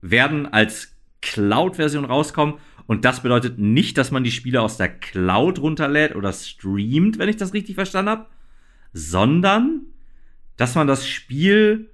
[0.00, 2.54] werden als Cloud-Version rauskommen.
[2.86, 7.28] Und das bedeutet nicht, dass man die Spiele aus der Cloud runterlädt oder streamt, wenn
[7.28, 8.26] ich das richtig verstanden habe,
[8.92, 9.86] sondern
[10.56, 11.90] dass man das Spiel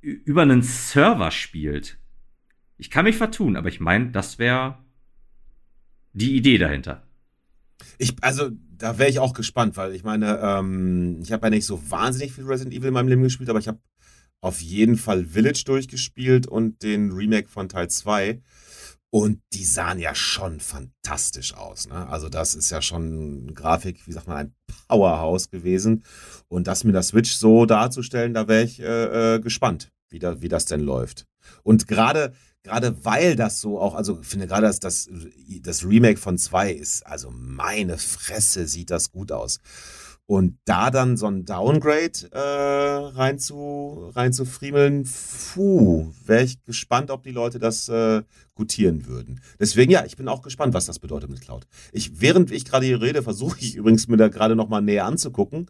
[0.00, 1.98] über einen Server spielt.
[2.78, 4.78] Ich kann mich vertun, aber ich meine, das wäre
[6.12, 7.06] die Idee dahinter.
[7.98, 11.66] Ich, also, da wäre ich auch gespannt, weil ich meine, ähm, ich habe ja nicht
[11.66, 13.80] so wahnsinnig viel Resident Evil in meinem Leben gespielt, aber ich habe
[14.40, 18.40] auf jeden Fall Village durchgespielt und den Remake von Teil 2.
[19.12, 21.88] Und die sahen ja schon fantastisch aus.
[21.88, 22.08] Ne?
[22.08, 24.54] Also das ist ja schon Grafik, wie sagt man, ein
[24.88, 26.04] Powerhouse gewesen.
[26.46, 30.40] Und das mit der Switch so darzustellen, da wäre ich äh, äh, gespannt, wie, da,
[30.40, 31.26] wie das denn läuft.
[31.64, 32.32] Und gerade
[32.62, 35.08] gerade weil das so auch, also finde gerade das, das,
[35.62, 39.60] das Remake von 2 ist, also meine Fresse sieht das gut aus.
[40.30, 46.62] Und da dann so ein Downgrade äh, rein zu rein zu friemeln, puh, wäre ich
[46.62, 48.22] gespannt, ob die Leute das äh,
[48.54, 49.40] gutieren würden.
[49.58, 51.66] Deswegen ja, ich bin auch gespannt, was das bedeutet mit Cloud.
[51.90, 55.04] Ich, während ich gerade hier rede, versuche ich übrigens mir da gerade noch mal näher
[55.04, 55.68] anzugucken.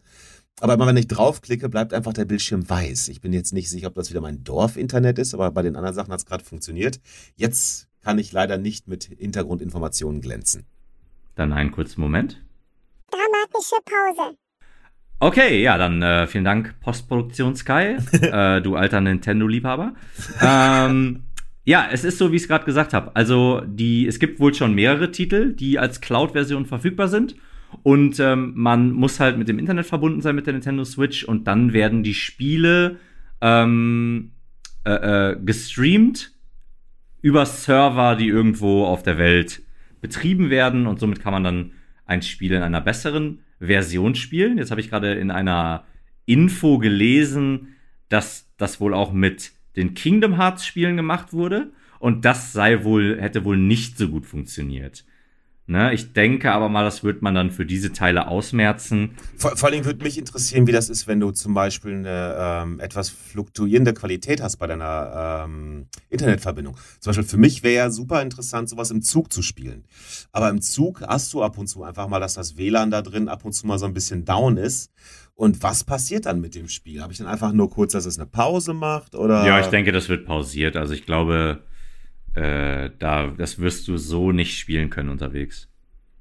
[0.59, 3.07] Aber immer wenn ich draufklicke, bleibt einfach der Bildschirm weiß.
[3.07, 5.95] Ich bin jetzt nicht sicher, ob das wieder mein Dorf-Internet ist, aber bei den anderen
[5.95, 6.99] Sachen hat es gerade funktioniert.
[7.35, 10.67] Jetzt kann ich leider nicht mit Hintergrundinformationen glänzen.
[11.33, 12.43] Dann einen kurzen Moment.
[13.09, 14.37] Dramatische Pause.
[15.23, 19.93] Okay, ja, dann äh, vielen Dank, Postproduktion Sky, äh, du alter Nintendo-Liebhaber.
[20.41, 21.25] ähm,
[21.63, 23.15] ja, es ist so, wie ich es gerade gesagt habe.
[23.15, 27.35] Also, die, es gibt wohl schon mehrere Titel, die als Cloud-Version verfügbar sind.
[27.83, 31.45] Und ähm, man muss halt mit dem Internet verbunden sein mit der Nintendo Switch und
[31.45, 32.97] dann werden die Spiele
[33.41, 34.31] ähm,
[34.85, 36.31] äh, äh, gestreamt
[37.21, 39.61] über Server, die irgendwo auf der Welt
[40.01, 41.71] betrieben werden und somit kann man dann
[42.07, 44.57] ein Spiel in einer besseren Version spielen.
[44.57, 45.85] Jetzt habe ich gerade in einer
[46.25, 47.75] Info gelesen,
[48.09, 53.21] dass das wohl auch mit den Kingdom Hearts Spielen gemacht wurde und das sei wohl
[53.21, 55.05] hätte wohl nicht so gut funktioniert.
[55.71, 59.11] Ne, ich denke aber mal, das wird man dann für diese Teile ausmerzen.
[59.37, 62.81] Vor, vor allem würde mich interessieren, wie das ist, wenn du zum Beispiel eine ähm,
[62.81, 66.75] etwas fluktuierende Qualität hast bei deiner ähm, Internetverbindung.
[66.99, 69.85] Zum Beispiel für mich wäre ja super interessant, sowas im Zug zu spielen.
[70.33, 73.29] Aber im Zug hast du ab und zu einfach mal, dass das WLAN da drin
[73.29, 74.91] ab und zu mal so ein bisschen down ist.
[75.35, 77.01] Und was passiert dann mit dem Spiel?
[77.01, 79.15] Habe ich dann einfach nur kurz, dass es eine Pause macht?
[79.15, 79.47] Oder?
[79.47, 80.75] Ja, ich denke, das wird pausiert.
[80.75, 81.63] Also ich glaube,
[82.35, 85.67] äh, da, das wirst du so nicht spielen können unterwegs.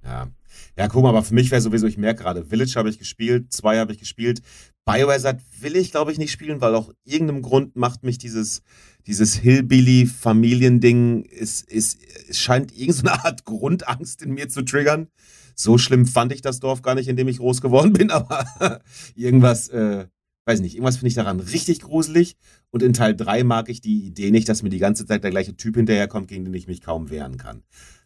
[0.05, 0.29] Ja.
[0.77, 3.53] Ja, guck mal, aber für mich wäre sowieso, ich merke gerade, Village habe ich gespielt,
[3.53, 4.43] zwei habe ich gespielt.
[4.85, 8.63] Biohazard will ich, glaube ich, nicht spielen, weil aus irgendeinem Grund macht mich dieses,
[9.07, 11.97] dieses Hillbilly-Familiending, es, es,
[12.29, 15.09] es scheint irgendeine Art Grundangst in mir zu triggern.
[15.55, 18.81] So schlimm fand ich das Dorf gar nicht, in dem ich groß geworden bin, aber
[19.15, 20.07] irgendwas, äh,
[20.47, 22.37] weiß nicht, irgendwas finde ich daran richtig gruselig.
[22.71, 25.31] Und in Teil 3 mag ich die Idee nicht, dass mir die ganze Zeit der
[25.31, 27.63] gleiche Typ hinterherkommt, gegen den ich mich kaum wehren kann.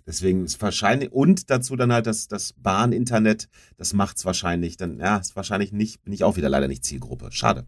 [0.06, 3.48] Deswegen ist wahrscheinlich, und dazu dann halt das, das Bahninternet,
[3.78, 7.28] das macht's wahrscheinlich dann, ja, ist wahrscheinlich nicht, bin ich auch wieder leider nicht Zielgruppe.
[7.32, 7.66] Schade.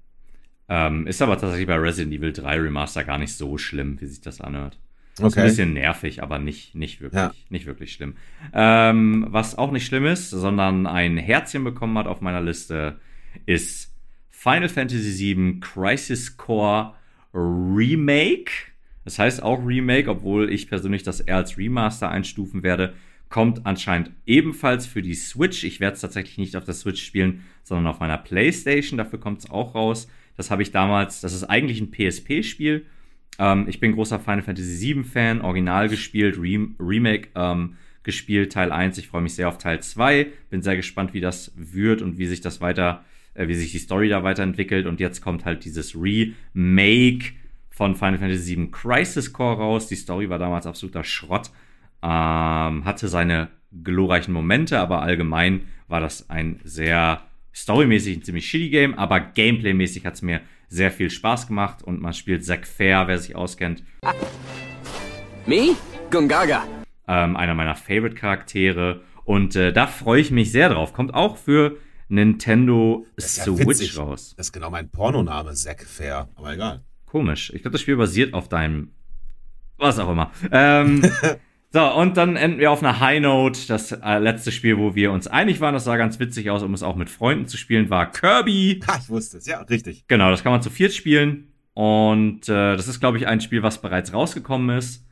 [0.69, 4.21] Ähm, ist aber tatsächlich bei Resident Evil 3 Remaster gar nicht so schlimm, wie sich
[4.21, 4.79] das anhört.
[5.15, 5.43] Ist ein Okay.
[5.45, 7.33] bisschen nervig, aber nicht, nicht wirklich, Ja.
[7.49, 8.17] nicht wirklich schlimm.
[8.53, 13.01] Ähm, was auch nicht schlimm ist, sondern ein Herzchen bekommen hat auf meiner Liste,
[13.47, 13.95] ist
[14.47, 16.95] Final Fantasy VII Crisis Core
[17.35, 18.53] Remake.
[19.05, 22.95] Das heißt auch Remake, obwohl ich persönlich das eher als Remaster einstufen werde.
[23.29, 25.65] Kommt anscheinend ebenfalls für die Switch.
[25.65, 28.99] Ich werde es tatsächlich nicht auf der Switch spielen, sondern auf meiner Playstation.
[28.99, 30.07] Dafür kommt es auch raus.
[30.37, 32.87] Das habe ich damals, das ist eigentlich ein PSP-Spiel.
[33.41, 38.97] Ähm, ich bin großer Final Fantasy VII-Fan, Original gespielt, Rem Remake ähm, gespielt, Teil 1.
[38.99, 40.29] Ich freue mich sehr auf Teil 2.
[40.51, 43.79] Bin sehr gespannt, wie das wird und wie sich das weiter, äh, wie sich die
[43.79, 44.87] Story da weiterentwickelt.
[44.87, 47.33] Und jetzt kommt halt dieses Remake
[47.71, 49.89] von Final Fantasy VII Crisis Core raus.
[49.89, 51.51] Die Story war damals absoluter Schrott.
[52.03, 53.49] Ähm, hatte seine
[53.83, 57.23] glorreichen Momente, aber allgemein war das ein sehr
[57.55, 62.01] storymäßig ein ziemlich shitty Game, aber gameplaymäßig hat es mir sehr viel Spaß gemacht und
[62.01, 63.83] man spielt Zack Fair, wer sich auskennt.
[65.47, 65.77] Me?
[66.11, 66.65] Gungaga.
[67.09, 69.03] Ähm, einer meiner Favorite-Charaktere.
[69.25, 70.93] Und äh, da freue ich mich sehr drauf.
[70.93, 71.77] Kommt auch für
[72.09, 73.99] Nintendo ja Switch witzig.
[73.99, 74.35] raus.
[74.37, 76.29] Das ist genau mein Pornoname, Zack Fair.
[76.37, 76.85] Aber egal.
[77.07, 77.53] Komisch.
[77.55, 78.93] Ich glaube, das Spiel basiert auf deinem.
[79.79, 80.31] Was auch immer.
[80.51, 81.03] Ähm,
[81.73, 83.61] so, und dann enden wir auf einer High Note.
[83.69, 86.75] Das äh, letzte Spiel, wo wir uns einig waren, das sah ganz witzig aus, um
[86.75, 88.81] es auch mit Freunden zu spielen, war Kirby.
[88.87, 89.47] Ha, ich wusste es.
[89.47, 90.05] Ja, richtig.
[90.09, 91.53] Genau, das kann man zu viert spielen.
[91.75, 95.05] Und äh, das ist, glaube ich, ein Spiel, was bereits rausgekommen ist.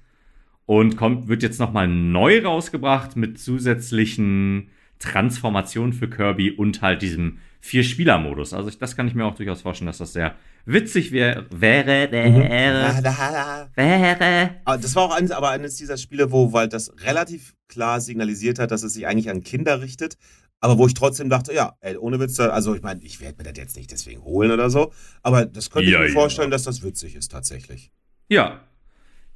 [0.66, 7.38] Und kommt, wird jetzt nochmal neu rausgebracht mit zusätzlichen Transformationen für Kirby und halt diesem
[7.60, 8.52] Vier-Spieler-Modus.
[8.52, 10.34] Also ich, das kann ich mir auch durchaus vorstellen, dass das sehr
[10.66, 12.10] witzig wär, wäre.
[12.10, 13.70] Wäre.
[13.74, 14.50] Wäre.
[14.64, 18.58] Aber das war auch eines, aber eines dieser Spiele, wo weil das relativ klar signalisiert
[18.58, 20.16] hat, dass es sich eigentlich an Kinder richtet.
[20.60, 23.50] Aber wo ich trotzdem dachte, ja, ey, ohne Witz, also ich meine, ich werde mir
[23.50, 24.92] das jetzt nicht deswegen holen oder so.
[25.22, 26.12] Aber das könnte Ja, ich mir ja.
[26.14, 27.92] vorstellen, dass das witzig ist tatsächlich.
[28.28, 28.60] Ja.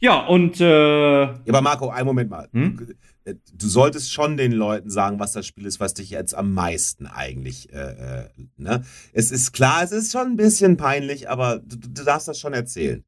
[0.01, 0.65] Ja, und äh,
[1.25, 2.49] Ja, aber Marco, einen Moment mal.
[2.53, 2.95] Hm?
[3.53, 7.07] Du solltest schon den Leuten sagen, was das Spiel ist, was dich jetzt am meisten
[7.07, 8.85] eigentlich, äh, äh, ne?
[9.13, 12.55] Es ist klar, es ist schon ein bisschen peinlich, aber du, du darfst das schon
[12.55, 13.05] erzählen.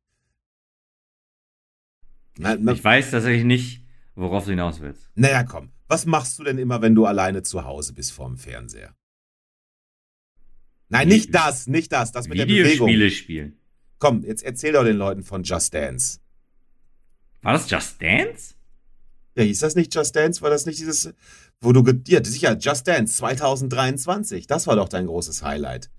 [2.38, 3.82] Na, na, ich weiß tatsächlich nicht,
[4.14, 5.08] worauf du hinaus willst.
[5.14, 5.70] naja, komm.
[5.88, 8.94] Was machst du denn immer, wenn du alleine zu Hause bist vorm Fernseher?
[10.88, 12.86] Nein, nicht das, nicht das, das mit der Bewegung.
[12.88, 13.58] Videospiele spielen.
[13.98, 16.20] Komm, jetzt erzähl doch den Leuten von Just Dance.
[17.42, 18.54] War das Just Dance?
[19.36, 20.42] Ja, hieß das nicht Just Dance?
[20.42, 21.12] War das nicht dieses,
[21.60, 24.46] wo du, ja, sicher, Just Dance 2023.
[24.46, 25.90] Das war doch dein großes Highlight.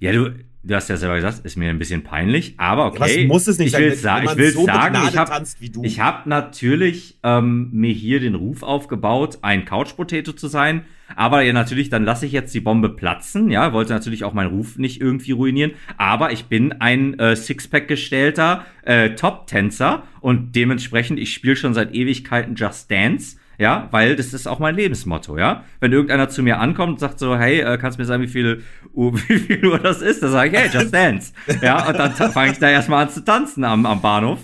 [0.00, 3.26] Ja, du, du hast ja selber gesagt, ist mir ein bisschen peinlich, aber Ja, okay.
[3.26, 5.44] muss es nicht ich will wenn sa ich will so sagen, ich habe
[5.82, 10.86] ich hab natürlich ähm, mir hier den Ruf aufgebaut, ein Couch Potato zu sein,
[11.16, 14.50] aber ja natürlich, dann lasse ich jetzt die Bombe platzen, ja, wollte natürlich auch meinen
[14.50, 21.18] Ruf nicht irgendwie ruinieren, aber ich bin ein äh, Sixpack gestellter äh, Top-Tänzer und dementsprechend,
[21.18, 23.36] ich spiele schon seit Ewigkeiten Just Dance.
[23.60, 25.64] Ja, weil das ist auch mein Lebensmotto, ja.
[25.80, 28.26] Wenn irgendeiner zu mir ankommt und sagt so, hey, äh, kannst du mir sagen, wie
[28.28, 28.62] viel,
[28.94, 30.22] Uhr, wie viel Uhr das ist?
[30.22, 31.32] Dann sage ich, hey, Just Dance.
[31.60, 34.38] Ja, und dann fange ich da erstmal an zu tanzen am, am Bahnhof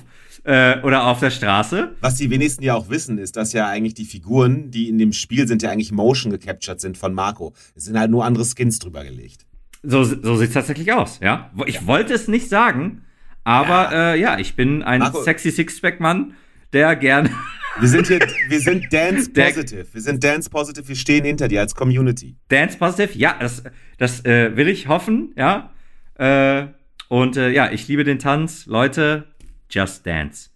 [0.44, 1.96] äh, oder auf der Straße.
[2.02, 5.14] Was die wenigsten ja auch wissen, ist, dass ja eigentlich die Figuren, die in dem
[5.14, 7.54] Spiel sind, ja eigentlich motion gecaptured sind von Marco.
[7.74, 9.46] Es sind halt nur andere Skins drüber gelegt.
[9.82, 11.50] So, so sieht's tatsächlich aus, ja.
[11.64, 13.00] Ich wollte es nicht sagen,
[13.44, 16.34] aber ja, äh, ja ich bin ein Marco- sexy Sixpack-Mann,
[16.74, 17.30] der gerne.
[17.78, 19.86] Wir sind hier, wir sind Dance Positive.
[19.92, 20.88] Wir sind Dance Positive.
[20.88, 22.36] Wir stehen hinter dir als Community.
[22.48, 23.62] Dance Positive, ja, das,
[23.98, 25.72] das äh, will ich hoffen, ja.
[26.14, 26.68] Äh,
[27.08, 28.66] und äh, ja, ich liebe den Tanz.
[28.66, 29.26] Leute,
[29.70, 30.50] just dance.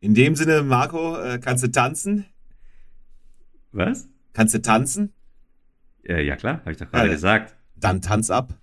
[0.00, 2.24] In dem Sinne, Marco, äh, kannst du tanzen?
[3.72, 4.08] Was?
[4.32, 5.12] Kannst du tanzen?
[6.08, 7.12] Äh, ja, klar, habe ich doch gerade Ja.
[7.12, 7.54] gesagt.
[7.76, 8.54] Dann tanz ab.